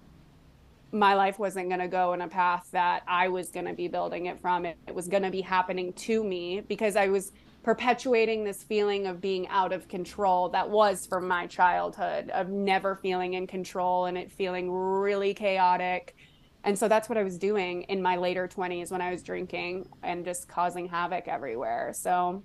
my 0.91 1.13
life 1.13 1.37
wasn't 1.37 1.69
going 1.69 1.81
to 1.81 1.87
go 1.87 2.13
in 2.13 2.21
a 2.21 2.27
path 2.27 2.67
that 2.71 3.03
I 3.07 3.27
was 3.27 3.49
going 3.49 3.65
to 3.65 3.73
be 3.73 3.87
building 3.87 4.27
it 4.27 4.39
from. 4.39 4.65
It, 4.65 4.77
it 4.87 4.95
was 4.95 5.07
going 5.07 5.23
to 5.23 5.29
be 5.29 5.41
happening 5.41 5.93
to 5.93 6.23
me 6.23 6.61
because 6.61 6.95
I 6.95 7.09
was 7.09 7.33
perpetuating 7.61 8.45
this 8.45 8.63
feeling 8.63 9.05
of 9.07 9.19
being 9.19 9.47
out 9.49 9.73
of 9.73 9.87
control 9.89 10.49
that 10.49 10.69
was 10.69 11.05
from 11.05 11.27
my 11.27 11.45
childhood, 11.45 12.29
of 12.29 12.49
never 12.49 12.95
feeling 12.95 13.33
in 13.33 13.45
control 13.45 14.05
and 14.05 14.17
it 14.17 14.31
feeling 14.31 14.71
really 14.71 15.33
chaotic. 15.33 16.15
And 16.63 16.79
so 16.79 16.87
that's 16.87 17.09
what 17.09 17.17
I 17.17 17.23
was 17.23 17.37
doing 17.37 17.83
in 17.83 18.01
my 18.01 18.15
later 18.15 18.47
20s 18.47 18.89
when 18.89 19.01
I 19.01 19.11
was 19.11 19.21
drinking 19.21 19.89
and 20.01 20.23
just 20.25 20.47
causing 20.47 20.87
havoc 20.87 21.27
everywhere. 21.27 21.91
So 21.93 22.43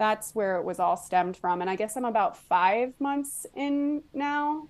that's 0.00 0.34
where 0.34 0.56
it 0.56 0.64
was 0.64 0.80
all 0.80 0.96
stemmed 0.96 1.36
from. 1.36 1.60
And 1.60 1.68
I 1.68 1.76
guess 1.76 1.94
I'm 1.94 2.06
about 2.06 2.34
five 2.34 2.94
months 2.98 3.46
in 3.54 4.02
now, 4.14 4.66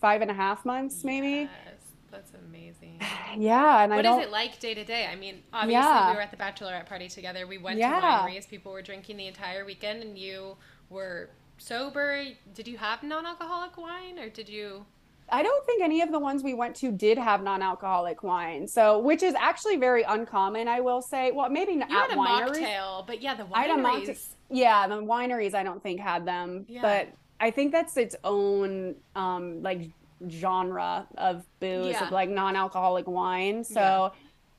five 0.00 0.22
and 0.22 0.30
a 0.30 0.34
half 0.34 0.64
months 0.64 1.04
maybe. 1.04 1.50
Yes, 1.66 1.82
that's 2.10 2.32
amazing. 2.48 3.00
Yeah, 3.38 3.84
and 3.84 3.92
what 3.92 4.00
I 4.00 4.02
don't. 4.02 4.16
What 4.16 4.22
is 4.22 4.26
it 4.26 4.32
like 4.32 4.58
day 4.58 4.74
to 4.74 4.84
day? 4.84 5.06
I 5.06 5.14
mean, 5.14 5.44
obviously 5.52 5.74
yeah. 5.74 6.10
we 6.10 6.16
were 6.16 6.22
at 6.22 6.32
the 6.32 6.36
bachelorette 6.36 6.86
party 6.86 7.08
together. 7.08 7.46
We 7.46 7.58
went 7.58 7.78
yeah. 7.78 8.00
to 8.00 8.06
wineries. 8.06 8.48
People 8.48 8.72
were 8.72 8.82
drinking 8.82 9.18
the 9.18 9.28
entire 9.28 9.64
weekend, 9.64 10.02
and 10.02 10.18
you 10.18 10.56
were 10.88 11.30
sober. 11.58 12.24
Did 12.52 12.66
you 12.66 12.76
have 12.78 13.04
non-alcoholic 13.04 13.76
wine, 13.76 14.18
or 14.18 14.28
did 14.28 14.48
you? 14.48 14.84
I 15.28 15.44
don't 15.44 15.64
think 15.64 15.80
any 15.80 16.00
of 16.00 16.10
the 16.10 16.18
ones 16.18 16.42
we 16.42 16.54
went 16.54 16.74
to 16.76 16.90
did 16.90 17.18
have 17.18 17.44
non-alcoholic 17.44 18.24
wine. 18.24 18.66
So, 18.66 18.98
which 18.98 19.22
is 19.22 19.34
actually 19.34 19.76
very 19.76 20.02
uncommon, 20.02 20.66
I 20.66 20.80
will 20.80 21.02
say. 21.02 21.30
Well, 21.30 21.48
maybe 21.50 21.76
not 21.76 21.88
you 21.88 21.96
at 21.96 22.10
had 22.10 22.18
a 22.18 22.20
wineries. 22.20 22.56
mocktail, 22.56 23.06
but 23.06 23.22
yeah, 23.22 23.34
the 23.34 23.44
wineries. 23.44 24.34
Yeah, 24.50 24.88
the 24.88 24.96
wineries 24.96 25.54
I 25.54 25.62
don't 25.62 25.82
think 25.82 26.00
had 26.00 26.26
them, 26.26 26.66
yeah. 26.68 26.82
but 26.82 27.08
I 27.40 27.50
think 27.50 27.72
that's 27.72 27.96
its 27.96 28.16
own 28.24 28.96
um 29.14 29.62
like 29.62 29.90
genre 30.28 31.06
of 31.16 31.46
booze 31.60 31.86
yeah. 31.86 32.04
of 32.04 32.12
like 32.12 32.28
non-alcoholic 32.28 33.06
wine. 33.06 33.64
So 33.64 33.80
yeah. 33.80 34.08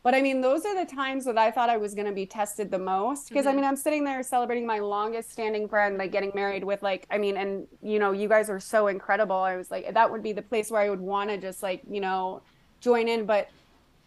but 0.01 0.15
I 0.15 0.21
mean 0.21 0.41
those 0.41 0.65
are 0.65 0.73
the 0.73 0.91
times 0.91 1.25
that 1.25 1.37
I 1.37 1.51
thought 1.51 1.69
I 1.69 1.77
was 1.77 1.93
going 1.93 2.07
to 2.07 2.13
be 2.13 2.25
tested 2.25 2.71
the 2.71 2.79
most 2.79 3.29
because 3.29 3.45
mm-hmm. 3.45 3.53
I 3.53 3.55
mean 3.55 3.65
I'm 3.65 3.75
sitting 3.75 4.03
there 4.03 4.23
celebrating 4.23 4.65
my 4.65 4.79
longest 4.79 5.31
standing 5.31 5.67
friend 5.67 5.97
like 5.97 6.11
getting 6.11 6.31
married 6.33 6.63
with 6.63 6.81
like 6.81 7.05
I 7.11 7.19
mean 7.19 7.37
and 7.37 7.67
you 7.83 7.99
know 7.99 8.11
you 8.11 8.27
guys 8.27 8.49
are 8.49 8.59
so 8.59 8.87
incredible. 8.87 9.35
I 9.35 9.55
was 9.55 9.69
like 9.69 9.93
that 9.93 10.11
would 10.11 10.23
be 10.23 10.33
the 10.33 10.41
place 10.41 10.71
where 10.71 10.81
I 10.81 10.89
would 10.89 11.01
want 11.01 11.29
to 11.29 11.37
just 11.37 11.61
like, 11.61 11.83
you 11.89 12.01
know, 12.01 12.41
join 12.79 13.07
in 13.07 13.25
but 13.25 13.49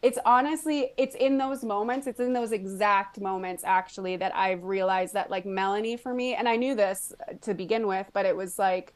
it's 0.05 0.19
honestly 0.27 0.91
it's 0.99 1.17
in 1.17 1.39
those 1.39 1.65
moments 1.65 2.07
it's 2.07 2.21
in 2.21 2.35
those 2.35 2.53
exact 2.53 3.19
moments 3.21 3.65
actually 3.65 4.17
that 4.17 4.37
i've 4.37 4.63
realized 4.63 5.15
that 5.15 5.31
like 5.31 5.47
melanie 5.47 5.97
for 5.97 6.13
me 6.13 6.35
and 6.35 6.47
i 6.47 6.57
knew 6.57 6.75
this 6.75 7.15
to 7.41 7.55
begin 7.55 7.87
with 7.87 8.07
but 8.13 8.27
it 8.27 8.37
was 8.37 8.59
like 8.59 8.93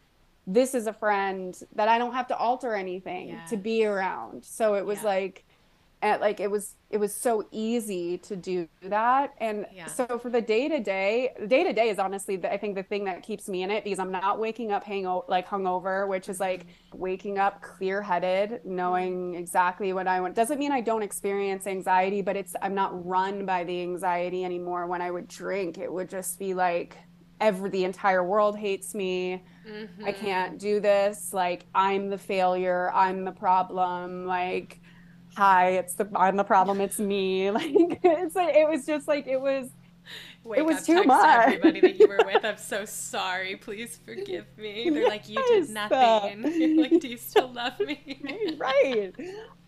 this 0.46 0.74
is 0.74 0.86
a 0.86 0.92
friend 0.92 1.62
that 1.74 1.88
i 1.88 1.96
don't 1.96 2.12
have 2.12 2.26
to 2.26 2.36
alter 2.36 2.74
anything 2.74 3.38
to 3.48 3.56
be 3.56 3.86
around 3.86 4.44
so 4.44 4.74
it 4.74 4.84
was 4.84 4.98
yeah. 4.98 5.08
like 5.08 5.44
and 6.00 6.20
like 6.20 6.40
it 6.40 6.50
was 6.50 6.76
it 6.90 6.98
was 6.98 7.14
so 7.14 7.46
easy 7.50 8.16
to 8.18 8.36
do 8.36 8.66
that. 8.82 9.34
And 9.38 9.66
yeah. 9.72 9.86
so 9.86 10.18
for 10.18 10.30
the 10.30 10.40
day 10.40 10.68
to 10.68 10.80
day 10.80 11.32
day 11.48 11.64
to 11.64 11.72
day 11.72 11.88
is 11.88 11.98
honestly 11.98 12.36
the, 12.36 12.52
i 12.52 12.56
think 12.56 12.74
the 12.74 12.82
thing 12.82 13.04
that 13.04 13.22
keeps 13.22 13.48
me 13.48 13.62
in 13.62 13.70
it 13.70 13.84
because 13.84 13.98
i'm 13.98 14.12
not 14.12 14.38
waking 14.38 14.72
up 14.72 14.84
hang 14.84 15.04
like 15.28 15.46
hungover 15.46 16.08
which 16.08 16.28
is 16.28 16.40
like 16.40 16.66
mm-hmm. 16.66 16.98
waking 16.98 17.38
up 17.38 17.60
clear 17.62 18.00
headed 18.00 18.60
knowing 18.64 19.34
exactly 19.34 19.92
what 19.92 20.06
i 20.06 20.20
want. 20.20 20.34
Doesn't 20.34 20.58
mean 20.58 20.72
i 20.72 20.80
don't 20.80 21.02
experience 21.02 21.66
anxiety 21.66 22.22
but 22.22 22.36
it's 22.36 22.54
i'm 22.62 22.74
not 22.74 23.06
run 23.06 23.44
by 23.44 23.64
the 23.64 23.82
anxiety 23.82 24.44
anymore. 24.44 24.86
When 24.86 25.02
i 25.02 25.10
would 25.10 25.28
drink 25.28 25.78
it 25.78 25.92
would 25.92 26.08
just 26.08 26.38
be 26.38 26.54
like 26.54 26.96
every 27.40 27.70
the 27.70 27.84
entire 27.84 28.24
world 28.24 28.56
hates 28.56 28.94
me. 28.94 29.42
Mm-hmm. 29.68 30.04
i 30.04 30.12
can't 30.12 30.58
do 30.58 30.80
this. 30.80 31.32
Like 31.32 31.66
i'm 31.74 32.08
the 32.08 32.18
failure. 32.18 32.90
I'm 32.92 33.24
the 33.24 33.32
problem. 33.32 34.26
Like 34.26 34.80
hi, 35.38 35.70
it's 35.70 35.94
the 35.94 36.08
I'm 36.16 36.36
the 36.36 36.44
problem, 36.44 36.80
it's 36.80 36.98
me. 36.98 37.50
Like 37.58 38.00
it's 38.02 38.34
like, 38.34 38.54
it 38.56 38.68
was 38.68 38.84
just 38.84 39.06
like 39.06 39.26
it 39.28 39.40
was 39.40 39.70
Wake 40.44 40.60
it 40.60 40.64
was 40.64 40.86
too 40.86 41.02
much. 41.04 41.46
Everybody 41.46 41.80
that 41.80 41.98
you 41.98 42.08
were 42.08 42.20
with, 42.24 42.44
I'm 42.44 42.56
so 42.56 42.84
sorry. 42.86 43.56
Please 43.56 44.00
forgive 44.06 44.46
me. 44.56 44.88
They're 44.90 45.02
yes. 45.02 45.10
like, 45.10 45.28
you 45.28 45.44
did 45.46 45.68
nothing. 45.68 46.80
like, 46.80 47.00
do 47.00 47.08
you 47.08 47.18
still 47.18 47.52
love 47.52 47.78
me? 47.80 48.56
right, 48.58 49.12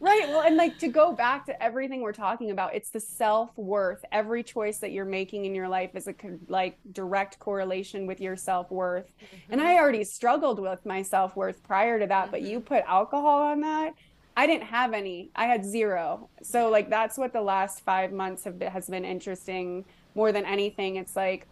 right. 0.01 0.29
Well, 0.29 0.41
and 0.41 0.57
like 0.57 0.79
to 0.79 0.89
go 0.89 1.13
back 1.13 1.45
to 1.47 1.63
everything 1.63 2.01
we're 2.01 2.13
talking 2.13 2.51
about, 2.51 2.75
it's 2.75 2.91
the 2.91 3.01
self 3.01 3.57
worth. 3.59 4.03
Every 4.11 4.43
choice 4.43 4.79
that 4.79 4.93
you're 4.93 5.05
making 5.05 5.45
in 5.45 5.55
your 5.55 5.69
life 5.69 5.91
is 5.95 6.09
a 6.09 6.15
like 6.49 6.79
direct 6.93 7.39
correlation 7.39 8.07
with 8.07 8.21
your 8.21 8.37
self 8.37 8.71
worth. 8.71 9.07
Mm-hmm. 9.07 9.53
And 9.53 9.61
I 9.61 9.77
already 9.77 10.05
struggled 10.05 10.61
with 10.61 10.87
my 10.87 11.03
self 11.03 11.37
worth 11.37 11.63
prior 11.63 11.99
to 11.99 12.07
that, 12.07 12.25
mm-hmm. 12.25 12.31
but 12.31 12.43
you 12.43 12.61
mm-hmm. 12.61 12.75
put 12.75 12.85
alcohol 12.87 13.43
on 13.43 13.61
that 13.61 13.95
I 14.41 14.47
didn't 14.47 14.69
have 14.69 14.95
any. 14.95 15.31
I 15.37 15.45
had 15.45 15.67
zero. 15.67 16.31
So 16.43 16.71
like 16.71 16.89
that's 16.89 17.19
what 17.19 17.35
the 17.35 17.43
last 17.43 17.85
5 17.85 18.11
months 18.11 18.45
have 18.45 18.59
been, 18.59 18.73
has 18.73 18.89
been 18.89 19.05
interesting 19.05 19.85
more 20.15 20.33
than 20.33 20.47
anything. 20.47 20.97
It's 20.97 21.15
like 21.15 21.47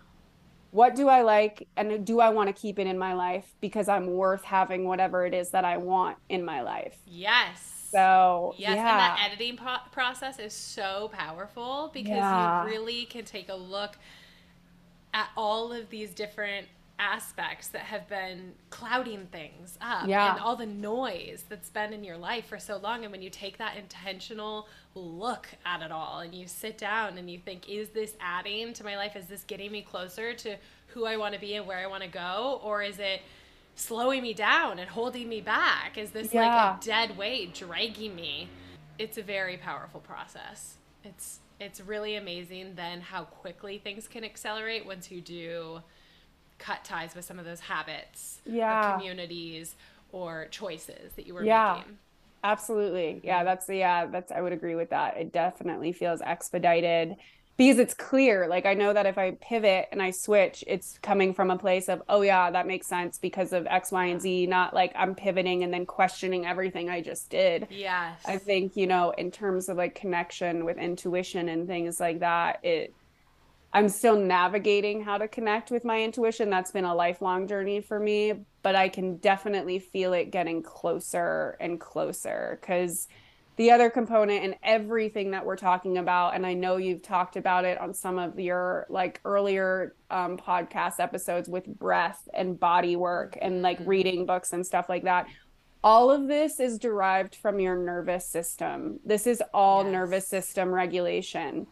what 0.71 0.97
do 0.97 1.07
I 1.07 1.21
like 1.21 1.69
and 1.77 2.07
do 2.07 2.21
I 2.21 2.31
want 2.31 2.49
to 2.49 2.55
keep 2.55 2.79
it 2.79 2.87
in 2.87 2.99
my 2.99 3.13
life 3.13 3.45
because 3.61 3.91
I'm 3.91 4.07
worth 4.07 4.43
having 4.43 4.87
whatever 4.87 5.27
it 5.27 5.35
is 5.35 5.51
that 5.51 5.67
I 5.67 5.77
want 5.77 6.17
in 6.31 6.43
my 6.43 6.63
life. 6.63 6.97
Yes. 7.07 7.89
So, 7.91 8.55
yes, 8.57 8.77
yeah. 8.77 8.91
and 8.91 9.01
that 9.01 9.23
editing 9.27 9.59
pro- 9.59 9.85
process 9.93 10.39
is 10.39 10.55
so 10.55 11.11
powerful 11.13 11.91
because 11.93 12.09
yeah. 12.09 12.65
you 12.65 12.71
really 12.71 13.05
can 13.05 13.27
take 13.27 13.51
a 13.51 13.55
look 13.55 13.99
at 15.13 15.29
all 15.37 15.75
of 15.75 15.91
these 15.91 16.15
different 16.15 16.69
aspects 16.99 17.69
that 17.69 17.83
have 17.83 18.09
been 18.09 18.53
clouding 18.71 19.27
things 19.27 19.79
up 19.81 20.09
yeah. 20.09 20.33
and 20.33 20.41
all 20.41 20.57
the 20.57 20.67
noise 20.67 21.45
that's 21.49 21.71
been 21.71 21.93
in 21.93 22.03
your 22.03 22.17
life 22.17 22.47
for 22.47 22.59
so 22.59 22.77
long. 22.77 23.05
And 23.05 23.13
when 23.13 23.23
you 23.23 23.31
take 23.31 23.59
that 23.59 23.77
intentional 23.77 24.67
look 24.95 25.49
at 25.65 25.83
it 25.83 25.93
all 25.93 26.21
and 26.21 26.35
you 26.35 26.47
sit 26.47 26.77
down 26.77 27.19
and 27.19 27.31
you 27.31 27.39
think 27.39 27.69
is 27.69 27.91
this 27.91 28.15
adding 28.21 28.73
to 28.75 28.85
my 28.85 28.97
life? 28.97 29.15
Is 29.17 29.27
this 29.27 29.45
getting 29.45 29.71
me 29.71 29.83
closer 29.83 30.35
to 30.35 30.57
who 30.89 31.07
I 31.07 31.17
want 31.17 31.35
to 31.35 31.41
be 31.41 31.55
and 31.55 31.67
where 31.67 31.79
I 31.79 31.87
want 31.87 32.03
to 32.03 32.09
go? 32.09 32.61
Or 32.65 32.83
is 32.83 32.99
it 32.99 33.23
slowing 33.77 34.23
me 34.23 34.35
down 34.35 34.79
and 34.79 34.89
holding 34.89 35.29
me 35.29 35.41
back? 35.41 35.97
Is 35.97 36.11
this 36.11 36.35
yeah. 36.35 36.47
like 36.47 36.83
a 36.83 36.85
dead 36.85 37.17
weight 37.17 37.55
dragging 37.55 38.15
me? 38.15 38.49
It's 38.99 39.19
a 39.19 39.23
very 39.23 39.57
powerful 39.57 40.01
process. 40.01 40.75
It's 41.05 41.39
it's 41.61 41.81
really 41.81 42.15
amazing 42.15 42.75
then 42.77 43.01
how 43.01 43.25
quickly 43.25 43.79
things 43.79 44.07
can 44.07 44.23
accelerate 44.23 44.87
once 44.87 45.11
you 45.11 45.21
do 45.21 45.81
cut 46.59 46.85
ties 46.85 47.15
with 47.15 47.25
some 47.25 47.39
of 47.39 47.45
those 47.45 47.61
habits 47.61 48.41
yeah. 48.45 48.91
or 48.91 48.99
communities 48.99 49.75
or 50.13 50.49
choices 50.51 51.13
that 51.17 51.27
you 51.27 51.35
were 51.35 51.45
yeah. 51.45 51.77
making. 51.79 51.99
Absolutely. 52.45 53.21
Yeah, 53.25 53.39
mm-hmm. 53.39 53.47
that's 53.47 53.69
yeah, 53.69 54.07
that's 54.07 54.33
I 54.33 54.41
would 54.41 54.53
agree 54.53 54.75
with 54.75 54.91
that. 54.91 55.17
It 55.17 55.33
definitely 55.33 55.93
feels 55.93 56.21
expedited 56.21 57.17
because 57.57 57.81
it's 57.81 57.95
clear. 57.95 58.47
Like 58.47 58.65
I 58.65 58.75
know 58.75 58.93
that 58.93 59.05
if 59.07 59.19
I 59.19 59.33
pivot 59.33 59.89
and 59.91 60.01
I 60.01 60.13
switch, 60.13 60.63
it's 60.67 60.99
coming 61.03 61.35
from 61.35 61.51
a 61.51 61.59
place 61.59 61.89
of, 61.89 62.01
oh 62.09 62.23
yeah, 62.23 62.51
that 62.53 62.69
makes 62.69 62.87
sense 62.87 63.19
because 63.19 63.53
of 63.53 63.67
X, 63.67 63.91
Y, 63.91 64.07
and 64.07 64.23
Z, 64.23 64.47
not 64.47 64.73
like 64.73 64.93
I'm 64.95 65.17
pivoting 65.17 65.65
and 65.65 65.75
then 65.75 65.85
questioning 65.85 66.47
everything 66.47 66.89
I 66.89 67.03
just 67.03 67.29
did. 67.29 67.67
Yes. 67.71 68.21
I 68.25 68.39
think, 68.39 68.77
you 68.77 68.87
know, 68.87 69.11
in 69.11 69.33
terms 69.33 69.69
of 69.69 69.77
like 69.77 69.97
connection 69.97 70.65
with 70.65 70.79
intuition 70.79 71.49
and 71.49 71.67
things 71.67 71.99
like 71.99 72.21
that, 72.21 72.61
it 72.63 72.95
I'm 73.73 73.89
still 73.89 74.17
navigating 74.17 75.03
how 75.03 75.19
to 75.19 75.29
connect 75.29 75.71
with 75.71 75.85
my 75.85 76.03
intuition. 76.03 76.49
That's 76.49 76.71
been 76.71 76.87
a 76.87 76.95
lifelong 76.95 77.47
journey 77.47 77.81
for 77.81 78.01
me, 78.01 78.33
but 78.63 78.75
I 78.75 78.89
can 78.89 79.17
definitely 79.19 79.79
feel 79.79 80.15
it 80.15 80.31
getting 80.31 80.63
closer 80.63 81.57
and 81.61 81.79
closer 81.79 82.59
because 82.61 83.09
the 83.57 83.73
other 83.73 83.91
component 83.91 84.45
and 84.45 84.55
everything 84.63 85.33
that 85.33 85.45
we're 85.45 85.57
talking 85.57 85.99
about, 85.99 86.35
and 86.35 86.47
I 86.47 86.55
know 86.55 86.77
you've 86.77 87.03
talked 87.03 87.37
about 87.37 87.65
it 87.65 87.77
on 87.79 87.93
some 87.93 88.19
of 88.19 88.39
your 88.39 88.87
like 88.89 89.21
earlier 89.25 89.97
um, 90.11 90.39
podcast 90.39 91.01
episodes 91.01 91.49
with 91.49 91.67
breath 91.67 92.27
and 92.33 92.59
body 92.59 92.97
work 92.97 93.37
and 93.43 93.61
like 93.61 93.81
mm-hmm. 93.81 93.91
reading 93.91 94.27
books 94.27 94.53
and 94.53 94.65
stuff 94.65 94.89
like 94.89 95.03
that. 95.05 95.27
All 95.85 96.11
of 96.11 96.27
this 96.27 96.59
is 96.61 96.79
derived 96.79 97.35
from 97.35 97.61
your 97.61 97.77
nervous 97.77 98.27
system. 98.27 99.01
This 99.05 99.27
is 99.27 99.43
all 99.53 99.83
yes. 99.85 99.93
nervous 99.93 100.29
system 100.29 100.73
regulation 100.73 101.67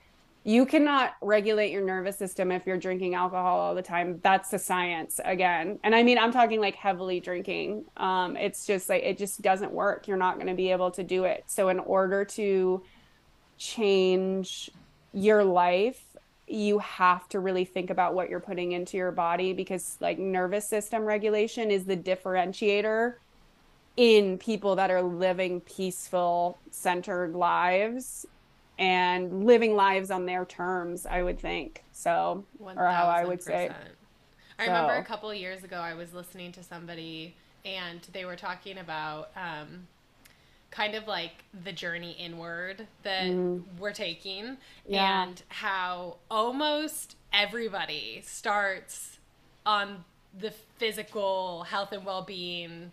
you 0.46 0.64
cannot 0.64 1.14
regulate 1.20 1.72
your 1.72 1.82
nervous 1.82 2.16
system 2.16 2.52
if 2.52 2.68
you're 2.68 2.78
drinking 2.78 3.16
alcohol 3.16 3.58
all 3.58 3.74
the 3.74 3.82
time. 3.82 4.20
That's 4.22 4.48
the 4.50 4.60
science 4.60 5.18
again. 5.24 5.80
And 5.82 5.92
i 5.92 6.04
mean 6.04 6.18
i'm 6.18 6.30
talking 6.30 6.60
like 6.60 6.76
heavily 6.76 7.18
drinking. 7.18 7.84
Um, 7.96 8.36
it's 8.36 8.64
just 8.64 8.88
like 8.88 9.02
it 9.02 9.18
just 9.18 9.42
doesn't 9.42 9.72
work. 9.72 10.06
You're 10.06 10.16
not 10.16 10.36
going 10.36 10.46
to 10.46 10.54
be 10.54 10.70
able 10.70 10.92
to 10.92 11.02
do 11.02 11.24
it. 11.24 11.42
So 11.48 11.68
in 11.68 11.80
order 11.80 12.24
to 12.24 12.84
change 13.58 14.70
your 15.12 15.42
life 15.42 16.00
you 16.46 16.78
have 16.78 17.28
to 17.30 17.40
really 17.40 17.64
think 17.64 17.90
about 17.90 18.14
what 18.14 18.30
you're 18.30 18.38
putting 18.38 18.70
into 18.70 18.96
your 18.96 19.10
body 19.10 19.52
because 19.52 19.96
like 20.00 20.16
nervous 20.16 20.68
system 20.68 21.02
regulation 21.02 21.72
is 21.72 21.86
the 21.86 21.96
differentiator 21.96 23.14
in 23.96 24.38
people 24.38 24.76
that 24.76 24.90
are 24.92 25.02
living 25.02 25.60
peaceful 25.60 26.56
centered 26.70 27.34
lives 27.34 28.26
and 28.78 29.44
living 29.44 29.74
lives 29.74 30.10
on 30.10 30.26
their 30.26 30.44
terms, 30.44 31.06
I 31.06 31.22
would 31.22 31.38
think. 31.38 31.82
So, 31.92 32.44
1, 32.58 32.78
or 32.78 32.86
how 32.86 33.06
I 33.06 33.24
would 33.24 33.42
say. 33.42 33.70
I 34.58 34.66
so. 34.66 34.72
remember 34.72 34.94
a 34.94 35.04
couple 35.04 35.32
years 35.32 35.64
ago, 35.64 35.76
I 35.76 35.94
was 35.94 36.12
listening 36.12 36.52
to 36.52 36.62
somebody 36.62 37.34
and 37.64 38.00
they 38.12 38.24
were 38.24 38.36
talking 38.36 38.78
about 38.78 39.30
um, 39.36 39.86
kind 40.70 40.94
of 40.94 41.06
like 41.06 41.44
the 41.64 41.72
journey 41.72 42.12
inward 42.12 42.86
that 43.02 43.24
mm. 43.24 43.62
we're 43.78 43.92
taking 43.92 44.56
yeah. 44.86 45.24
and 45.24 45.42
how 45.48 46.16
almost 46.30 47.16
everybody 47.32 48.22
starts 48.24 49.18
on 49.64 50.04
the 50.38 50.52
physical 50.78 51.64
health 51.64 51.92
and 51.92 52.04
well 52.04 52.22
being 52.22 52.92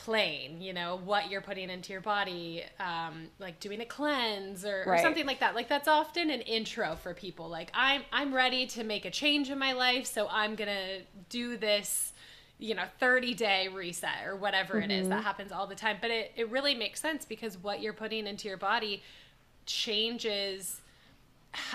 plane 0.00 0.62
you 0.62 0.72
know 0.72 0.98
what 1.04 1.30
you're 1.30 1.42
putting 1.42 1.68
into 1.68 1.92
your 1.92 2.00
body 2.00 2.64
um, 2.78 3.28
like 3.38 3.60
doing 3.60 3.82
a 3.82 3.84
cleanse 3.84 4.64
or, 4.64 4.82
right. 4.86 4.98
or, 4.98 5.02
something 5.02 5.26
like 5.26 5.40
that 5.40 5.54
like 5.54 5.68
that's 5.68 5.86
often 5.86 6.30
an 6.30 6.40
intro 6.40 6.96
for 6.96 7.12
people 7.12 7.50
like 7.50 7.70
i'm 7.74 8.00
i'm 8.10 8.32
ready 8.32 8.66
to 8.66 8.82
make 8.82 9.04
a 9.04 9.10
change 9.10 9.50
in 9.50 9.58
my 9.58 9.74
life 9.74 10.06
so 10.06 10.26
i'm 10.30 10.54
gonna 10.54 11.00
do 11.28 11.58
this 11.58 12.14
you 12.58 12.74
know 12.74 12.84
30 12.98 13.34
day 13.34 13.68
reset 13.68 14.26
or 14.26 14.36
whatever 14.36 14.80
mm-hmm. 14.80 14.90
it 14.90 15.00
is 15.00 15.08
that 15.08 15.16
mm-hmm. 15.16 15.24
happens 15.24 15.52
all 15.52 15.66
the 15.66 15.74
time 15.74 15.98
but 16.00 16.10
it, 16.10 16.32
it 16.34 16.50
really 16.50 16.74
makes 16.74 16.98
sense 16.98 17.26
because 17.26 17.58
what 17.58 17.82
you're 17.82 17.92
putting 17.92 18.26
into 18.26 18.48
your 18.48 18.56
body 18.56 19.02
changes 19.66 20.80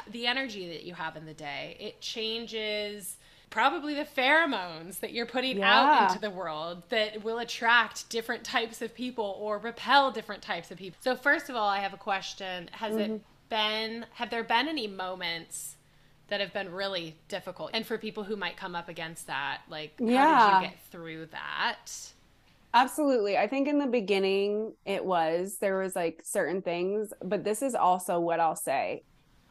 the 0.09 0.25
energy 0.25 0.67
that 0.67 0.83
you 0.83 0.95
have 0.95 1.15
in 1.15 1.27
the 1.27 1.33
day 1.33 1.77
it 1.79 2.01
changes 2.01 3.17
probably 3.55 3.95
the 3.95 4.03
pheromones 4.03 4.99
that 4.99 5.13
you're 5.13 5.25
putting 5.25 5.59
yeah. 5.59 5.79
out 5.79 6.09
into 6.09 6.19
the 6.19 6.29
world 6.29 6.83
that 6.89 7.23
will 7.23 7.39
attract 7.39 8.09
different 8.09 8.43
types 8.43 8.81
of 8.81 8.93
people 8.93 9.37
or 9.39 9.57
repel 9.59 10.11
different 10.11 10.41
types 10.41 10.71
of 10.71 10.77
people. 10.77 10.97
So 10.99 11.15
first 11.15 11.49
of 11.49 11.55
all, 11.55 11.69
I 11.69 11.79
have 11.79 11.93
a 11.93 11.97
question. 11.97 12.69
Has 12.73 12.95
mm-hmm. 12.95 13.13
it 13.13 13.21
been 13.47 14.05
have 14.15 14.29
there 14.29 14.43
been 14.43 14.67
any 14.67 14.87
moments 14.87 15.77
that 16.27 16.41
have 16.41 16.51
been 16.51 16.69
really 16.69 17.15
difficult? 17.29 17.71
And 17.73 17.87
for 17.87 17.97
people 17.97 18.25
who 18.25 18.35
might 18.35 18.57
come 18.57 18.75
up 18.75 18.89
against 18.89 19.27
that, 19.27 19.61
like 19.69 19.93
yeah. 19.99 20.37
how 20.37 20.59
did 20.59 20.65
you 20.65 20.71
get 20.71 20.83
through 20.91 21.27
that? 21.27 21.87
Absolutely. 22.73 23.37
I 23.37 23.47
think 23.47 23.69
in 23.69 23.79
the 23.79 23.87
beginning 23.87 24.73
it 24.85 25.05
was 25.05 25.59
there 25.61 25.77
was 25.77 25.95
like 25.95 26.19
certain 26.25 26.61
things, 26.61 27.13
but 27.23 27.45
this 27.45 27.61
is 27.61 27.73
also 27.73 28.19
what 28.19 28.41
I'll 28.41 28.57
say. 28.57 29.03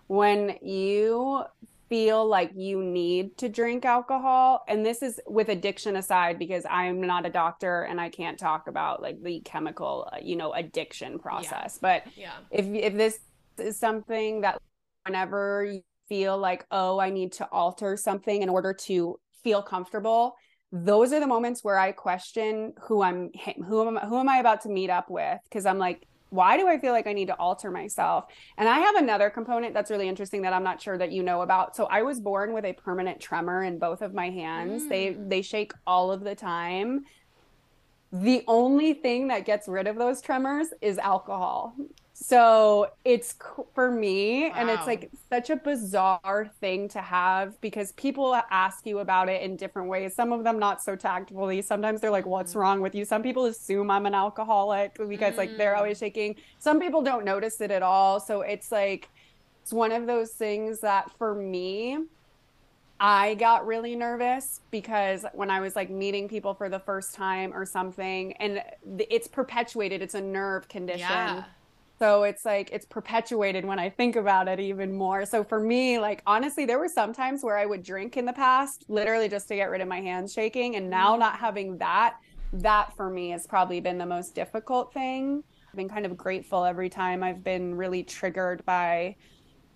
When 0.09 0.59
you 0.61 1.45
feel 1.89 2.26
like 2.26 2.51
you 2.55 2.82
need 2.82 3.37
to 3.39 3.49
drink 3.49 3.85
alcohol. 3.85 4.64
And 4.68 4.85
this 4.85 5.03
is 5.03 5.20
with 5.26 5.49
addiction 5.49 5.97
aside 5.97 6.39
because 6.39 6.64
i'm 6.70 7.01
not 7.01 7.26
a 7.26 7.30
doctor 7.30 7.82
and 7.82 8.01
i 8.01 8.09
can't 8.09 8.39
talk 8.39 8.66
about 8.68 9.03
like 9.03 9.22
the 9.22 9.41
chemical 9.41 10.09
uh, 10.12 10.16
you 10.22 10.37
know 10.37 10.53
addiction 10.53 11.18
process. 11.18 11.78
Yeah. 11.82 12.03
but 12.03 12.12
yeah. 12.16 12.32
if 12.51 12.66
if 12.66 12.95
this 12.95 13.18
is 13.59 13.78
something 13.78 14.41
that 14.43 14.61
whenever 15.05 15.64
you 15.64 15.82
feel 16.09 16.37
like 16.37 16.66
oh 16.70 16.99
i 16.99 17.11
need 17.11 17.32
to 17.32 17.47
alter 17.51 17.97
something 17.97 18.43
in 18.43 18.49
order 18.49 18.74
to 18.74 19.18
feel 19.43 19.62
comfortable 19.62 20.35
those 20.72 21.12
are 21.12 21.20
the 21.20 21.26
moments 21.26 21.62
where 21.62 21.78
i 21.78 21.93
question 21.93 22.72
who 22.82 23.03
i'm 23.03 23.30
who 23.66 23.87
am 23.87 23.97
who 24.09 24.18
am 24.18 24.28
i 24.28 24.39
about 24.39 24.61
to 24.62 24.68
meet 24.68 24.91
up 24.91 25.09
with? 25.09 25.39
Because 25.45 25.66
i'm 25.66 25.78
like 25.78 26.07
why 26.35 26.57
do 26.57 26.66
I 26.66 26.78
feel 26.78 26.93
like 26.93 27.07
I 27.07 27.12
need 27.12 27.28
to 27.28 27.37
alter 27.37 27.70
myself? 27.70 28.26
And 28.59 28.68
I 28.68 28.80
have 28.80 28.97
another 28.97 29.30
component 29.30 29.72
that's 29.72 29.89
really 29.89 30.09
interesting 30.09 30.43
that 30.43 30.53
I'm 30.53 30.64
not 30.64 30.82
sure 30.82 30.99
that 30.99 31.12
you 31.12 31.22
know 31.22 31.43
about. 31.43 31.76
So 31.76 31.85
I 31.85 32.03
was 32.03 32.18
born 32.18 32.53
with 32.53 32.64
a 32.64 32.72
permanent 32.72 33.20
tremor 33.20 33.62
in 33.62 33.78
both 33.78 34.03
of 34.03 34.12
my 34.12 34.30
hands. 34.30 34.82
Mm. 34.82 34.89
They 34.89 35.16
they 35.28 35.43
shake 35.43 35.72
all 35.87 36.11
of 36.11 36.24
the 36.24 36.35
time. 36.35 37.05
The 38.11 38.43
only 38.49 38.95
thing 38.95 39.28
that 39.28 39.45
gets 39.45 39.68
rid 39.68 39.87
of 39.87 39.97
those 39.97 40.20
tremors 40.20 40.68
is 40.80 40.99
alcohol. 40.99 41.74
So 42.17 42.93
it's 43.05 43.35
for 43.75 43.91
me, 43.91 44.49
wow. 44.49 44.55
and 44.55 44.71
it's 44.71 44.87
like 44.87 45.11
such 45.29 45.51
a 45.51 45.57
bizarre 45.57 46.49
thing 46.61 46.89
to 46.91 47.01
have 47.01 47.61
because 47.61 47.91
people 47.93 48.41
ask 48.53 48.87
you 48.87 49.01
about 49.01 49.29
it 49.29 49.43
in 49.43 49.57
different 49.57 49.89
ways. 49.89 50.15
Some 50.15 50.33
of 50.33 50.45
them 50.45 50.61
not 50.61 50.81
so 50.81 50.95
tactfully. 50.95 51.61
Sometimes 51.61 52.01
they're 52.01 52.12
like, 52.12 52.25
"What's 52.25 52.55
mm. 52.55 52.61
wrong 52.61 52.81
with 52.81 52.95
you?" 52.95 53.05
Some 53.05 53.25
people 53.25 53.47
assume 53.47 53.91
I'm 53.91 54.07
an 54.07 54.15
alcoholic 54.15 54.95
because 54.95 55.35
mm. 55.35 55.39
like 55.39 55.57
they're 55.57 55.75
always 55.75 55.97
mm. 55.97 56.01
shaking. 56.01 56.37
Some 56.61 56.79
people 56.79 57.03
don't 57.03 57.25
notice 57.25 57.61
it 57.61 57.73
at 57.73 57.83
all. 57.83 58.21
So 58.21 58.43
it's 58.43 58.71
like 58.71 59.09
it's 59.62 59.73
one 59.73 59.91
of 59.91 60.07
those 60.07 60.31
things 60.31 60.79
that 60.81 61.11
for 61.19 61.35
me, 61.35 61.99
I 63.01 63.35
got 63.35 63.67
really 63.67 63.97
nervous 63.97 64.61
because 64.71 65.27
when 65.33 65.51
I 65.51 65.59
was 65.59 65.75
like 65.75 65.91
meeting 65.91 66.29
people 66.29 66.55
for 66.55 66.69
the 66.69 66.79
first 66.79 67.12
time 67.12 67.53
or 67.53 67.67
something, 67.67 68.35
and 68.35 68.62
it's 69.11 69.27
perpetuated. 69.27 70.01
It's 70.01 70.15
a 70.15 70.21
nerve 70.21 70.69
condition. 70.69 71.01
Yeah 71.01 71.45
so 71.99 72.25
it's 72.25 72.45
like 72.45 72.71
it's 72.73 72.87
perpetuated 72.87 73.65
when 73.65 73.79
I 73.79 73.89
think 73.89 74.17
about 74.17 74.49
it 74.49 74.59
even 74.59 74.93
more. 74.93 75.25
So 75.25 75.45
for 75.45 75.61
me, 75.61 75.99
like 75.99 76.23
honestly, 76.27 76.65
there 76.65 76.79
were 76.79 76.89
some 76.89 77.13
times 77.13 77.45
where 77.45 77.57
I 77.57 77.67
would 77.67 77.83
drink 77.83 78.17
in 78.17 78.25
the 78.25 78.33
past, 78.33 78.85
literally 78.89 79.29
just 79.29 79.49
to 79.49 79.57
get 79.57 79.71
rid 79.71 79.81
of 79.81 79.89
my 79.89 80.01
hands 80.01 80.33
shaking. 80.33 80.77
And 80.77 80.91
now 80.91 81.13
mm-hmm. 81.13 81.21
not 81.21 81.37
having 81.37 81.79
that, 81.79 82.17
that 82.55 82.97
for 82.97 83.11
me 83.11 83.31
has 83.31 83.47
probably 83.47 83.81
been 83.81 83.99
the 83.99 84.07
most 84.07 84.35
difficult 84.35 84.93
thing. 84.93 85.45
I've 85.69 85.77
been 85.77 85.89
kind 85.89 86.07
of 86.07 86.17
grateful 86.17 86.65
every 86.65 86.89
time 86.89 87.23
I've 87.23 87.45
been 87.45 87.75
really 87.75 88.03
triggered 88.03 88.65
by 88.65 89.17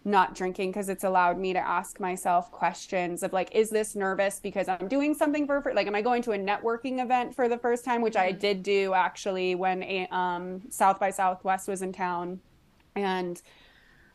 not 0.09 0.35
drinking 0.35 0.71
because 0.71 0.89
it's 0.89 1.05
allowed 1.05 1.39
me 1.39 1.53
to 1.53 1.59
ask 1.59 2.01
myself 2.01 2.51
questions 2.51 3.23
of 3.23 3.33
like 3.33 3.55
is 3.55 3.71
this 3.71 3.95
nervous 3.95 4.41
because 4.41 4.67
i'm 4.69 4.89
doing 4.89 5.15
something 5.15 5.47
for 5.47 5.63
like 5.75 5.87
am 5.87 5.95
i 5.95 6.03
going 6.03 6.23
to 6.23 6.33
a 6.33 6.39
networking 6.39 7.03
event 7.03 7.35
for 7.35 7.49
the 7.49 7.59
first 7.59 7.85
time 7.85 8.01
which 8.01 8.15
mm-hmm. 8.15 8.29
i 8.29 8.33
did 8.33 8.63
do 8.63 8.95
actually 8.95 9.55
when 9.55 9.83
a, 9.83 10.07
um, 10.11 10.61
south 10.71 10.99
by 10.99 11.11
southwest 11.11 11.69
was 11.69 11.83
in 11.83 11.93
town 11.93 12.41
and 12.97 13.43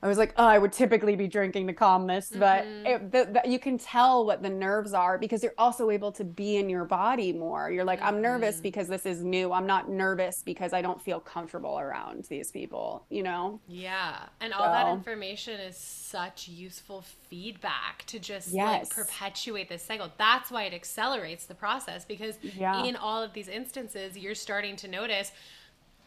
I 0.04 0.08
was 0.08 0.18
like, 0.18 0.34
oh, 0.36 0.46
I 0.46 0.58
would 0.58 0.74
typically 0.74 1.16
be 1.16 1.30
drinking 1.30 1.66
to 1.68 1.74
calm 1.74 2.08
this, 2.08 2.30
but 2.30 2.66
mm-hmm. 2.66 2.86
it, 2.86 3.12
the, 3.14 3.42
the, 3.42 3.50
you 3.50 3.58
can 3.58 3.78
tell 3.78 4.26
what 4.26 4.44
the 4.44 4.50
nerves 4.50 4.94
are 4.94 5.18
because 5.18 5.42
you're 5.42 5.54
also 5.58 5.90
able 5.90 6.12
to 6.12 6.26
be 6.26 6.58
in 6.58 6.70
your 6.70 6.84
body 6.84 7.32
more. 7.32 7.72
You're 7.72 7.86
like, 7.86 8.00
mm-hmm. 8.00 8.10
I'm 8.10 8.22
nervous 8.22 8.56
mm-hmm. 8.56 8.64
because 8.64 8.90
this 8.90 9.06
is 9.06 9.24
new. 9.24 9.54
I'm 9.54 9.66
not 9.66 9.90
nervous 9.90 10.44
because 10.44 10.74
I 10.74 10.82
don't 10.82 11.02
feel 11.02 11.22
comfortable 11.22 11.80
around 11.80 12.26
these 12.26 12.52
people, 12.52 13.06
you 13.10 13.24
know? 13.24 13.62
Yeah. 13.66 14.18
And 14.42 14.52
all 14.52 14.66
that 14.66 14.92
information 14.92 15.58
is 15.62 15.78
such 15.78 16.50
useful 16.50 17.06
feedback 17.30 18.04
to 18.08 18.20
just 18.20 18.50
yes. 18.50 18.84
like 18.84 18.90
perpetuate 18.90 19.70
this 19.70 19.84
cycle. 19.84 20.12
That's 20.18 20.52
why 20.52 20.64
it 20.64 20.74
accelerates 20.74 21.46
the 21.46 21.56
process 21.56 22.04
because 22.04 22.36
yeah. 22.42 22.84
in 22.84 22.98
all 22.98 23.24
of 23.24 23.32
these 23.32 23.48
instances, 23.48 24.18
you're 24.18 24.36
starting 24.36 24.76
to 24.76 24.90
notice 24.90 25.32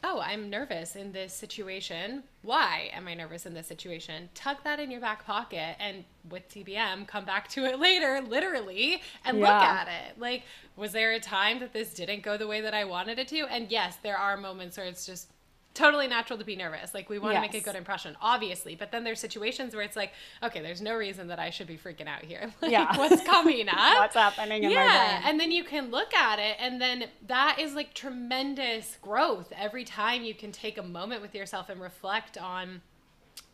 oh, 0.07 0.21
I'm 0.21 0.49
nervous 0.49 0.95
in 0.95 1.11
this 1.11 1.33
situation. 1.33 2.23
Why 2.43 2.91
am 2.95 3.09
I 3.09 3.15
nervous 3.15 3.45
in 3.45 3.55
this 3.55 3.67
situation? 3.67 4.29
Tuck 4.35 4.63
that 4.63 4.79
in 4.79 4.91
your 4.91 5.01
back 5.01 5.27
pocket 5.27 5.75
and 5.81 6.05
with 6.31 6.49
TBM, 6.49 7.09
come 7.09 7.25
back 7.25 7.49
to 7.49 7.65
it 7.65 7.81
later, 7.81 8.21
literally, 8.21 9.03
and 9.25 9.39
yeah. 9.39 9.43
look 9.43 9.63
at 9.63 9.89
it. 9.89 10.21
Like, 10.21 10.45
was 10.77 10.93
there 10.93 11.13
a 11.13 11.21
time 11.21 11.59
that 11.59 11.73
this 11.73 11.93
didn't 11.93 12.23
go 12.23 12.37
the 12.37 12.47
way 12.47 12.61
that 12.61 12.73
I 12.73 12.85
wanted 12.85 13.19
it 13.19 13.27
to? 13.29 13.47
And 13.47 13.69
yes, 13.71 13.97
there 14.03 14.17
are 14.17 14.37
moments 14.37 14.77
where 14.77 14.87
it's 14.87 15.05
just 15.05 15.29
totally 15.77 16.09
natural 16.09 16.39
to 16.39 16.45
be 16.45 16.57
nervous. 16.57 16.95
Like 16.95 17.09
we 17.09 17.18
want 17.18 17.35
yes. 17.35 17.47
to 17.47 17.53
make 17.53 17.62
a 17.62 17.64
good 17.64 17.77
impression, 17.77 18.16
obviously. 18.20 18.74
But 18.74 18.91
then 18.91 19.05
there's 19.05 19.20
situations 19.20 19.74
where 19.74 19.85
it's 19.85 19.97
like, 19.97 20.12
okay, 20.43 20.61
there's 20.61 20.81
no 20.81 20.95
reason 20.95 21.29
that 21.29 21.39
I 21.39 21.51
should 21.51 21.66
be 21.66 21.77
freaking 21.77 22.09
out 22.09 22.24
here. 22.24 22.53
Like, 22.62 22.72
yeah. 22.72 22.97
what's 22.97 23.22
coming 23.22 23.68
up? 23.68 23.99
what's 23.99 24.16
happening 24.16 24.64
in 24.64 24.70
yeah. 24.70 25.20
And 25.24 25.39
then 25.39 25.51
you 25.53 25.62
can 25.62 25.91
look 25.91 26.14
at 26.14 26.39
it 26.39 26.57
and 26.59 26.81
then 26.81 27.05
that 27.27 27.59
is 27.61 27.74
like 27.74 27.93
tremendous 27.93 28.97
growth 29.03 29.53
every 29.57 29.85
time 29.85 30.24
you 30.24 30.35
can 30.35 30.53
take 30.53 30.79
a 30.79 30.83
moment 30.83 31.20
with 31.20 31.35
yourself 31.35 31.68
and 31.68 31.81
reflect 31.81 32.39
on 32.39 32.81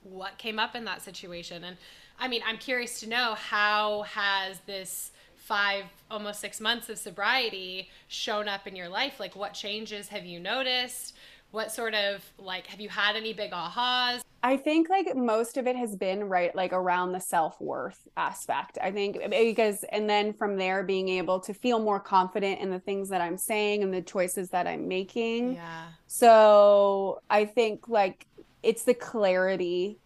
what 0.04 0.38
came 0.38 0.58
up 0.58 0.76
in 0.76 0.84
that 0.84 1.02
situation. 1.02 1.64
And 1.64 1.76
I 2.18 2.28
mean, 2.28 2.42
I'm 2.46 2.58
curious 2.58 3.00
to 3.00 3.08
know 3.08 3.34
how 3.34 4.02
has 4.02 4.60
this 4.66 5.10
five 5.36 5.84
almost 6.08 6.40
six 6.40 6.60
months 6.60 6.88
of 6.88 6.96
sobriety 6.96 7.90
shown 8.06 8.46
up 8.46 8.66
in 8.68 8.76
your 8.76 8.88
life 8.88 9.18
like 9.18 9.34
what 9.34 9.52
changes 9.52 10.06
have 10.06 10.24
you 10.24 10.38
noticed 10.38 11.16
what 11.52 11.70
sort 11.70 11.94
of 11.94 12.24
like 12.38 12.66
have 12.66 12.80
you 12.80 12.88
had 12.88 13.14
any 13.14 13.32
big 13.32 13.52
ahas? 13.52 14.22
I 14.42 14.56
think 14.56 14.88
like 14.88 15.14
most 15.14 15.56
of 15.56 15.66
it 15.68 15.76
has 15.76 15.94
been 15.94 16.24
right 16.24 16.54
like 16.56 16.72
around 16.72 17.12
the 17.12 17.20
self-worth 17.20 18.08
aspect. 18.16 18.78
I 18.82 18.90
think 18.90 19.18
eh, 19.20 19.28
because 19.28 19.84
and 19.92 20.10
then 20.10 20.32
from 20.32 20.56
there 20.56 20.82
being 20.82 21.08
able 21.10 21.38
to 21.40 21.54
feel 21.54 21.78
more 21.78 22.00
confident 22.00 22.60
in 22.60 22.70
the 22.70 22.80
things 22.80 23.08
that 23.10 23.20
i'm 23.20 23.36
saying 23.36 23.82
and 23.84 23.94
the 23.94 24.02
choices 24.02 24.48
that 24.50 24.66
i'm 24.66 24.88
making. 24.88 25.54
Yeah. 25.54 25.84
So 26.08 27.20
i 27.30 27.44
think 27.44 27.88
like 27.88 28.26
it's 28.62 28.84
the 28.84 28.94
clarity. 28.94 29.98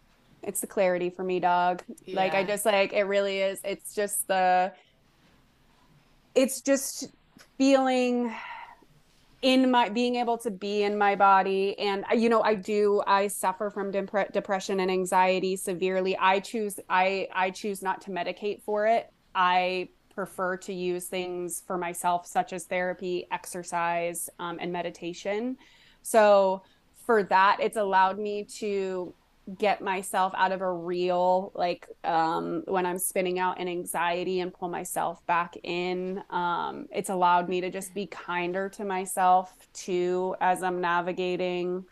It's 0.43 0.61
the 0.61 0.67
clarity 0.67 1.09
for 1.09 1.23
me 1.23 1.39
dog. 1.39 1.81
Yeah. 2.05 2.17
like 2.17 2.33
i 2.33 2.43
just 2.43 2.65
like 2.65 2.93
it 2.93 3.03
really 3.03 3.39
is. 3.39 3.59
It's 3.63 3.95
just 3.95 4.27
the 4.27 4.73
it's 6.35 6.61
just 6.61 7.07
feeling 7.57 8.35
in 9.47 9.71
my 9.71 9.87
being 9.87 10.15
able 10.15 10.37
to 10.37 10.51
be 10.51 10.83
in 10.83 10.97
my 10.97 11.15
body. 11.15 11.79
And 11.79 12.03
uh, 12.11 12.15
you 12.15 12.27
know 12.27 12.41
i 12.41 12.53
do 12.53 13.01
i 13.07 13.27
suffer 13.27 13.69
from 13.69 13.91
dep- 13.91 14.33
depression 14.33 14.81
and 14.81 14.91
anxiety 14.91 15.55
severely. 15.55 16.17
I 16.17 16.41
choose 16.41 16.79
i 16.89 17.29
i 17.33 17.49
choose 17.49 17.81
not 17.81 18.01
to 18.01 18.11
medicate 18.11 18.61
for 18.61 18.85
it. 18.87 19.09
I 19.33 19.87
prefer 20.13 20.57
to 20.57 20.73
use 20.73 21.05
things 21.05 21.63
for 21.65 21.77
myself 21.77 22.27
such 22.27 22.51
as 22.51 22.65
therapy 22.65 23.25
exercise 23.31 24.29
um, 24.37 24.57
and 24.59 24.69
meditation. 24.69 25.55
So 26.01 26.63
for 27.05 27.23
that 27.23 27.59
it's 27.61 27.77
allowed 27.77 28.19
me 28.19 28.43
to 28.59 29.13
get 29.55 29.81
myself 29.81 30.33
out 30.35 30.51
of 30.51 30.61
a 30.61 30.71
real 30.71 31.51
like 31.55 31.87
um 32.03 32.63
when 32.67 32.85
i'm 32.85 32.99
spinning 32.99 33.39
out 33.39 33.59
in 33.59 33.67
anxiety 33.67 34.41
and 34.41 34.53
pull 34.53 34.67
myself 34.67 35.25
back 35.25 35.55
in 35.63 36.21
um 36.29 36.85
it's 36.91 37.09
allowed 37.09 37.47
me 37.47 37.61
to 37.61 37.69
just 37.69 37.93
be 37.93 38.05
kinder 38.07 38.67
to 38.67 38.83
myself 38.83 39.53
too 39.73 40.35
as 40.41 40.63
i'm 40.63 40.81
navigating. 40.81 41.85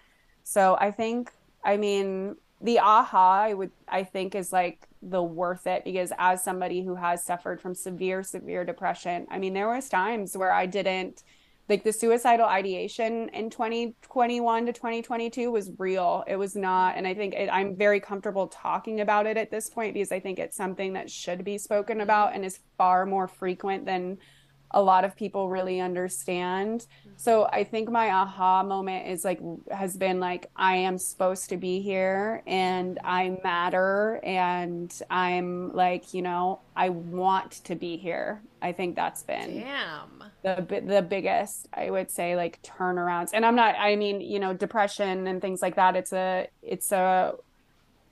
So 0.44 0.78
i 0.80 0.92
think 0.92 1.32
i 1.64 1.78
mean 1.78 2.36
the 2.62 2.80
aha 2.80 3.44
i 3.44 3.54
would 3.54 3.72
i 3.88 4.04
think 4.04 4.36
is 4.36 4.52
like 4.52 4.88
the 5.02 5.22
worth 5.22 5.66
it 5.68 5.84
because 5.86 6.12
as 6.18 6.44
somebody 6.44 6.84
who 6.84 6.96
has 6.96 7.24
suffered 7.24 7.62
from 7.62 7.74
severe 7.74 8.24
severe 8.24 8.66
depression 8.66 9.28
i 9.30 9.38
mean 9.38 9.54
there 9.54 9.70
was 9.70 9.88
times 9.88 10.36
where 10.36 10.52
i 10.52 10.66
didn't 10.66 11.24
like 11.68 11.84
the 11.84 11.92
suicidal 11.92 12.46
ideation 12.46 13.30
in 13.30 13.50
2021 13.50 14.66
to 14.68 14.74
2022 14.74 15.52
was 15.52 15.72
real. 15.78 16.24
It 16.28 16.36
was 16.36 16.56
not 16.56 16.98
and 16.98 17.08
i 17.08 17.14
think 17.14 17.34
it, 17.34 17.50
i'm 17.52 17.76
very 17.76 18.00
comfortable 18.00 18.48
talking 18.48 19.02
about 19.02 19.26
it 19.26 19.38
at 19.38 19.52
this 19.52 19.70
point 19.70 19.94
because 19.94 20.12
i 20.12 20.20
think 20.20 20.40
it's 20.40 20.58
something 20.58 20.94
that 20.94 21.10
should 21.10 21.44
be 21.44 21.58
spoken 21.58 22.02
about 22.02 22.34
and 22.34 22.46
is 22.46 22.60
far 22.78 23.06
more 23.06 23.28
frequent 23.28 23.86
than 23.86 24.18
a 24.76 24.82
lot 24.82 25.06
of 25.06 25.16
people 25.16 25.50
really 25.50 25.80
understand. 25.80 26.86
So 27.16 27.46
I 27.46 27.64
think 27.64 27.90
my 27.90 28.12
aha 28.12 28.62
moment 28.62 29.08
is 29.08 29.24
like 29.24 29.40
has 29.72 29.96
been 29.96 30.20
like 30.20 30.52
I 30.54 30.76
am 30.76 30.98
supposed 30.98 31.48
to 31.50 31.58
be 31.58 31.80
here 31.80 32.44
and 32.46 33.00
I 33.04 33.40
matter 33.42 34.20
and 34.22 34.94
I'm 35.10 35.74
like, 35.74 36.14
you 36.14 36.22
know, 36.22 36.60
I 36.76 36.90
want 36.90 37.52
to 37.64 37.76
be 37.76 37.96
here. 37.96 38.42
I 38.62 38.74
think 38.74 38.98
that's 38.98 39.24
been 39.24 39.62
Damn. 39.62 40.26
the 40.44 40.82
the 40.86 41.02
biggest 41.02 41.70
I 41.74 41.90
would 41.90 42.12
say 42.12 42.36
like 42.36 42.62
turnarounds. 42.62 43.30
And 43.34 43.46
I'm 43.46 43.56
not 43.56 43.76
I 43.80 43.96
mean, 43.96 44.20
you 44.20 44.40
know, 44.40 44.54
depression 44.54 45.26
and 45.26 45.42
things 45.42 45.62
like 45.62 45.78
that 45.78 45.96
it's 45.96 46.12
a 46.12 46.48
it's 46.62 46.92
a 46.92 47.36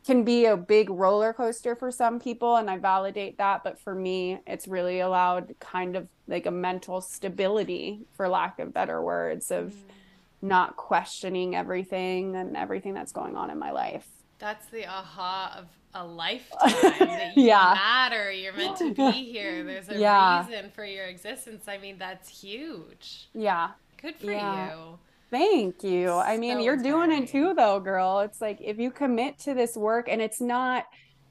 can 0.06 0.24
be 0.24 0.45
a 0.45 0.58
big 0.58 0.89
roller 0.89 1.34
coaster 1.34 1.76
for 1.76 1.91
some 1.91 2.20
people 2.20 2.58
and 2.58 2.70
I 2.70 2.78
validate 2.78 3.38
that 3.38 3.64
but 3.64 3.80
for 3.80 3.95
me 3.95 4.39
it's 4.45 4.68
really 4.68 4.99
allowed 4.99 5.56
kind 5.60 5.95
of 5.95 6.08
like 6.28 6.45
a 6.45 6.51
mental 6.51 7.01
stability 7.01 8.01
for 8.14 8.28
lack 8.28 8.60
of 8.60 8.74
better 8.74 9.01
words 9.01 9.51
of 9.51 9.74
mm. 9.74 9.93
not 10.41 10.76
questioning 10.76 11.56
everything 11.56 12.36
and 12.36 12.56
everything 12.56 12.93
that's 12.93 13.12
going 13.12 13.36
on 13.36 13.49
in 13.49 13.60
my 13.60 13.72
life. 13.72 14.08
That's 14.39 14.66
the 14.68 14.86
aha 14.86 15.58
of 15.60 15.68
a 15.93 16.06
lifetime 16.06 16.72
that 16.99 17.34
you 17.38 17.43
yeah. 17.43 17.74
matter, 17.76 18.32
you're 18.32 18.54
meant 18.54 18.78
to 18.78 18.93
be 18.93 19.12
here. 19.32 19.64
There's 19.64 19.89
a 19.89 19.97
yeah. 19.97 20.45
reason 20.45 20.72
for 20.72 20.86
your 20.86 21.06
existence. 21.06 21.68
I 21.68 21.78
mean, 21.78 21.97
that's 21.97 22.30
huge. 22.30 23.30
Yeah. 23.34 23.72
Good 24.01 24.16
for 24.16 24.32
yeah. 24.32 24.74
you. 24.74 24.99
Thank 25.34 25.84
you. 25.84 26.12
I 26.12 26.38
mean, 26.38 26.58
so 26.58 26.64
you're 26.64 26.78
doing 26.78 27.12
it 27.12 27.28
too, 27.28 27.56
though, 27.56 27.80
girl. 27.80 28.20
It's 28.20 28.40
like 28.40 28.60
if 28.62 28.78
you 28.78 28.92
commit 28.92 29.40
to 29.40 29.56
this 29.56 29.76
work, 29.76 30.08
and 30.08 30.22
it's 30.22 30.40
not, 30.40 30.86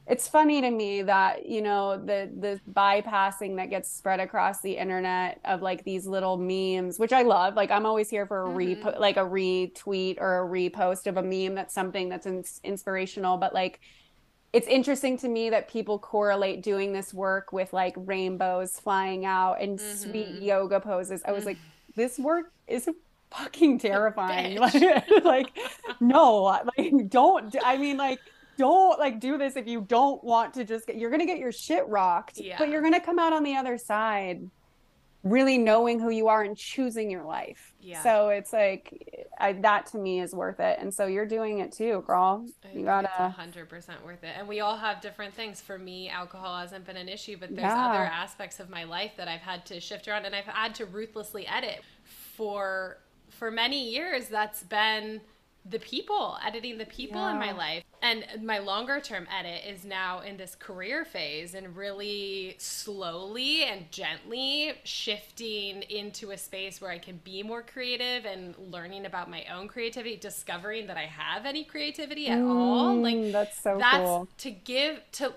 it's 0.09 0.27
funny 0.27 0.61
to 0.61 0.73
me 0.73 1.03
that 1.03 1.47
you 1.47 1.63
know 1.63 1.97
the 1.97 2.29
the 2.41 2.61
bypassing 2.73 3.59
that 3.59 3.71
gets 3.71 3.93
spread 3.93 4.19
across 4.19 4.61
the 4.61 4.77
internet 4.77 5.39
of 5.45 5.63
like 5.63 5.85
these 5.85 6.09
little 6.09 6.37
memes 6.37 6.99
which 6.99 7.13
i 7.13 7.23
love 7.23 7.55
like 7.55 7.71
i'm 7.71 7.87
always 7.87 8.11
here 8.11 8.27
for 8.27 8.43
a 8.43 8.49
mm-hmm. 8.49 8.57
re 8.57 8.83
like 8.99 9.17
a 9.17 9.21
retweet 9.21 10.21
or 10.21 10.43
a 10.43 10.49
repost 10.49 11.07
of 11.07 11.19
a 11.19 11.23
meme 11.23 11.55
that's 11.55 11.73
something 11.73 12.09
that's 12.09 12.27
in- 12.27 12.43
inspirational 12.65 13.37
but 13.37 13.55
like 13.55 13.79
it's 14.53 14.67
interesting 14.67 15.17
to 15.17 15.29
me 15.29 15.51
that 15.51 15.71
people 15.71 16.01
correlate 16.01 16.65
doing 16.65 16.93
this 16.93 17.15
work 17.15 17.53
with 17.53 17.73
like 17.73 17.95
rainbows 17.97 18.81
flying 18.81 19.25
out 19.25 19.63
and 19.63 19.79
mm-hmm. 19.79 20.11
sweet 20.11 20.43
yoga 20.43 20.81
poses 20.81 21.23
i 21.25 21.31
was 21.31 21.43
mm-hmm. 21.43 21.51
like 21.51 21.59
this 21.95 22.19
work 22.19 22.53
is 22.67 22.89
fucking 23.37 23.79
terrifying. 23.79 24.59
like, 24.59 24.75
like 25.25 25.59
no 26.01 26.43
like 26.77 27.09
don't 27.09 27.55
i 27.65 27.77
mean 27.77 27.97
like 27.97 28.19
don't 28.59 28.99
like 28.99 29.21
do 29.21 29.39
this 29.39 29.57
if 29.57 29.67
you 29.67 29.81
don't 29.83 30.23
want 30.23 30.55
to 30.55 30.65
just 30.65 30.87
get 30.87 30.97
you're 30.97 31.11
gonna 31.11 31.27
get 31.27 31.39
your 31.39 31.53
shit 31.53 31.87
rocked 31.89 32.39
yeah. 32.39 32.57
but 32.59 32.69
you're 32.69 32.83
gonna 32.83 33.01
come 33.01 33.19
out 33.19 33.33
on 33.33 33.43
the 33.43 33.57
other 33.57 33.79
side 33.79 34.49
really 35.25 35.57
knowing 35.57 36.01
who 36.01 36.11
you 36.11 36.29
are 36.29 36.43
and 36.43 36.57
choosing 36.57 37.11
your 37.11 37.25
life. 37.25 37.75
Yeah. 37.81 38.03
So 38.03 38.31
it's 38.31 38.53
like 38.53 39.29
I, 39.39 39.53
that 39.55 39.87
to 39.87 39.99
me 39.99 40.21
is 40.21 40.35
worth 40.35 40.59
it. 40.59 40.79
And 40.81 40.93
so 40.93 41.07
you're 41.07 41.27
doing 41.27 41.61
it 41.61 41.73
too 41.73 42.03
girl. 42.07 42.47
You 42.75 42.85
gotta 42.85 43.09
100% 43.09 44.05
worth 44.05 44.25
it. 44.25 44.35
And 44.37 44.49
we 44.49 44.61
all 44.61 44.77
have 44.77 45.01
different 45.01 45.33
things. 45.33 45.61
For 45.61 45.79
me 45.79 46.09
alcohol 46.09 46.59
hasn't 46.59 46.85
been 46.85 46.97
an 46.97 47.09
issue 47.09 47.37
but 47.39 47.51
there's 47.55 47.63
yeah. 47.63 47.89
other 47.89 47.99
aspects 48.05 48.61
of 48.61 48.69
my 48.69 48.85
life 48.85 49.13
that 49.17 49.29
i've 49.29 49.41
had 49.41 49.65
to 49.67 49.81
shift 49.81 50.09
around 50.09 50.25
and 50.25 50.35
i've 50.35 50.45
had 50.45 50.75
to 50.75 50.87
ruthlessly 50.87 51.47
edit 51.47 51.83
for 52.05 52.99
for 53.43 53.51
many 53.51 53.91
years 53.91 54.29
that's 54.29 54.63
been 54.63 55.21
the 55.69 55.81
people, 55.81 56.39
editing 56.47 56.79
the 56.79 56.87
people 56.87 57.21
yeah. 57.21 57.33
in 57.33 57.41
my 57.41 57.51
life. 57.51 57.83
And 58.01 58.25
my 58.41 58.61
longer 58.61 59.01
term 59.01 59.27
edit 59.37 59.63
is 59.69 59.85
now 59.85 60.21
in 60.21 60.37
this 60.37 60.55
career 60.55 61.05
phase 61.05 61.55
and 61.55 61.77
really 61.77 62.55
slowly 62.59 63.65
and 63.65 63.91
gently 63.91 64.75
shifting 64.85 65.83
into 65.83 66.31
a 66.31 66.39
space 66.39 66.81
where 66.81 66.93
I 66.93 66.99
can 66.99 67.17
be 67.25 67.43
more 67.43 67.63
creative 67.63 68.27
and 68.27 68.55
learning 68.71 69.07
about 69.07 69.29
my 69.29 69.45
own 69.53 69.67
creativity, 69.67 70.15
discovering 70.15 70.87
that 70.87 70.97
I 70.97 71.07
have 71.07 71.45
any 71.45 71.65
creativity 71.65 72.29
at 72.29 72.39
mm, 72.39 72.49
all. 72.49 72.95
Like 72.95 73.33
that's 73.33 73.61
so 73.61 73.77
that's 73.77 73.97
cool. 73.97 74.29
to 74.39 74.53
give 74.53 75.01
to 75.15 75.33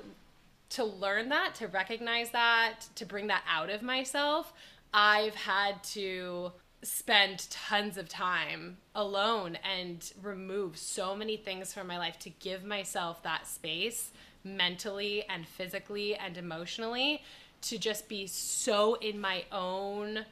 to 0.69 0.83
learn 0.83 1.29
that, 1.29 1.55
to 1.55 1.67
recognize 1.67 2.29
that, 2.29 2.81
to 2.97 3.05
bring 3.07 3.25
that 3.27 3.41
out 3.49 3.71
of 3.71 3.81
myself. 3.81 4.53
I've 4.93 5.33
had 5.33 5.83
to 5.95 6.51
spend 6.85 7.49
tons 7.49 7.97
of 7.97 8.07
time 8.07 8.77
alone 8.93 9.57
and 9.63 10.13
remove 10.21 10.77
so 10.77 11.15
many 11.15 11.35
things 11.35 11.73
from 11.73 11.87
my 11.87 11.97
life 11.97 12.19
to 12.19 12.29
give 12.29 12.63
myself 12.63 13.23
that 13.23 13.47
space 13.47 14.11
mentally 14.43 15.23
and 15.27 15.47
physically 15.47 16.15
and 16.15 16.37
emotionally 16.37 17.23
to 17.61 17.79
just 17.79 18.07
be 18.07 18.27
so 18.27 18.93
in 18.95 19.19
my 19.19 19.43
own 19.51 20.25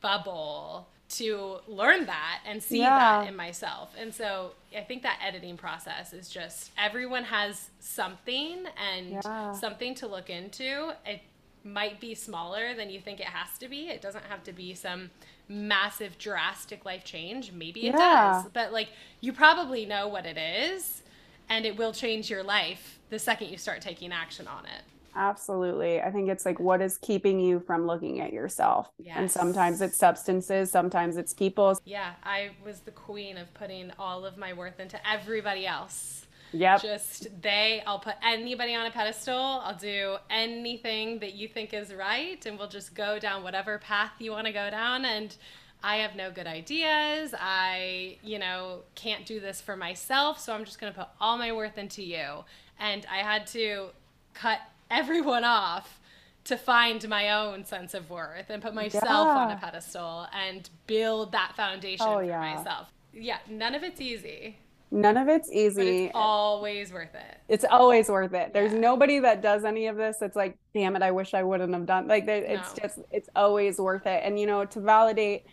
bubble 0.00 0.88
to 1.08 1.58
learn 1.66 2.06
that 2.06 2.40
and 2.46 2.62
see 2.62 2.78
yeah. 2.78 3.20
that 3.20 3.28
in 3.28 3.36
myself. 3.36 3.90
And 3.98 4.12
so 4.14 4.52
I 4.76 4.80
think 4.80 5.02
that 5.02 5.18
editing 5.24 5.56
process 5.56 6.12
is 6.12 6.28
just 6.28 6.70
everyone 6.78 7.24
has 7.24 7.70
something 7.80 8.64
and 8.90 9.10
yeah. 9.10 9.52
something 9.52 9.94
to 9.96 10.06
look 10.06 10.30
into. 10.30 10.92
It 11.06 11.20
might 11.64 12.00
be 12.00 12.14
smaller 12.14 12.74
than 12.74 12.90
you 12.90 13.00
think 13.00 13.20
it 13.20 13.26
has 13.26 13.58
to 13.58 13.68
be. 13.68 13.88
It 13.88 14.00
doesn't 14.00 14.24
have 14.24 14.42
to 14.44 14.52
be 14.52 14.74
some 14.74 15.10
massive 15.50 16.16
drastic 16.16 16.84
life 16.84 17.02
change 17.02 17.50
maybe 17.50 17.80
it 17.80 17.94
yeah. 17.96 18.42
does. 18.42 18.50
But 18.52 18.72
like 18.72 18.90
you 19.20 19.32
probably 19.32 19.84
know 19.84 20.06
what 20.06 20.24
it 20.24 20.38
is 20.38 21.02
and 21.48 21.66
it 21.66 21.76
will 21.76 21.92
change 21.92 22.30
your 22.30 22.44
life 22.44 23.00
the 23.10 23.18
second 23.18 23.48
you 23.48 23.58
start 23.58 23.80
taking 23.80 24.12
action 24.12 24.46
on 24.46 24.64
it. 24.64 24.82
Absolutely. 25.16 26.00
I 26.00 26.12
think 26.12 26.28
it's 26.28 26.46
like 26.46 26.60
what 26.60 26.80
is 26.80 26.96
keeping 26.98 27.40
you 27.40 27.58
from 27.58 27.84
looking 27.84 28.20
at 28.20 28.32
yourself. 28.32 28.90
Yes. 28.98 29.16
and 29.18 29.30
sometimes 29.30 29.80
it's 29.80 29.96
substances 29.96 30.70
sometimes 30.70 31.16
it's 31.16 31.34
people. 31.34 31.76
Yeah 31.84 32.12
i 32.22 32.50
was 32.64 32.80
the 32.80 32.92
queen 32.92 33.36
of 33.36 33.52
putting 33.54 33.90
all 33.98 34.24
of 34.24 34.36
my 34.36 34.52
worth 34.52 34.78
into 34.78 34.98
everybody 35.08 35.66
else 35.66 36.26
yeah. 36.52 36.78
Just 36.78 37.28
they, 37.42 37.82
I'll 37.86 37.98
put 37.98 38.14
anybody 38.22 38.74
on 38.74 38.86
a 38.86 38.90
pedestal. 38.90 39.36
I'll 39.36 39.76
do 39.76 40.16
anything 40.28 41.18
that 41.20 41.34
you 41.34 41.48
think 41.48 41.72
is 41.72 41.94
right, 41.94 42.44
and 42.44 42.58
we'll 42.58 42.68
just 42.68 42.94
go 42.94 43.18
down 43.18 43.42
whatever 43.42 43.78
path 43.78 44.12
you 44.18 44.32
want 44.32 44.46
to 44.46 44.52
go 44.52 44.70
down. 44.70 45.04
And 45.04 45.34
I 45.82 45.96
have 45.96 46.14
no 46.14 46.30
good 46.30 46.46
ideas. 46.46 47.34
I, 47.38 48.18
you 48.22 48.38
know, 48.38 48.80
can't 48.94 49.24
do 49.24 49.40
this 49.40 49.60
for 49.60 49.76
myself. 49.76 50.38
So 50.40 50.52
I'm 50.52 50.64
just 50.64 50.80
going 50.80 50.92
to 50.92 50.98
put 50.98 51.08
all 51.20 51.38
my 51.38 51.52
worth 51.52 51.78
into 51.78 52.02
you. 52.02 52.44
And 52.78 53.06
I 53.10 53.18
had 53.18 53.46
to 53.48 53.88
cut 54.34 54.58
everyone 54.90 55.44
off 55.44 56.00
to 56.44 56.56
find 56.56 57.06
my 57.08 57.30
own 57.30 57.64
sense 57.64 57.94
of 57.94 58.10
worth 58.10 58.50
and 58.50 58.62
put 58.62 58.74
myself 58.74 59.04
yeah. 59.04 59.36
on 59.36 59.50
a 59.50 59.56
pedestal 59.56 60.26
and 60.34 60.68
build 60.86 61.32
that 61.32 61.54
foundation 61.54 62.06
oh, 62.08 62.16
for 62.16 62.24
yeah. 62.24 62.54
myself. 62.54 62.92
Yeah, 63.12 63.38
none 63.48 63.74
of 63.74 63.82
it's 63.82 64.00
easy. 64.00 64.56
None 64.92 65.16
of 65.16 65.28
it's 65.28 65.48
easy. 65.52 66.06
It's 66.06 66.12
always 66.16 66.92
worth 66.92 67.14
it. 67.14 67.38
It's 67.48 67.64
always 67.64 68.08
worth 68.08 68.34
it. 68.34 68.52
There's 68.52 68.72
yeah. 68.72 68.80
nobody 68.80 69.20
that 69.20 69.40
does 69.40 69.64
any 69.64 69.86
of 69.86 69.96
this 69.96 70.16
that's 70.18 70.34
like, 70.34 70.58
damn 70.74 70.96
it, 70.96 71.02
I 71.02 71.12
wish 71.12 71.32
I 71.32 71.44
wouldn't 71.44 71.72
have 71.72 71.86
done. 71.86 72.08
Like, 72.08 72.26
it's 72.26 72.76
no. 72.76 72.82
just, 72.82 72.98
it's 73.12 73.28
always 73.36 73.78
worth 73.78 74.06
it. 74.06 74.22
And, 74.24 74.38
you 74.38 74.46
know, 74.46 74.64
to 74.64 74.80
validate 74.80 75.44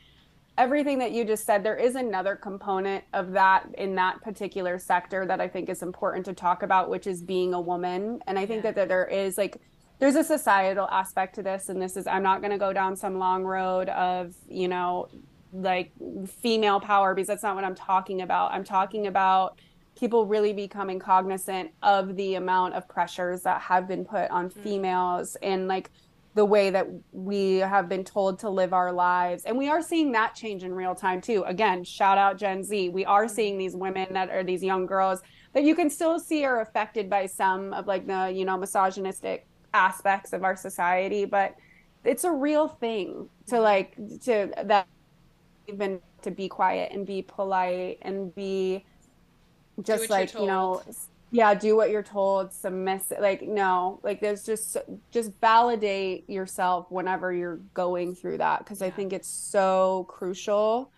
everything 0.57 0.97
that 0.97 1.11
you 1.11 1.23
just 1.23 1.45
said, 1.45 1.63
there 1.63 1.75
is 1.75 1.93
another 1.93 2.35
component 2.35 3.03
of 3.13 3.31
that 3.33 3.67
in 3.77 3.93
that 3.93 4.23
particular 4.23 4.79
sector 4.79 5.23
that 5.27 5.39
I 5.39 5.47
think 5.47 5.69
is 5.69 5.83
important 5.83 6.25
to 6.25 6.33
talk 6.33 6.63
about, 6.63 6.89
which 6.89 7.05
is 7.05 7.21
being 7.21 7.53
a 7.53 7.61
woman. 7.61 8.23
And 8.25 8.39
I 8.39 8.47
think 8.47 8.63
yeah. 8.63 8.71
that 8.71 8.87
there 8.87 9.05
is 9.05 9.37
like, 9.37 9.61
there's 9.99 10.15
a 10.15 10.23
societal 10.23 10.87
aspect 10.89 11.35
to 11.35 11.43
this. 11.43 11.69
And 11.69 11.79
this 11.79 11.95
is, 11.95 12.07
I'm 12.07 12.23
not 12.23 12.41
going 12.41 12.53
to 12.53 12.57
go 12.57 12.73
down 12.73 12.95
some 12.95 13.19
long 13.19 13.43
road 13.43 13.89
of, 13.89 14.33
you 14.49 14.67
know, 14.67 15.09
like 15.61 15.91
female 16.41 16.79
power 16.79 17.13
because 17.13 17.27
that's 17.27 17.43
not 17.43 17.55
what 17.55 17.63
I'm 17.63 17.75
talking 17.75 18.21
about. 18.21 18.51
I'm 18.51 18.63
talking 18.63 19.07
about 19.07 19.59
people 19.97 20.25
really 20.25 20.53
becoming 20.53 20.99
cognizant 20.99 21.71
of 21.81 22.15
the 22.15 22.35
amount 22.35 22.75
of 22.75 22.87
pressures 22.87 23.41
that 23.41 23.61
have 23.61 23.87
been 23.87 24.05
put 24.05 24.29
on 24.29 24.49
mm. 24.49 24.63
females 24.63 25.35
and 25.41 25.67
like 25.67 25.89
the 26.35 26.45
way 26.45 26.69
that 26.69 26.87
we 27.11 27.55
have 27.55 27.89
been 27.89 28.03
told 28.03 28.37
to 28.37 28.49
live 28.49 28.71
our 28.71 28.91
lives. 28.91 29.43
And 29.45 29.57
we 29.57 29.69
are 29.69 29.81
seeing 29.81 30.11
that 30.11 30.35
change 30.35 30.63
in 30.63 30.71
real 30.73 30.93
time 30.93 31.19
too. 31.19 31.43
Again, 31.47 31.83
shout 31.83 32.19
out 32.19 32.37
Gen 32.37 32.63
Z. 32.63 32.89
We 32.89 33.05
are 33.05 33.25
mm. 33.25 33.29
seeing 33.29 33.57
these 33.57 33.75
women 33.75 34.13
that 34.13 34.29
are 34.29 34.43
these 34.43 34.63
young 34.63 34.85
girls 34.85 35.21
that 35.53 35.63
you 35.63 35.73
can 35.73 35.89
still 35.89 36.19
see 36.19 36.45
are 36.45 36.61
affected 36.61 37.09
by 37.09 37.25
some 37.25 37.73
of 37.73 37.87
like 37.87 38.05
the, 38.05 38.31
you 38.33 38.45
know, 38.45 38.57
misogynistic 38.57 39.47
aspects 39.73 40.31
of 40.33 40.43
our 40.43 40.55
society, 40.55 41.25
but 41.25 41.55
it's 42.03 42.23
a 42.23 42.31
real 42.31 42.67
thing 42.67 43.29
to 43.47 43.59
like 43.59 43.95
to 44.21 44.51
that 44.63 44.87
even 45.67 45.99
to 46.21 46.31
be 46.31 46.47
quiet 46.47 46.91
and 46.91 47.05
be 47.05 47.21
polite 47.21 47.99
and 48.01 48.33
be 48.35 48.85
just 49.83 50.09
like 50.09 50.33
you 50.33 50.45
know 50.45 50.81
yeah 51.31 51.53
do 51.53 51.75
what 51.75 51.89
you're 51.89 52.03
told 52.03 52.51
submissive 52.53 53.19
like 53.19 53.41
no 53.41 53.99
like 54.03 54.19
there's 54.21 54.43
just 54.43 54.77
just 55.11 55.31
validate 55.39 56.27
yourself 56.29 56.87
whenever 56.89 57.33
you're 57.33 57.59
going 57.73 58.15
through 58.15 58.37
that 58.37 58.59
because 58.59 58.81
yeah. 58.81 58.87
i 58.87 58.89
think 58.89 59.13
it's 59.13 59.27
so 59.27 60.05
crucial 60.09 60.91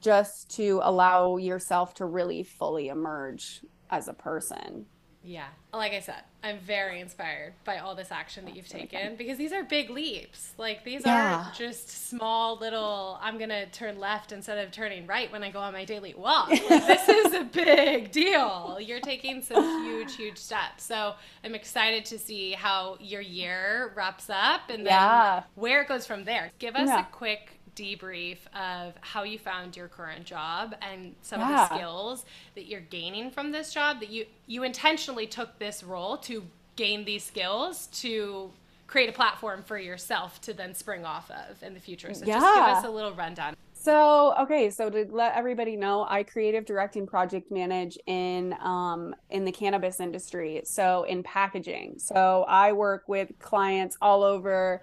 just 0.00 0.50
to 0.50 0.80
allow 0.82 1.36
yourself 1.36 1.94
to 1.94 2.04
really 2.04 2.42
fully 2.42 2.88
emerge 2.88 3.60
as 3.90 4.08
a 4.08 4.12
person 4.12 4.86
yeah. 5.22 5.48
Like 5.72 5.92
I 5.92 6.00
said, 6.00 6.22
I'm 6.42 6.58
very 6.58 7.00
inspired 7.00 7.52
by 7.64 7.78
all 7.78 7.94
this 7.94 8.10
action 8.10 8.46
that 8.46 8.56
you've 8.56 8.68
taken 8.68 9.16
because 9.16 9.36
these 9.36 9.52
are 9.52 9.62
big 9.62 9.90
leaps. 9.90 10.54
Like 10.56 10.82
these 10.82 11.02
yeah. 11.04 11.42
aren't 11.44 11.54
just 11.54 12.08
small 12.08 12.56
little 12.56 13.18
I'm 13.20 13.36
going 13.36 13.50
to 13.50 13.66
turn 13.66 13.98
left 13.98 14.32
instead 14.32 14.58
of 14.64 14.72
turning 14.72 15.06
right 15.06 15.30
when 15.30 15.42
I 15.42 15.50
go 15.50 15.60
on 15.60 15.72
my 15.74 15.84
daily 15.84 16.14
walk. 16.14 16.50
Like, 16.70 16.86
this 16.86 17.08
is 17.08 17.34
a 17.34 17.44
big 17.44 18.12
deal. 18.12 18.78
You're 18.80 19.00
taking 19.00 19.42
some 19.42 19.84
huge 19.84 20.16
huge 20.16 20.38
steps. 20.38 20.84
So, 20.84 21.14
I'm 21.44 21.54
excited 21.54 22.04
to 22.06 22.18
see 22.18 22.52
how 22.52 22.96
your 23.00 23.20
year 23.20 23.92
wraps 23.96 24.30
up 24.30 24.70
and 24.70 24.86
then 24.86 24.92
yeah. 24.92 25.42
where 25.56 25.82
it 25.82 25.88
goes 25.88 26.06
from 26.06 26.24
there. 26.24 26.52
Give 26.58 26.76
us 26.76 26.88
yeah. 26.88 27.00
a 27.00 27.12
quick 27.12 27.59
debrief 27.80 28.38
of 28.54 28.94
how 29.00 29.22
you 29.22 29.38
found 29.38 29.76
your 29.76 29.88
current 29.88 30.24
job 30.24 30.74
and 30.82 31.14
some 31.22 31.40
yeah. 31.40 31.62
of 31.62 31.68
the 31.68 31.76
skills 31.76 32.24
that 32.54 32.66
you're 32.66 32.80
gaining 32.80 33.30
from 33.30 33.50
this 33.52 33.72
job 33.72 34.00
that 34.00 34.10
you 34.10 34.26
you 34.46 34.62
intentionally 34.62 35.26
took 35.26 35.58
this 35.58 35.82
role 35.82 36.18
to 36.18 36.42
gain 36.76 37.04
these 37.04 37.24
skills 37.24 37.86
to 37.88 38.50
create 38.86 39.08
a 39.08 39.12
platform 39.12 39.62
for 39.62 39.78
yourself 39.78 40.40
to 40.40 40.52
then 40.52 40.74
spring 40.74 41.04
off 41.04 41.30
of 41.30 41.62
in 41.62 41.74
the 41.74 41.80
future. 41.80 42.12
So 42.12 42.24
yeah. 42.26 42.40
just 42.40 42.54
give 42.54 42.64
us 42.64 42.84
a 42.84 42.90
little 42.90 43.14
rundown. 43.14 43.54
So 43.72 44.34
okay, 44.38 44.68
so 44.68 44.90
to 44.90 45.06
let 45.10 45.34
everybody 45.34 45.74
know, 45.74 46.04
I 46.06 46.22
creative 46.22 46.66
directing 46.66 47.06
project 47.06 47.50
manage 47.50 47.96
in 48.06 48.54
um, 48.60 49.14
in 49.30 49.46
the 49.46 49.52
cannabis 49.52 50.00
industry. 50.00 50.60
So 50.64 51.04
in 51.04 51.22
packaging. 51.22 51.94
So 51.98 52.44
I 52.46 52.72
work 52.72 53.08
with 53.08 53.30
clients 53.38 53.96
all 54.02 54.22
over 54.22 54.82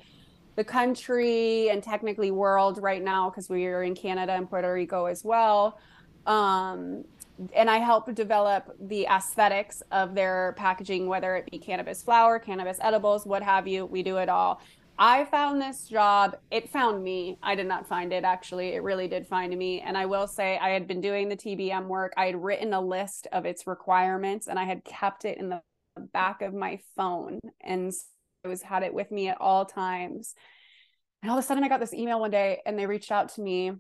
the 0.57 0.63
country 0.63 1.69
and 1.69 1.83
technically 1.83 2.31
world 2.31 2.79
right 2.81 3.03
now 3.03 3.29
because 3.29 3.47
we 3.47 3.67
are 3.67 3.83
in 3.83 3.95
Canada 3.95 4.33
and 4.33 4.49
Puerto 4.49 4.73
Rico 4.73 5.05
as 5.05 5.23
well. 5.23 5.79
Um, 6.25 7.05
and 7.53 7.69
I 7.69 7.77
help 7.77 8.13
develop 8.15 8.75
the 8.79 9.05
aesthetics 9.05 9.83
of 9.91 10.15
their 10.15 10.55
packaging, 10.57 11.07
whether 11.07 11.35
it 11.35 11.49
be 11.51 11.59
cannabis 11.59 12.01
flower, 12.01 12.39
cannabis 12.39 12.79
edibles, 12.81 13.27
what 13.27 13.43
have 13.43 13.67
you. 13.67 13.85
We 13.85 14.01
do 14.01 14.17
it 14.17 14.29
all. 14.29 14.59
I 14.97 15.25
found 15.25 15.61
this 15.61 15.87
job. 15.87 16.35
It 16.49 16.71
found 16.71 17.03
me. 17.03 17.37
I 17.43 17.53
did 17.53 17.67
not 17.67 17.87
find 17.87 18.11
it 18.11 18.23
actually. 18.23 18.69
It 18.69 18.81
really 18.81 19.07
did 19.07 19.27
find 19.27 19.55
me. 19.55 19.81
And 19.81 19.95
I 19.95 20.07
will 20.07 20.25
say, 20.25 20.57
I 20.57 20.69
had 20.69 20.87
been 20.87 21.01
doing 21.01 21.29
the 21.29 21.37
TBM 21.37 21.85
work. 21.85 22.13
I 22.17 22.25
had 22.25 22.43
written 22.43 22.73
a 22.73 22.81
list 22.81 23.27
of 23.31 23.45
its 23.45 23.67
requirements 23.67 24.47
and 24.47 24.57
I 24.57 24.63
had 24.63 24.83
kept 24.83 25.23
it 25.23 25.37
in 25.37 25.49
the 25.49 25.61
back 26.13 26.41
of 26.41 26.55
my 26.55 26.79
phone. 26.95 27.39
And 27.61 27.93
I 28.45 28.47
was 28.47 28.61
had 28.61 28.83
it 28.83 28.93
with 28.93 29.11
me 29.11 29.29
at 29.29 29.37
all 29.39 29.65
times. 29.65 30.33
And 31.21 31.31
all 31.31 31.37
of 31.37 31.43
a 31.43 31.47
sudden, 31.47 31.63
I 31.63 31.69
got 31.69 31.79
this 31.79 31.93
email 31.93 32.19
one 32.19 32.31
day 32.31 32.61
and 32.65 32.77
they 32.77 32.85
reached 32.85 33.11
out 33.11 33.29
to 33.35 33.41
me 33.41 33.71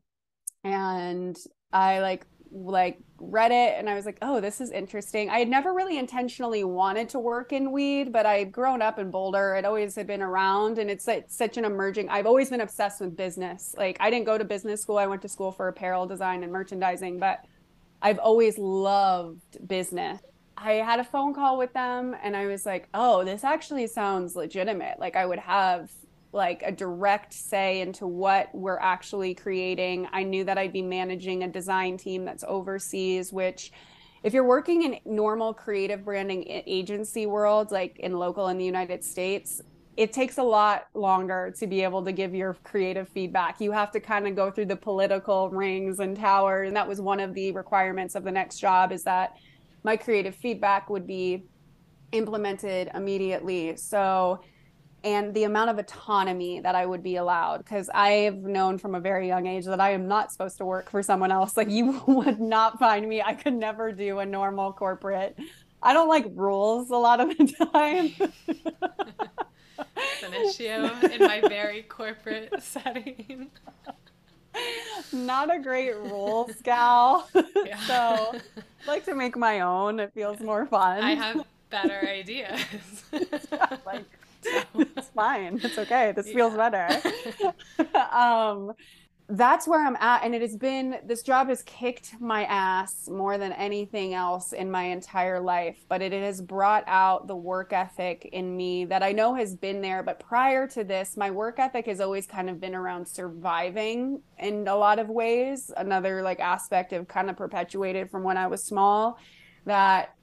and 0.63 1.37
I 1.71 1.99
like 1.99 2.25
like 2.49 2.99
read 3.19 3.51
it 3.51 3.77
and 3.77 3.89
I 3.89 3.95
was 3.95 4.05
like, 4.05 4.19
oh, 4.21 4.39
this 4.39 4.61
is 4.61 4.71
interesting. 4.71 5.29
I 5.29 5.39
had 5.39 5.49
never 5.49 5.73
really 5.73 5.97
intentionally 5.97 6.63
wanted 6.63 7.09
to 7.09 7.19
work 7.19 7.51
in 7.51 7.71
weed, 7.71 8.13
but 8.13 8.25
I'd 8.25 8.51
grown 8.51 8.81
up 8.81 8.99
in 8.99 9.11
Boulder. 9.11 9.55
It 9.55 9.65
always 9.65 9.95
had 9.95 10.07
been 10.07 10.21
around 10.21 10.77
and 10.77 10.89
it's 10.89 11.07
like 11.07 11.25
such 11.27 11.57
an 11.57 11.65
emerging 11.65 12.09
I've 12.09 12.25
always 12.25 12.49
been 12.49 12.61
obsessed 12.61 13.01
with 13.01 13.17
business. 13.17 13.75
Like 13.77 13.97
I 13.99 14.09
didn't 14.09 14.25
go 14.25 14.37
to 14.37 14.45
business 14.45 14.81
school. 14.81 14.97
I 14.97 15.07
went 15.07 15.21
to 15.23 15.27
school 15.27 15.51
for 15.51 15.67
apparel 15.67 16.05
design 16.05 16.43
and 16.43 16.51
merchandising, 16.51 17.19
but 17.19 17.39
I've 18.01 18.19
always 18.19 18.57
loved 18.57 19.67
business. 19.67 20.21
I 20.57 20.73
had 20.73 20.99
a 20.99 21.03
phone 21.03 21.35
call 21.35 21.57
with 21.57 21.71
them 21.73 22.15
and 22.23 22.35
I 22.35 22.47
was 22.47 22.65
like, 22.65 22.89
oh, 22.93 23.23
this 23.23 23.43
actually 23.43 23.85
sounds 23.87 24.35
legitimate. 24.35 24.99
Like 24.99 25.15
I 25.15 25.25
would 25.25 25.39
have 25.39 25.91
like 26.33 26.63
a 26.65 26.71
direct 26.71 27.33
say 27.33 27.79
into 27.81 28.07
what 28.07 28.49
we're 28.53 28.79
actually 28.79 29.35
creating. 29.35 30.07
I 30.11 30.23
knew 30.23 30.43
that 30.45 30.57
I'd 30.57 30.73
be 30.73 30.81
managing 30.81 31.43
a 31.43 31.47
design 31.47 31.97
team 31.97 32.25
that's 32.25 32.43
overseas, 32.47 33.31
which 33.31 33.71
if 34.23 34.33
you're 34.33 34.43
working 34.43 34.81
in 34.81 34.99
normal 35.05 35.53
creative 35.53 36.03
branding 36.03 36.43
agency 36.47 37.27
world, 37.27 37.71
like 37.71 37.99
in 37.99 38.17
local 38.17 38.47
in 38.47 38.57
the 38.57 38.65
United 38.65 39.03
States, 39.03 39.61
it 39.95 40.11
takes 40.11 40.37
a 40.37 40.43
lot 40.43 40.87
longer 40.95 41.53
to 41.57 41.67
be 41.67 41.81
able 41.81 42.03
to 42.03 42.11
give 42.11 42.33
your 42.33 42.55
creative 42.63 43.07
feedback. 43.09 43.61
You 43.61 43.71
have 43.71 43.91
to 43.91 43.99
kind 43.99 44.27
of 44.27 44.35
go 44.35 44.51
through 44.51 44.65
the 44.65 44.75
political 44.75 45.49
rings 45.49 45.99
and 45.99 46.15
towers. 46.15 46.67
And 46.67 46.75
that 46.75 46.87
was 46.87 46.99
one 46.99 47.19
of 47.19 47.33
the 47.33 47.51
requirements 47.51 48.15
of 48.15 48.23
the 48.23 48.31
next 48.31 48.57
job 48.57 48.91
is 48.91 49.03
that 49.03 49.37
my 49.83 49.97
creative 49.97 50.35
feedback 50.35 50.89
would 50.89 51.07
be 51.07 51.43
implemented 52.11 52.89
immediately. 52.93 53.75
So 53.77 54.41
and 55.03 55.33
the 55.33 55.43
amount 55.43 55.69
of 55.69 55.77
autonomy 55.77 56.59
that 56.59 56.75
I 56.75 56.85
would 56.85 57.03
be 57.03 57.15
allowed. 57.17 57.59
Because 57.59 57.89
I've 57.93 58.35
known 58.35 58.77
from 58.77 58.95
a 58.95 58.99
very 58.99 59.27
young 59.27 59.45
age 59.45 59.65
that 59.65 59.79
I 59.79 59.91
am 59.91 60.07
not 60.07 60.31
supposed 60.31 60.57
to 60.57 60.65
work 60.65 60.89
for 60.89 61.01
someone 61.03 61.31
else. 61.31 61.55
Like, 61.55 61.69
you 61.69 62.01
would 62.07 62.39
not 62.39 62.79
find 62.79 63.07
me. 63.07 63.21
I 63.21 63.33
could 63.33 63.53
never 63.53 63.91
do 63.91 64.19
a 64.19 64.25
normal 64.25 64.73
corporate. 64.73 65.37
I 65.81 65.93
don't 65.93 66.09
like 66.09 66.25
rules 66.33 66.89
a 66.89 66.95
lot 66.95 67.19
of 67.19 67.29
the 67.37 67.45
time. 67.71 68.11
it's 69.77 70.23
an 70.23 70.33
issue 70.33 71.05
in 71.05 71.21
my 71.21 71.41
very 71.41 71.83
corporate 71.83 72.61
setting. 72.61 73.51
Not 75.11 75.53
a 75.53 75.59
great 75.59 75.95
rules 75.95 76.51
gal. 76.63 77.29
Yeah. 77.65 77.79
so, 77.81 78.35
I 78.35 78.87
like 78.87 79.03
to 79.05 79.15
make 79.15 79.35
my 79.35 79.59
own. 79.61 79.99
It 79.99 80.13
feels 80.13 80.39
more 80.39 80.65
fun. 80.65 81.03
I 81.03 81.15
have 81.15 81.45
better 81.69 82.07
ideas. 82.07 82.61
like 83.85 84.05
it's 84.43 85.09
fine. 85.09 85.59
It's 85.63 85.77
okay. 85.77 86.13
This 86.15 86.27
yeah. 86.27 86.33
feels 86.33 86.53
better. 86.53 86.87
um, 88.11 88.73
that's 89.29 89.67
where 89.67 89.85
I'm 89.85 89.97
at. 89.97 90.23
And 90.23 90.33
it 90.33 90.41
has 90.41 90.55
been, 90.55 90.99
this 91.05 91.21
job 91.21 91.49
has 91.49 91.61
kicked 91.63 92.19
my 92.19 92.45
ass 92.45 93.09
more 93.09 93.37
than 93.37 93.51
anything 93.51 94.13
else 94.13 94.53
in 94.53 94.71
my 94.71 94.83
entire 94.83 95.41
life. 95.41 95.77
But 95.89 96.01
it 96.01 96.13
has 96.13 96.41
brought 96.41 96.85
out 96.87 97.27
the 97.27 97.35
work 97.35 97.73
ethic 97.73 98.29
in 98.31 98.55
me 98.55 98.85
that 98.85 99.03
I 99.03 99.11
know 99.11 99.35
has 99.35 99.53
been 99.53 99.81
there. 99.81 100.01
But 100.01 100.19
prior 100.19 100.65
to 100.67 100.83
this, 100.83 101.17
my 101.17 101.29
work 101.29 101.59
ethic 101.59 101.87
has 101.87 101.99
always 101.99 102.25
kind 102.25 102.49
of 102.49 102.61
been 102.61 102.73
around 102.73 103.05
surviving 103.05 104.21
in 104.39 104.65
a 104.67 104.75
lot 104.75 104.97
of 104.97 105.09
ways. 105.09 105.71
Another 105.75 106.21
like 106.21 106.39
aspect 106.39 106.93
of 106.93 107.09
kind 107.09 107.29
of 107.29 107.35
perpetuated 107.35 108.09
from 108.09 108.23
when 108.23 108.37
I 108.37 108.47
was 108.47 108.63
small 108.63 109.19
that 109.65 110.13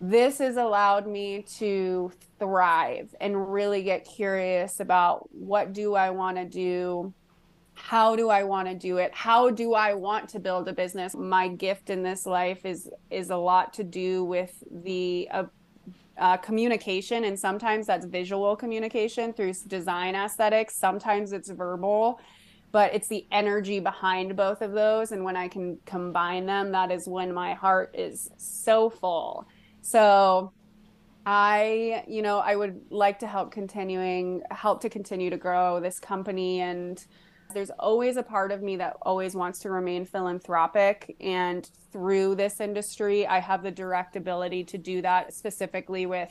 this 0.00 0.38
has 0.38 0.56
allowed 0.56 1.08
me 1.08 1.42
to 1.56 2.12
thrive 2.38 3.12
and 3.20 3.52
really 3.52 3.82
get 3.82 4.04
curious 4.04 4.78
about 4.78 5.28
what 5.32 5.72
do 5.72 5.94
I 5.94 6.10
want 6.10 6.36
to 6.36 6.44
do? 6.44 7.12
How 7.76 8.16
do 8.16 8.28
I 8.30 8.42
want 8.42 8.68
to 8.68 8.74
do 8.74 8.96
it? 8.98 9.14
How 9.14 9.50
do 9.50 9.74
I 9.74 9.94
want 9.94 10.28
to 10.30 10.40
build 10.40 10.68
a 10.68 10.72
business? 10.72 11.14
My 11.14 11.48
gift 11.48 11.90
in 11.90 12.02
this 12.02 12.26
life 12.26 12.64
is 12.64 12.90
is 13.10 13.30
a 13.30 13.36
lot 13.36 13.72
to 13.74 13.84
do 13.84 14.24
with 14.24 14.62
the 14.70 15.28
uh, 15.30 15.44
uh, 16.18 16.36
communication, 16.38 17.24
and 17.24 17.38
sometimes 17.38 17.86
that's 17.86 18.06
visual 18.06 18.56
communication 18.56 19.32
through 19.32 19.52
design 19.66 20.14
aesthetics. 20.14 20.74
Sometimes 20.74 21.32
it's 21.32 21.50
verbal, 21.50 22.18
but 22.72 22.92
it's 22.94 23.08
the 23.08 23.26
energy 23.30 23.78
behind 23.78 24.34
both 24.36 24.62
of 24.62 24.72
those. 24.72 25.12
And 25.12 25.22
when 25.22 25.36
I 25.36 25.48
can 25.48 25.78
combine 25.84 26.46
them, 26.46 26.72
that 26.72 26.90
is 26.90 27.06
when 27.06 27.32
my 27.32 27.54
heart 27.54 27.94
is 27.94 28.30
so 28.36 28.90
full 28.90 29.46
so 29.86 30.52
I, 31.24 32.04
you 32.08 32.20
know, 32.20 32.38
I 32.38 32.56
would 32.56 32.86
like 32.90 33.20
to 33.20 33.28
help 33.28 33.52
continuing, 33.52 34.42
help 34.50 34.80
to 34.80 34.88
continue 34.88 35.30
to 35.30 35.36
grow 35.36 35.78
this 35.78 36.00
company. 36.00 36.60
And 36.60 37.04
there's 37.56 37.70
always 37.78 38.18
a 38.18 38.22
part 38.22 38.52
of 38.52 38.62
me 38.62 38.76
that 38.76 38.98
always 39.00 39.34
wants 39.34 39.58
to 39.60 39.70
remain 39.70 40.04
philanthropic. 40.04 41.16
And 41.20 41.66
through 41.90 42.34
this 42.34 42.60
industry, 42.60 43.26
I 43.26 43.38
have 43.38 43.62
the 43.62 43.70
direct 43.70 44.14
ability 44.14 44.62
to 44.64 44.76
do 44.76 45.00
that 45.00 45.32
specifically 45.32 46.04
with 46.04 46.28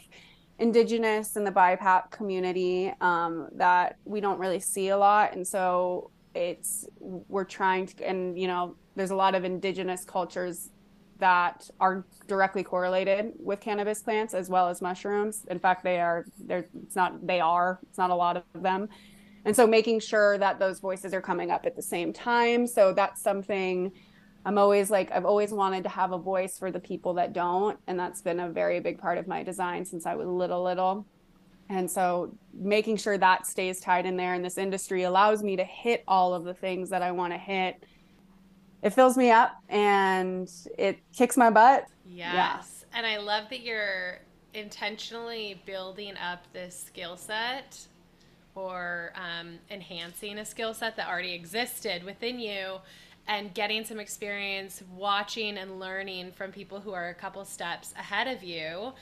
indigenous 0.59 1.35
and 1.35 1.45
the 1.45 1.51
BIPOC 1.51 2.11
community 2.11 2.93
um, 3.01 3.49
that 3.55 3.97
we 4.05 4.21
don't 4.21 4.37
really 4.37 4.59
see 4.59 4.89
a 4.89 4.97
lot. 4.97 5.33
And 5.35 5.47
so 5.47 6.11
it's, 6.35 6.87
we're 6.99 7.43
trying 7.43 7.87
to, 7.87 8.07
and, 8.07 8.37
you 8.39 8.47
know, 8.47 8.75
there's 8.95 9.09
a 9.09 9.15
lot 9.15 9.33
of 9.33 9.43
indigenous 9.43 10.05
cultures 10.05 10.69
that 11.17 11.67
are 11.79 12.05
directly 12.27 12.61
correlated 12.61 13.33
with 13.39 13.59
cannabis 13.61 14.03
plants 14.03 14.35
as 14.35 14.47
well 14.47 14.67
as 14.69 14.79
mushrooms. 14.79 15.43
In 15.49 15.57
fact, 15.57 15.83
they 15.83 15.99
are 15.99 16.25
they're 16.39 16.67
it's 16.83 16.95
not 16.95 17.25
they 17.25 17.39
are, 17.39 17.79
it's 17.89 17.97
not 17.97 18.11
a 18.11 18.15
lot 18.15 18.37
of 18.37 18.43
them. 18.61 18.89
And 19.45 19.55
so 19.55 19.67
making 19.67 19.99
sure 19.99 20.37
that 20.39 20.59
those 20.59 20.79
voices 20.79 21.13
are 21.13 21.21
coming 21.21 21.51
up 21.51 21.65
at 21.65 21.75
the 21.75 21.81
same 21.81 22.11
time. 22.11 22.65
So 22.65 22.93
that's 22.93 23.21
something 23.21 23.91
I'm 24.43 24.57
always 24.57 24.89
like 24.91 25.11
I've 25.11 25.25
always 25.25 25.51
wanted 25.51 25.83
to 25.83 25.89
have 25.89 26.11
a 26.11 26.17
voice 26.17 26.57
for 26.57 26.71
the 26.71 26.79
people 26.79 27.13
that 27.15 27.33
don't 27.33 27.79
and 27.87 27.99
that's 27.99 28.21
been 28.21 28.39
a 28.39 28.49
very 28.49 28.79
big 28.79 28.99
part 28.99 29.17
of 29.17 29.27
my 29.27 29.43
design 29.43 29.85
since 29.85 30.05
I 30.05 30.15
was 30.15 30.27
little 30.27 30.63
little. 30.63 31.05
And 31.69 31.89
so 31.89 32.35
making 32.53 32.97
sure 32.97 33.17
that 33.17 33.47
stays 33.47 33.79
tied 33.79 34.05
in 34.05 34.17
there 34.17 34.33
and 34.33 34.45
this 34.45 34.57
industry 34.57 35.03
allows 35.03 35.41
me 35.41 35.55
to 35.55 35.63
hit 35.63 36.03
all 36.07 36.33
of 36.33 36.43
the 36.43 36.53
things 36.53 36.89
that 36.91 37.01
I 37.01 37.11
want 37.11 37.33
to 37.33 37.39
hit 37.39 37.83
it 38.83 38.91
fills 38.91 39.17
me 39.17 39.31
up 39.31 39.55
and 39.67 40.47
it 40.77 40.99
kicks 41.11 41.37
my 41.37 41.49
butt. 41.49 41.87
Yes. 42.05 42.85
Yeah. 42.91 42.97
And 42.97 43.07
I 43.07 43.17
love 43.17 43.49
that 43.49 43.61
you're 43.61 44.19
intentionally 44.53 45.59
building 45.65 46.13
up 46.17 46.43
this 46.53 46.83
skill 46.85 47.17
set 47.17 47.87
or 48.55 49.11
um, 49.15 49.59
enhancing 49.69 50.39
a 50.39 50.45
skill 50.45 50.73
set 50.73 50.95
that 50.95 51.07
already 51.07 51.33
existed 51.33 52.03
within 52.03 52.39
you 52.39 52.77
and 53.27 53.53
getting 53.53 53.83
some 53.83 53.99
experience 53.99 54.81
watching 54.95 55.57
and 55.57 55.79
learning 55.79 56.31
from 56.31 56.51
people 56.51 56.79
who 56.79 56.93
are 56.93 57.09
a 57.09 57.13
couple 57.13 57.43
steps 57.43 57.93
ahead 57.97 58.27
of 58.27 58.43
you 58.43 58.93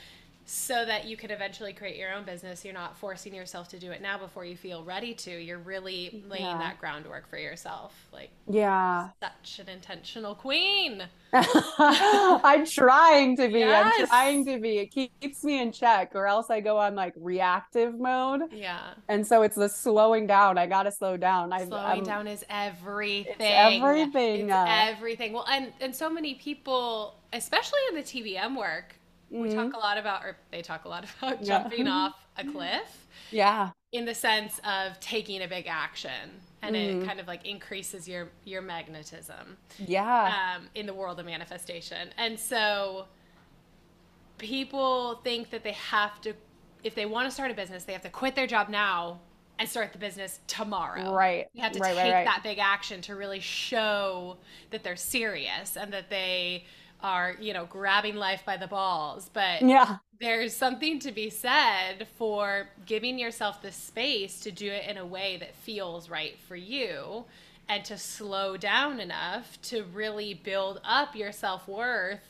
so 0.45 0.85
that 0.85 1.05
you 1.05 1.15
can 1.15 1.31
eventually 1.31 1.73
create 1.73 1.97
your 1.97 2.13
own 2.13 2.25
business. 2.25 2.65
You're 2.65 2.73
not 2.73 2.97
forcing 2.97 3.33
yourself 3.33 3.69
to 3.69 3.79
do 3.79 3.91
it 3.91 4.01
now 4.01 4.17
before 4.17 4.43
you 4.43 4.57
feel 4.57 4.83
ready 4.83 5.13
to. 5.15 5.31
You're 5.31 5.59
really 5.59 6.23
laying 6.27 6.43
yeah. 6.43 6.57
that 6.57 6.79
groundwork 6.79 7.29
for 7.29 7.37
yourself. 7.37 8.07
Like, 8.11 8.29
yeah, 8.47 9.09
such 9.21 9.59
an 9.59 9.69
intentional 9.69 10.35
queen. 10.35 11.03
I'm 11.33 12.65
trying 12.65 13.37
to 13.37 13.47
be. 13.47 13.59
Yes. 13.59 13.93
I'm 13.95 14.07
trying 14.07 14.45
to 14.45 14.59
be. 14.59 14.79
It 14.79 14.91
keeps 14.91 15.43
me 15.43 15.61
in 15.61 15.71
check, 15.71 16.11
or 16.13 16.27
else 16.27 16.49
I 16.49 16.59
go 16.59 16.77
on 16.77 16.95
like 16.95 17.13
reactive 17.15 17.97
mode. 17.97 18.41
Yeah. 18.51 18.93
And 19.07 19.25
so 19.25 19.43
it's 19.43 19.55
the 19.55 19.69
slowing 19.69 20.27
down. 20.27 20.57
I 20.57 20.67
gotta 20.67 20.91
slow 20.91 21.15
down. 21.15 21.49
Slowing 21.49 21.73
I'm, 21.99 22.03
down 22.03 22.27
is 22.27 22.43
everything. 22.49 23.35
everything. 23.39 24.49
It's 24.49 24.69
everything. 24.69 25.33
Well, 25.33 25.45
and 25.49 25.71
and 25.79 25.95
so 25.95 26.09
many 26.09 26.35
people, 26.35 27.15
especially 27.31 27.79
in 27.89 27.95
the 27.95 28.03
TBM 28.03 28.57
work, 28.57 28.95
we 29.33 29.49
talk 29.49 29.67
mm-hmm. 29.67 29.75
a 29.75 29.79
lot 29.79 29.97
about, 29.97 30.23
or 30.23 30.37
they 30.51 30.61
talk 30.61 30.85
a 30.85 30.89
lot 30.89 31.05
about 31.17 31.43
jumping 31.43 31.87
yeah. 31.87 31.91
off 31.91 32.25
a 32.37 32.45
cliff. 32.45 33.07
Yeah. 33.31 33.71
In 33.91 34.05
the 34.05 34.15
sense 34.15 34.59
of 34.59 34.99
taking 34.99 35.43
a 35.43 35.47
big 35.47 35.67
action, 35.67 36.31
and 36.61 36.75
mm. 36.75 36.79
it 36.79 36.95
mm-hmm. 36.95 37.07
kind 37.07 37.19
of 37.19 37.27
like 37.27 37.45
increases 37.45 38.07
your 38.07 38.29
your 38.43 38.61
magnetism. 38.61 39.57
Yeah. 39.77 40.55
Um, 40.55 40.67
in 40.75 40.85
the 40.85 40.93
world 40.93 41.19
of 41.19 41.25
manifestation, 41.25 42.09
and 42.17 42.39
so 42.39 43.05
people 44.37 45.21
think 45.23 45.49
that 45.51 45.63
they 45.63 45.73
have 45.73 46.19
to, 46.21 46.33
if 46.83 46.95
they 46.95 47.05
want 47.05 47.27
to 47.27 47.31
start 47.31 47.51
a 47.51 47.53
business, 47.53 47.83
they 47.83 47.93
have 47.93 48.01
to 48.01 48.09
quit 48.09 48.35
their 48.35 48.47
job 48.47 48.69
now 48.69 49.19
and 49.59 49.69
start 49.69 49.93
the 49.93 49.99
business 49.99 50.39
tomorrow. 50.47 51.13
Right. 51.13 51.47
You 51.53 51.61
have 51.61 51.71
to 51.73 51.79
right, 51.79 51.95
take 51.95 52.03
right, 52.03 52.13
right. 52.13 52.25
that 52.25 52.41
big 52.43 52.57
action 52.59 53.01
to 53.03 53.15
really 53.15 53.39
show 53.39 54.37
that 54.71 54.83
they're 54.83 54.95
serious 54.95 55.77
and 55.77 55.93
that 55.93 56.09
they 56.09 56.65
are, 57.03 57.35
you 57.39 57.53
know, 57.53 57.65
grabbing 57.65 58.15
life 58.15 58.43
by 58.45 58.57
the 58.57 58.67
balls, 58.67 59.29
but 59.33 59.61
yeah. 59.61 59.97
there's 60.19 60.55
something 60.55 60.99
to 60.99 61.11
be 61.11 61.29
said 61.29 62.07
for 62.17 62.69
giving 62.85 63.19
yourself 63.19 63.61
the 63.61 63.71
space 63.71 64.39
to 64.41 64.51
do 64.51 64.71
it 64.71 64.87
in 64.89 64.97
a 64.97 65.05
way 65.05 65.37
that 65.37 65.55
feels 65.55 66.09
right 66.09 66.39
for 66.47 66.55
you 66.55 67.25
and 67.67 67.83
to 67.85 67.97
slow 67.97 68.57
down 68.57 68.99
enough 68.99 69.61
to 69.63 69.83
really 69.83 70.33
build 70.33 70.79
up 70.85 71.15
your 71.15 71.31
self-worth 71.31 72.21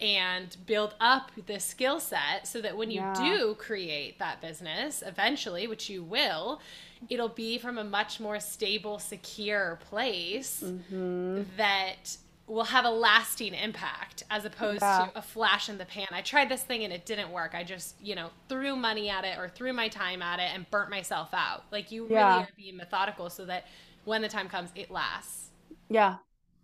and 0.00 0.56
build 0.66 0.94
up 1.00 1.30
the 1.46 1.60
skill 1.60 2.00
set 2.00 2.46
so 2.46 2.60
that 2.60 2.76
when 2.76 2.90
you 2.90 3.02
Yeah. 3.02 3.12
do 3.12 3.54
create 3.58 4.18
that 4.18 4.40
business 4.40 5.02
eventually, 5.06 5.66
which 5.66 5.90
you 5.90 6.02
will, 6.02 6.60
it'll 7.08 7.28
be 7.28 7.58
from 7.58 7.76
a 7.78 7.84
much 7.84 8.18
more 8.20 8.40
stable, 8.40 8.98
secure 8.98 9.78
place 9.90 10.62
Mm-hmm. 10.62 11.42
that 11.56 12.16
will 12.50 12.64
have 12.64 12.84
a 12.84 12.90
lasting 12.90 13.54
impact 13.54 14.24
as 14.30 14.44
opposed 14.44 14.82
Yeah. 14.82 15.06
to 15.12 15.18
a 15.18 15.22
flash 15.22 15.68
in 15.68 15.78
the 15.78 15.84
pan. 15.84 16.08
I 16.10 16.20
tried 16.20 16.48
this 16.48 16.62
thing 16.62 16.82
and 16.84 16.92
it 16.92 17.06
didn't 17.06 17.30
work. 17.30 17.54
I 17.54 17.62
just, 17.62 17.94
you 18.00 18.14
know, 18.14 18.30
threw 18.48 18.74
money 18.76 19.08
at 19.08 19.24
it 19.24 19.38
or 19.38 19.48
threw 19.48 19.72
my 19.72 19.88
time 19.88 20.20
at 20.20 20.40
it 20.40 20.50
and 20.52 20.68
burnt 20.70 20.90
myself 20.90 21.32
out. 21.32 21.64
Like 21.70 21.92
you 21.92 22.02
really 22.04 22.14
Yeah. 22.16 22.40
are 22.40 22.48
being 22.56 22.76
methodical 22.76 23.30
so 23.30 23.44
that 23.46 23.66
when 24.04 24.20
the 24.22 24.28
time 24.28 24.48
comes, 24.48 24.70
it 24.74 24.90
lasts. 24.90 25.50
Yeah, 25.88 26.16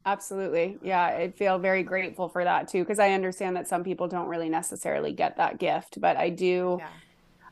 absolutely. 0.04 0.78
Yeah, 0.82 1.04
I 1.04 1.30
feel 1.30 1.58
very 1.58 1.82
grateful 1.82 2.28
for 2.28 2.42
that 2.42 2.68
too, 2.68 2.82
because 2.82 2.98
I 2.98 3.10
understand 3.12 3.56
that 3.56 3.68
some 3.68 3.84
people 3.84 4.08
don't 4.08 4.28
really 4.28 4.48
necessarily 4.48 5.12
get 5.12 5.36
that 5.36 5.58
gift, 5.58 6.00
but 6.00 6.16
I 6.16 6.30
do. 6.30 6.78
Yeah. 6.80 6.88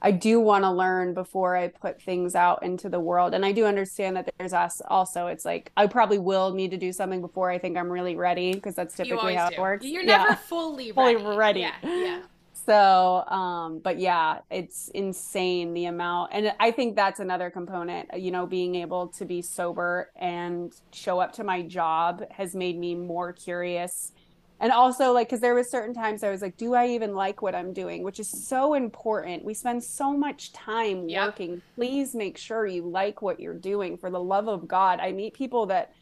I 0.05 0.11
do 0.11 0.39
want 0.39 0.65
to 0.65 0.71
learn 0.71 1.15
before 1.15 1.57
I 1.57 1.69
put 1.69 2.01
things 2.01 2.35
out 2.35 2.63
into 2.63 2.91
the 2.91 3.01
world. 3.01 3.33
And 3.33 3.45
I 3.45 3.53
do 3.53 3.65
understand 3.65 4.17
that 4.17 4.31
there's 4.37 4.53
us 4.53 4.83
also. 4.87 5.29
It's 5.29 5.47
like 5.47 5.73
I 5.79 5.87
probably 5.87 6.19
will 6.19 6.53
need 6.53 6.73
to 6.73 6.77
do 6.77 6.93
something 6.93 7.23
before 7.23 7.51
I 7.51 7.59
think 7.59 7.79
I'm 7.79 7.91
really 7.91 8.15
ready 8.15 8.53
because 8.53 8.75
that's 8.75 8.95
typically 8.95 9.35
how 9.35 9.49
do. 9.49 9.55
it 9.55 9.61
works. 9.61 9.87
You're 9.87 10.05
never 10.05 10.37
fully 10.37 10.93
Fully 10.95 11.17
ready. 11.17 11.37
ready. 11.37 11.61
Yeah. 11.61 11.73
Yeah. 11.83 12.23
So, 12.67 13.25
um, 13.29 13.79
but 13.79 13.99
yeah, 13.99 14.41
it's 14.51 14.89
insane 14.89 15.73
the 15.73 15.87
amount. 15.87 16.31
And 16.33 16.53
I 16.61 16.71
think 16.71 16.97
that's 16.97 17.21
another 17.21 17.51
component, 17.51 18.09
you 18.19 18.31
know, 18.31 18.47
being 18.47 18.75
able 18.75 19.09
to 19.09 19.25
be 19.25 19.41
sober 19.43 20.11
and 20.17 20.73
show 20.93 21.19
up 21.19 21.33
to 21.35 21.45
my 21.45 21.63
job 21.63 22.25
has 22.31 22.55
made 22.55 22.79
me 22.79 22.95
more 22.95 23.33
curious. 23.33 24.13
And 24.61 24.73
also 24.73 25.13
like 25.13 25.29
cuz 25.29 25.41
there 25.41 25.55
was 25.55 25.71
certain 25.71 25.95
times 25.95 26.23
I 26.23 26.31
was 26.31 26.41
like, 26.41 26.57
do 26.57 26.75
I 26.75 26.87
even 26.89 27.15
like 27.15 27.43
what 27.43 27.55
I'm 27.55 27.73
doing, 27.73 28.03
which 28.03 28.21
is 28.21 28.29
so 28.29 28.75
important. 28.75 29.45
We 29.45 29.55
spend 29.55 29.83
so 29.83 30.17
much 30.17 30.53
time 30.53 31.09
Yep. 31.09 31.27
working. 31.27 31.63
Please 31.75 32.15
make 32.15 32.39
sure 32.39 32.67
you 32.67 32.83
like 32.83 33.21
what 33.21 33.41
you're 33.41 33.55
doing 33.55 33.97
for 33.97 34.11
the 34.11 34.21
love 34.21 34.49
of 34.49 34.67
God. 34.69 35.01
I 35.01 35.13
meet 35.13 35.35
people 35.35 35.67
that 35.67 35.93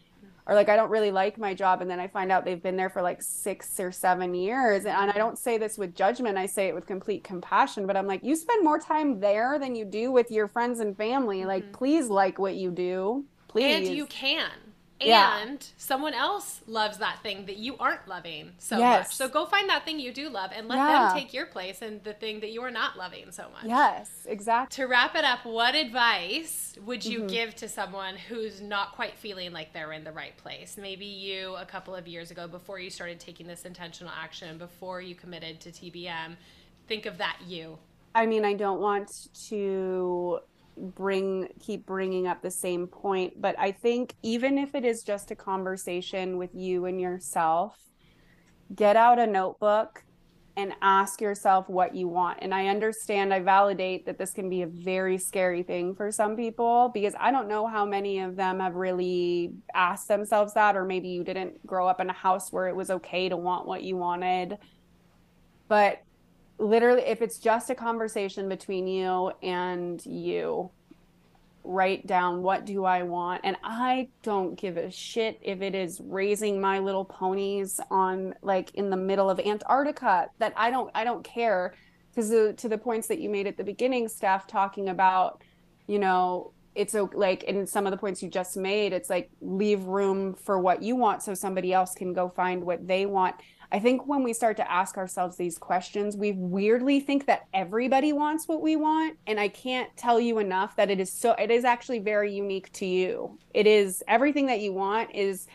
are 0.46 0.54
like, 0.54 0.68
I 0.68 0.76
don't 0.76 0.90
really 0.90 1.10
like 1.10 1.38
my 1.38 1.54
job. 1.54 1.82
And 1.82 1.90
then 1.90 2.00
I 2.00 2.08
find 2.08 2.32
out 2.32 2.44
they've 2.44 2.62
been 2.62 2.76
there 2.76 2.90
for 2.90 3.00
like 3.00 3.22
six 3.22 3.78
or 3.78 3.92
seven 3.92 4.34
years. 4.34 4.84
And 4.86 5.10
I 5.10 5.14
don't 5.14 5.38
say 5.38 5.56
this 5.56 5.78
with 5.78 5.94
judgment, 5.94 6.36
I 6.36 6.46
say 6.46 6.68
it 6.68 6.74
with 6.74 6.86
complete 6.86 7.22
compassion. 7.22 7.86
But 7.86 7.96
I'm 7.96 8.06
like, 8.06 8.24
you 8.24 8.34
spend 8.34 8.64
more 8.64 8.78
time 8.78 9.20
there 9.20 9.58
than 9.58 9.76
you 9.76 9.84
do 9.84 10.10
with 10.10 10.30
your 10.30 10.48
friends 10.48 10.80
and 10.80 10.96
family. 10.96 11.44
Like, 11.44 11.62
mm-hmm. 11.64 11.72
please 11.72 12.08
like 12.08 12.38
what 12.38 12.56
you 12.56 12.70
do. 12.70 13.24
Please. 13.46 13.88
And 13.88 13.96
you 13.96 14.06
can. 14.06 14.50
Yeah. 15.06 15.38
And 15.38 15.66
someone 15.76 16.14
else 16.14 16.60
loves 16.66 16.98
that 16.98 17.20
thing 17.22 17.46
that 17.46 17.56
you 17.56 17.76
aren't 17.78 18.06
loving 18.08 18.52
so 18.58 18.78
Yes. 18.78 19.08
much. 19.08 19.14
So 19.16 19.28
go 19.28 19.46
find 19.46 19.68
that 19.68 19.84
thing 19.84 19.98
you 20.00 20.12
do 20.12 20.28
love 20.28 20.50
and 20.54 20.68
let 20.68 20.76
Yeah. 20.76 21.08
them 21.08 21.16
take 21.16 21.32
your 21.32 21.46
place 21.46 21.82
in 21.82 22.00
the 22.04 22.14
thing 22.14 22.40
that 22.40 22.50
you 22.50 22.62
are 22.62 22.70
not 22.70 22.96
loving 22.96 23.30
so 23.32 23.48
much. 23.50 23.64
Yes, 23.64 24.08
exactly. 24.26 24.74
To 24.76 24.88
wrap 24.88 25.14
it 25.14 25.24
up, 25.24 25.44
what 25.44 25.74
advice 25.74 26.76
would 26.84 27.04
you 27.04 27.20
Mhm. 27.22 27.28
give 27.28 27.54
to 27.56 27.68
someone 27.68 28.16
who's 28.16 28.60
not 28.60 28.92
quite 28.92 29.16
feeling 29.18 29.52
like 29.52 29.72
they're 29.72 29.92
in 29.92 30.04
the 30.04 30.12
right 30.12 30.36
place? 30.36 30.76
Maybe 30.76 31.06
you 31.06 31.54
a 31.56 31.66
couple 31.66 31.94
of 31.94 32.06
years 32.08 32.30
ago, 32.30 32.46
before 32.48 32.78
you 32.78 32.90
started 32.90 33.20
taking 33.20 33.46
this 33.46 33.64
intentional 33.64 34.12
action, 34.12 34.58
before 34.58 35.00
you 35.00 35.14
committed 35.14 35.60
to 35.60 35.72
TBM, 35.72 36.36
think 36.88 37.06
of 37.06 37.18
that 37.18 37.38
you. 37.46 37.78
I 38.14 38.26
mean, 38.26 38.44
I 38.44 38.52
don't 38.52 38.80
want 38.80 39.08
to 39.48 40.40
bring 40.76 41.48
keep 41.60 41.86
bringing 41.86 42.26
up 42.26 42.42
the 42.42 42.50
same 42.50 42.86
point, 42.86 43.40
but 43.40 43.54
I 43.58 43.72
think 43.72 44.14
even 44.22 44.58
if 44.58 44.74
it 44.74 44.84
is 44.84 45.02
just 45.02 45.30
a 45.30 45.36
conversation 45.36 46.38
with 46.38 46.54
you 46.54 46.86
and 46.86 47.00
yourself, 47.00 47.78
get 48.74 48.96
out 48.96 49.18
a 49.18 49.26
notebook 49.26 50.04
and 50.56 50.74
ask 50.82 51.20
yourself 51.20 51.68
what 51.68 51.94
you 51.94 52.08
want. 52.08 52.38
And 52.42 52.54
I 52.54 52.66
understand, 52.66 53.32
I 53.32 53.40
validate 53.40 54.04
that 54.06 54.18
this 54.18 54.32
can 54.32 54.50
be 54.50 54.62
a 54.62 54.66
very 54.66 55.16
scary 55.16 55.62
thing 55.62 55.94
for 55.94 56.12
some 56.12 56.36
people 56.36 56.90
because 56.92 57.14
I 57.18 57.30
don't 57.30 57.48
know 57.48 57.66
how 57.66 57.86
many 57.86 58.20
of 58.20 58.36
them 58.36 58.60
have 58.60 58.74
really 58.74 59.52
asked 59.74 60.08
themselves 60.08 60.52
that, 60.54 60.76
or 60.76 60.84
maybe 60.84 61.08
you 61.08 61.24
didn't 61.24 61.66
grow 61.66 61.88
up 61.88 62.00
in 62.00 62.10
a 62.10 62.14
house 62.14 62.52
where 62.52 62.68
it 62.68 62.76
was 62.76 62.90
okay 62.90 63.30
to 63.30 63.36
want 63.36 63.66
what 63.66 63.82
you 63.82 63.96
wanted. 63.96 64.58
But 65.68 66.02
literally 66.58 67.02
if 67.02 67.22
it's 67.22 67.38
just 67.38 67.70
a 67.70 67.74
conversation 67.74 68.48
between 68.48 68.86
you 68.86 69.32
and 69.42 70.04
you 70.06 70.70
write 71.64 72.06
down 72.06 72.42
what 72.42 72.64
do 72.64 72.84
i 72.84 73.02
want? 73.02 73.40
And 73.44 73.56
i 73.62 74.08
don't 74.22 74.56
give 74.56 74.76
a 74.76 74.90
shit 74.90 75.38
if 75.42 75.62
it 75.62 75.74
is 75.74 76.00
raising 76.04 76.60
my 76.60 76.78
little 76.78 77.04
ponies 77.04 77.80
on 77.90 78.34
like 78.42 78.74
in 78.74 78.90
the 78.90 78.96
middle 78.96 79.30
of 79.30 79.38
antarctica 79.40 80.28
that 80.38 80.52
i 80.56 80.70
don't 80.70 80.90
i 80.94 81.04
don't 81.04 81.24
care. 81.24 81.74
Because 82.14 82.28
to 82.56 82.68
the 82.68 82.76
points 82.76 83.08
that 83.08 83.20
you 83.20 83.30
made 83.30 83.46
at 83.46 83.56
the 83.56 83.64
beginning 83.64 84.08
Steph 84.08 84.46
talking 84.46 84.88
about 84.88 85.40
you 85.86 85.98
know 85.98 86.52
it's 86.74 86.94
o- 86.94 87.10
like 87.14 87.44
in 87.44 87.66
some 87.66 87.86
of 87.86 87.90
the 87.90 87.96
points 87.96 88.22
you 88.22 88.28
just 88.28 88.56
made 88.56 88.92
it's 88.92 89.10
like 89.10 89.30
leave 89.40 89.84
room 89.84 90.34
for 90.34 90.58
what 90.58 90.82
you 90.82 90.96
want 90.96 91.22
so 91.22 91.34
somebody 91.34 91.72
else 91.72 91.94
can 91.94 92.12
go 92.12 92.28
find 92.28 92.64
what 92.64 92.86
they 92.86 93.06
want 93.06 93.36
I 93.72 93.78
think 93.78 94.06
when 94.06 94.22
we 94.22 94.34
start 94.34 94.58
to 94.58 94.70
ask 94.70 94.98
ourselves 94.98 95.36
these 95.36 95.56
questions, 95.56 96.14
we 96.14 96.32
weirdly 96.32 97.00
think 97.00 97.24
that 97.24 97.46
everybody 97.54 98.12
wants 98.12 98.46
what 98.46 98.60
we 98.60 98.76
want. 98.76 99.16
And 99.26 99.40
I 99.40 99.48
can't 99.48 99.88
tell 99.96 100.20
you 100.20 100.38
enough 100.38 100.76
that 100.76 100.90
it 100.90 101.00
is 101.00 101.10
so, 101.10 101.32
it 101.32 101.50
is 101.50 101.64
actually 101.64 102.00
very 102.00 102.34
unique 102.34 102.70
to 102.74 102.84
you. 102.84 103.38
It 103.54 103.66
is 103.66 104.04
everything 104.06 104.44
that 104.46 104.60
you 104.60 104.74
want 104.74 105.14
is 105.14 105.46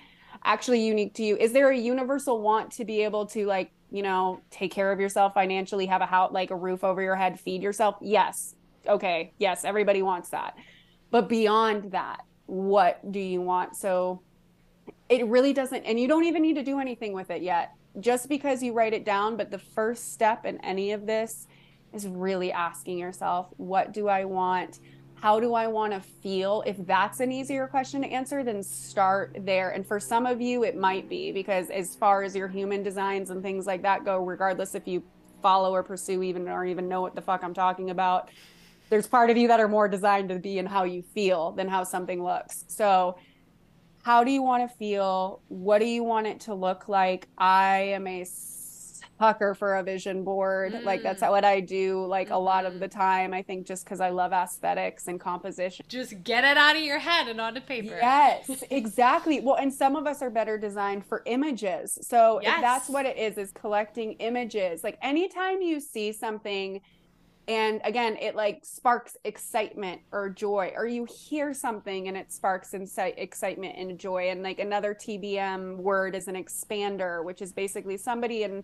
actually 0.44 0.84
unique 0.84 1.14
to 1.16 1.24
you. 1.24 1.38
Is 1.38 1.54
there 1.54 1.70
a 1.70 1.78
universal 1.78 2.42
want 2.42 2.72
to 2.72 2.86
be 2.86 3.04
able 3.04 3.28
to, 3.28 3.46
like, 3.46 3.70
you 3.92 4.02
know, 4.02 4.42
take 4.50 4.72
care 4.72 4.92
of 4.92 5.00
yourself 5.00 5.36
financially, 5.36 5.86
have 5.86 6.02
a 6.02 6.08
house, 6.08 6.34
like 6.34 6.50
a 6.50 6.56
roof 6.56 6.84
over 6.84 7.04
your 7.04 7.16
head, 7.16 7.40
feed 7.40 7.62
yourself? 7.62 7.98
Yes. 8.02 8.56
Okay. 8.88 9.32
Yes. 9.38 9.64
Everybody 9.64 10.02
wants 10.02 10.30
that. 10.30 10.56
But 11.12 11.30
beyond 11.30 11.92
that, 11.92 12.24
what 12.48 13.12
do 13.12 13.20
you 13.20 13.42
want? 13.42 13.76
So, 13.76 14.24
it 15.10 15.26
really 15.28 15.54
doesn't 15.54 15.84
and 15.84 15.98
you 15.98 16.08
don't 16.08 16.26
even 16.26 16.42
need 16.42 16.56
to 16.56 16.64
do 16.64 16.80
anything 16.80 17.14
with 17.14 17.30
it 17.30 17.42
yet 17.42 17.77
just 18.00 18.30
because 18.30 18.62
you 18.62 18.74
write 18.74 18.94
it 18.94 19.06
down 19.06 19.38
but 19.38 19.52
the 19.52 19.58
first 19.58 20.14
step 20.14 20.46
in 20.46 20.58
any 20.64 20.92
of 20.92 21.06
this 21.06 21.48
is 21.94 22.08
really 22.08 22.52
asking 22.52 22.98
yourself 22.98 23.48
what 23.58 23.94
do 23.94 24.08
i 24.08 24.24
want? 24.26 24.80
How 25.16 25.40
do 25.40 25.54
i 25.54 25.68
want 25.68 25.94
to 25.94 26.00
feel? 26.00 26.64
If 26.66 26.78
that's 26.86 27.20
an 27.20 27.32
easier 27.32 27.68
question 27.68 28.02
to 28.02 28.08
answer 28.08 28.44
then 28.44 28.62
start 28.62 29.38
there. 29.42 29.72
And 29.72 29.86
for 29.86 30.00
some 30.00 30.26
of 30.26 30.42
you 30.42 30.64
it 30.64 30.78
might 30.78 31.10
be 31.10 31.32
because 31.32 31.70
as 31.70 31.96
far 31.96 32.24
as 32.24 32.36
your 32.36 32.48
human 32.48 32.84
designs 32.84 33.30
and 33.30 33.42
things 33.42 33.66
like 33.66 33.82
that 33.84 34.06
go 34.06 34.24
regardless 34.24 34.76
if 34.76 34.88
you 34.88 35.04
follow 35.42 35.74
or 35.74 35.84
pursue 35.84 36.24
even 36.24 36.48
or 36.48 36.66
even 36.66 36.90
know 36.90 37.00
what 37.00 37.14
the 37.14 37.22
fuck 37.22 37.44
i'm 37.44 37.54
talking 37.54 37.92
about 37.92 38.32
there's 38.90 39.08
part 39.08 39.30
of 39.30 39.38
you 39.38 39.48
that 39.48 39.60
are 39.60 39.68
more 39.68 39.88
designed 39.88 40.30
to 40.30 40.40
be 40.40 40.58
in 40.58 40.66
how 40.66 40.84
you 40.84 41.02
feel 41.02 41.52
than 41.52 41.68
how 41.68 41.84
something 41.84 42.24
looks. 42.24 42.66
So 42.68 43.18
how 44.08 44.24
do 44.24 44.32
you 44.32 44.42
want 44.42 44.62
to 44.70 44.74
feel 44.78 45.42
what 45.50 45.80
do 45.80 45.86
you 45.86 46.02
want 46.02 46.26
it 46.26 46.40
to 46.40 46.54
look 46.54 46.88
like 46.88 47.28
i 47.38 47.76
am 47.98 48.08
a 48.08 48.24
sucker 49.20 49.54
for 49.54 49.76
a 49.76 49.84
vision 49.84 50.24
board 50.24 50.72
like 50.84 51.04
that's 51.04 51.22
Mm. 51.22 51.32
what 51.32 51.44
i 51.44 51.60
do 51.60 52.06
like 52.06 52.30
a 52.30 52.38
lot 52.38 52.66
of 52.66 52.80
the 52.80 52.88
time 52.88 53.34
i 53.34 53.42
think 53.42 53.68
just 53.68 53.84
because 53.84 54.00
i 54.00 54.10
love 54.10 54.32
aesthetics 54.32 55.08
and 55.10 55.20
composition 55.20 55.86
Just 55.90 56.24
get 56.24 56.46
it 56.46 56.56
out 56.56 56.76
of 56.78 56.84
your 56.84 57.00
head 57.00 57.28
and 57.28 57.42
onto 57.42 57.60
paper. 57.60 57.98
Yes, 58.02 58.64
exactly. 58.72 59.42
Well, 59.42 59.56
and 59.56 59.74
some 59.74 59.96
of 59.96 60.06
us 60.08 60.22
are 60.22 60.30
better 60.30 60.58
designed 60.58 61.06
for 61.06 61.22
images. 61.26 61.98
So 62.02 62.40
if 62.40 62.54
that's 62.62 62.88
what 62.90 63.06
it 63.06 63.18
is, 63.18 63.38
is 63.38 63.52
collecting 63.52 64.14
images. 64.30 64.84
Like 64.84 64.98
anytime 65.02 65.62
you 65.62 65.80
see 65.80 66.12
something 66.14 66.82
and 67.48 67.80
again, 67.86 68.18
it 68.18 68.36
like 68.36 68.66
sparks 68.66 69.16
excitement 69.24 70.02
or 70.12 70.30
joy, 70.30 70.74
or 70.76 70.86
you 70.86 71.06
hear 71.06 71.54
something 71.54 72.08
and 72.08 72.18
it 72.18 72.32
sparks 72.32 72.74
excitement 72.74 73.78
and 73.78 73.98
joy. 73.98 74.30
And 74.30 74.44
like 74.44 74.60
another 74.60 74.94
TBM 74.94 75.78
word 75.78 76.16
is 76.16 76.28
an 76.28 76.36
expander, 76.36 77.24
which 77.24 77.42
is 77.42 77.54
basically 77.54 77.98
somebody 77.98 78.44
in 78.44 78.64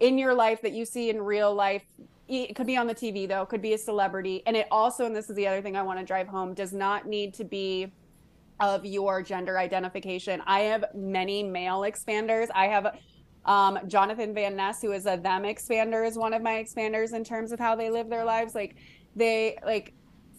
in 0.00 0.18
your 0.18 0.34
life 0.34 0.60
that 0.62 0.72
you 0.72 0.84
see 0.84 1.08
in 1.08 1.22
real 1.22 1.54
life 1.54 1.84
it 2.26 2.56
could 2.56 2.66
be 2.66 2.76
on 2.76 2.86
the 2.86 2.94
TV 2.94 3.28
though, 3.28 3.44
could 3.44 3.62
be 3.62 3.74
a 3.74 3.78
celebrity. 3.78 4.42
And 4.46 4.56
it 4.56 4.66
also, 4.70 5.04
and 5.04 5.14
this 5.14 5.28
is 5.28 5.36
the 5.36 5.46
other 5.46 5.60
thing 5.60 5.76
I 5.76 5.82
want 5.82 5.98
to 5.98 6.04
drive 6.04 6.26
home, 6.26 6.54
does 6.54 6.72
not 6.72 7.06
need 7.06 7.34
to 7.34 7.44
be 7.44 7.92
of 8.60 8.86
your 8.86 9.22
gender 9.22 9.58
identification. 9.58 10.40
I 10.46 10.60
have 10.60 10.86
many 10.94 11.42
male 11.42 11.80
expanders. 11.80 12.48
I 12.54 12.68
have 12.68 12.98
um, 13.46 13.78
Jonathan 13.86 14.34
Van 14.34 14.56
Ness, 14.56 14.80
who 14.80 14.92
is 14.92 15.06
a 15.06 15.16
them 15.16 15.42
expander, 15.42 16.06
is 16.06 16.16
one 16.16 16.32
of 16.32 16.42
my 16.42 16.62
expanders 16.62 17.12
in 17.12 17.24
terms 17.24 17.52
of 17.52 17.58
how 17.58 17.76
they 17.76 17.90
live 17.90 18.08
their 18.08 18.24
lives. 18.24 18.54
Like 18.54 18.76
they 19.16 19.58
like 19.64 19.94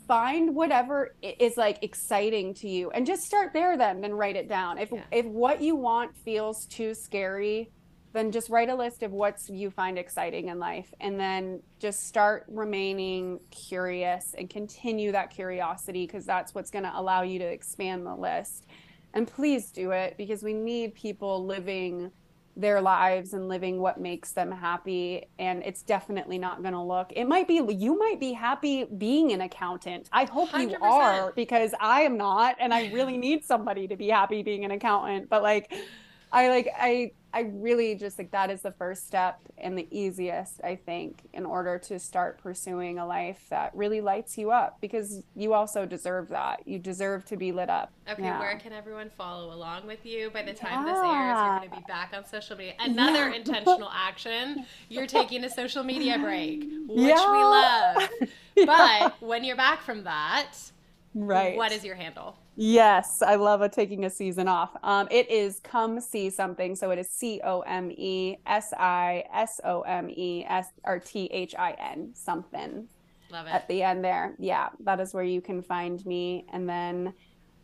find 0.07 0.55
whatever 0.55 1.15
is 1.21 1.57
like 1.57 1.79
exciting 1.83 2.53
to 2.53 2.69
you 2.69 2.91
and 2.91 3.05
just 3.07 3.23
start 3.23 3.53
there 3.53 3.75
then 3.77 4.01
then 4.01 4.13
write 4.13 4.35
it 4.35 4.47
down 4.47 4.77
if 4.77 4.91
Yeah. 4.91 5.03
if 5.11 5.25
what 5.25 5.61
you 5.61 5.75
want 5.75 6.15
feels 6.15 6.65
too 6.67 6.93
scary 6.93 7.71
then 8.13 8.31
just 8.31 8.49
write 8.49 8.69
a 8.69 8.75
list 8.75 9.03
of 9.03 9.11
what's 9.11 9.49
you 9.49 9.69
find 9.71 9.97
exciting 9.97 10.49
in 10.49 10.59
life 10.59 10.93
and 11.01 11.19
then 11.19 11.61
just 11.79 12.07
start 12.07 12.45
remaining 12.47 13.39
curious 13.49 14.35
and 14.37 14.49
continue 14.49 15.11
that 15.11 15.31
curiosity 15.31 16.05
because 16.05 16.25
that's 16.25 16.53
what's 16.53 16.69
going 16.69 16.85
to 16.85 16.91
allow 16.95 17.23
you 17.23 17.39
to 17.39 17.45
expand 17.45 18.05
the 18.05 18.15
list 18.15 18.67
and 19.15 19.27
please 19.27 19.71
do 19.71 19.91
it 19.91 20.15
because 20.17 20.43
we 20.43 20.53
need 20.53 20.93
people 20.93 21.45
living 21.45 22.11
their 22.55 22.81
lives 22.81 23.33
and 23.33 23.49
living 23.49 23.79
what 23.79 23.99
makes 23.99 24.31
them 24.31 24.51
happy 24.51 25.25
and 25.39 25.61
it's 25.63 25.81
definitely 25.81 26.37
not 26.37 26.61
going 26.61 26.73
to 26.73 26.81
look 26.81 27.11
it 27.15 27.25
might 27.25 27.47
be 27.47 27.55
you 27.55 27.97
might 27.99 28.19
be 28.19 28.31
happy 28.31 28.85
being 28.97 29.33
an 29.33 29.41
accountant 29.41 30.09
i 30.13 30.23
hope 30.25 30.49
100%. 30.49 30.71
you 30.71 30.77
are 30.81 31.33
because 31.35 31.73
i 31.81 32.01
am 32.01 32.17
not 32.17 32.55
and 32.59 32.73
i 32.73 32.89
really 32.91 33.17
need 33.17 33.43
somebody 33.43 33.87
to 33.87 33.97
be 33.97 34.07
happy 34.07 34.41
being 34.41 34.63
an 34.63 34.71
accountant 34.71 35.29
but 35.29 35.43
like 35.43 35.73
i 36.35 36.49
like 36.49 36.69
i 36.77 37.11
I 37.35 37.51
really 37.53 37.95
just 37.95 38.15
think 38.15 38.31
that 38.31 38.49
is 38.49 38.61
the 38.61 38.71
first 38.71 39.05
step 39.05 39.41
and 39.57 39.77
the 39.77 39.85
easiest, 39.91 40.63
I 40.63 40.77
think, 40.77 41.27
in 41.33 41.45
order 41.45 41.77
to 41.79 41.99
start 41.99 42.41
pursuing 42.41 42.97
a 42.97 43.05
life 43.05 43.47
that 43.49 43.75
really 43.75 43.99
lights 43.99 44.37
you 44.37 44.51
up 44.51 44.77
because 44.79 45.21
you 45.35 45.51
also 45.51 45.85
deserve 45.85 46.29
that. 46.29 46.65
You 46.65 46.79
deserve 46.79 47.25
to 47.25 47.35
be 47.35 47.51
lit 47.51 47.69
up. 47.69 47.91
Okay, 48.09 48.23
yeah. 48.23 48.39
where 48.39 48.57
can 48.57 48.71
everyone 48.71 49.09
follow 49.17 49.53
along 49.53 49.85
with 49.85 50.05
you? 50.05 50.29
By 50.29 50.43
the 50.43 50.53
time 50.53 50.87
yeah. 50.87 50.93
this 50.93 51.03
airs, 51.03 51.37
you're 51.37 51.57
going 51.59 51.69
to 51.71 51.75
be 51.75 51.83
back 51.89 52.13
on 52.15 52.25
social 52.25 52.55
media. 52.55 52.75
Another 52.79 53.27
yeah. 53.27 53.35
intentional 53.35 53.89
action. 53.93 54.65
You're 54.87 55.05
taking 55.05 55.43
a 55.43 55.49
social 55.49 55.83
media 55.83 56.17
break, 56.17 56.61
which 56.87 56.97
we 56.97 57.11
love. 57.13 58.09
But 58.65 59.21
when 59.21 59.43
you're 59.43 59.57
back 59.57 59.81
from 59.81 60.05
that, 60.05 60.53
right. 61.13 61.57
What 61.57 61.73
is 61.73 61.83
your 61.83 61.95
handle? 61.95 62.37
Yes, 62.55 63.21
I 63.21 63.35
love 63.35 63.61
a, 63.61 63.69
taking 63.69 64.05
a 64.05 64.09
season 64.09 64.47
off. 64.47 64.71
Um, 64.81 65.07
it 65.11 65.29
is 65.29 65.59
come 65.59 65.99
see 65.99 66.29
something. 66.29 66.75
So 66.75 66.91
it 66.91 66.99
is 66.99 67.09
C 67.09 67.41
O 67.43 67.61
M 67.61 67.91
E 67.91 68.37
S 68.45 68.73
I 68.77 69.23
S 69.33 69.59
O 69.63 69.81
M 69.81 70.09
E 70.09 70.45
S 70.47 70.67
or 70.85 70.99
T 70.99 71.25
H 71.31 71.53
I 71.57 71.71
N 71.71 72.11
something. 72.13 72.87
Love 73.31 73.47
it. 73.47 73.49
At 73.49 73.67
the 73.67 73.83
end 73.83 74.03
there. 74.05 74.35
Yeah, 74.39 74.69
that 74.81 74.99
is 74.99 75.13
where 75.13 75.23
you 75.23 75.41
can 75.41 75.61
find 75.61 76.05
me. 76.05 76.45
And 76.53 76.69
then 76.69 77.13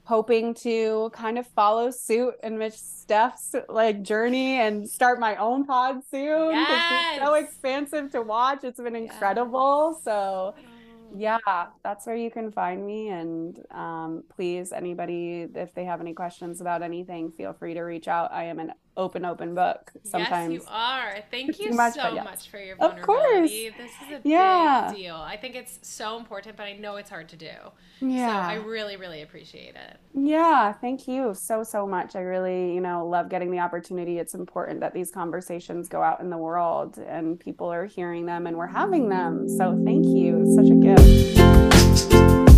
hoping 0.04 0.54
to 0.56 1.10
kind 1.14 1.38
of 1.38 1.48
follow 1.48 1.92
suit 1.92 2.34
in 2.44 2.58
Mitch 2.58 2.74
Steph's 2.74 3.56
like 3.70 4.02
journey 4.02 4.60
and 4.60 4.90
start 4.90 5.20
my 5.20 5.36
own 5.38 5.66
pod 5.66 6.02
soon. 6.10 6.52
Yes. 6.52 7.16
It's 7.16 7.24
so 7.24 7.34
expansive 7.36 8.12
to 8.12 8.22
watch. 8.22 8.64
It's 8.64 8.80
been 8.80 8.96
incredible. 8.96 10.00
So 10.04 10.56
yeah 11.16 11.38
that's 11.84 12.06
where 12.06 12.16
you 12.16 12.32
can 12.32 12.52
find 12.52 12.86
me 12.86 13.10
and 13.10 13.64
um, 13.72 14.24
please 14.34 14.72
anybody 14.72 15.48
if 15.56 15.74
they 15.74 15.84
have 15.84 16.00
any 16.02 16.14
questions 16.14 16.62
about 16.62 16.82
anything 16.82 17.32
feel 17.32 17.54
free 17.54 17.74
to 17.74 17.82
reach 17.82 18.08
out. 18.08 18.32
I 18.32 18.46
am 18.46 18.60
an 18.60 18.74
open 18.98 19.26
open 19.26 19.56
book 19.56 19.92
sometimes 20.04 20.54
yes 20.54 20.62
you 20.62 20.68
are. 20.68 21.24
Thank 21.32 21.60
you 21.60 21.72
much, 21.72 21.94
so 21.94 22.14
yes. 22.14 22.26
much 22.26 22.50
for 22.50 22.60
your 22.60 22.76
vulnerability. 22.76 23.68
of 23.68 23.76
course. 23.76 23.88
this 23.88 23.92
is 24.08 24.26
a 24.26 24.28
yeah. 24.28 24.90
big 24.90 25.02
deal. 25.04 25.16
I 25.16 25.38
think 25.38 25.56
it's 25.56 25.80
so 25.82 26.18
important 26.18 26.58
but 26.58 26.64
i 26.64 26.74
know 26.74 26.98
it's 26.98 27.10
hard 27.10 27.30
to 27.30 27.38
do. 27.38 27.54
Yeah. 28.02 28.28
So 28.28 28.50
i 28.50 28.54
really 28.56 28.98
really 28.98 29.22
appreciate 29.22 29.76
it. 29.76 29.98
Yeah 30.14 30.74
thank 30.74 31.08
you 31.08 31.34
so 31.34 31.64
so 31.64 31.88
much. 31.88 32.16
I 32.16 32.22
really 32.22 32.74
you 32.74 32.82
know 32.82 33.08
love 33.08 33.30
getting 33.30 33.52
the 33.52 33.60
opportunity. 33.60 34.18
It's 34.18 34.34
important 34.34 34.82
that 34.82 34.94
these 34.94 35.12
conversations 35.12 35.88
go 35.88 36.02
out 36.02 36.20
in 36.20 36.30
the 36.30 36.38
world 36.38 36.98
and 36.98 37.40
people 37.40 37.72
are 37.72 37.86
hearing 37.86 38.26
them 38.26 38.48
and 38.48 38.58
we're 38.58 38.68
having 38.68 39.10
them. 39.10 39.48
So 39.48 39.80
thank 39.86 40.06
you. 40.06 40.42
It's 40.42 40.56
such 40.56 40.70
a 40.70 40.76
gift 40.76 42.51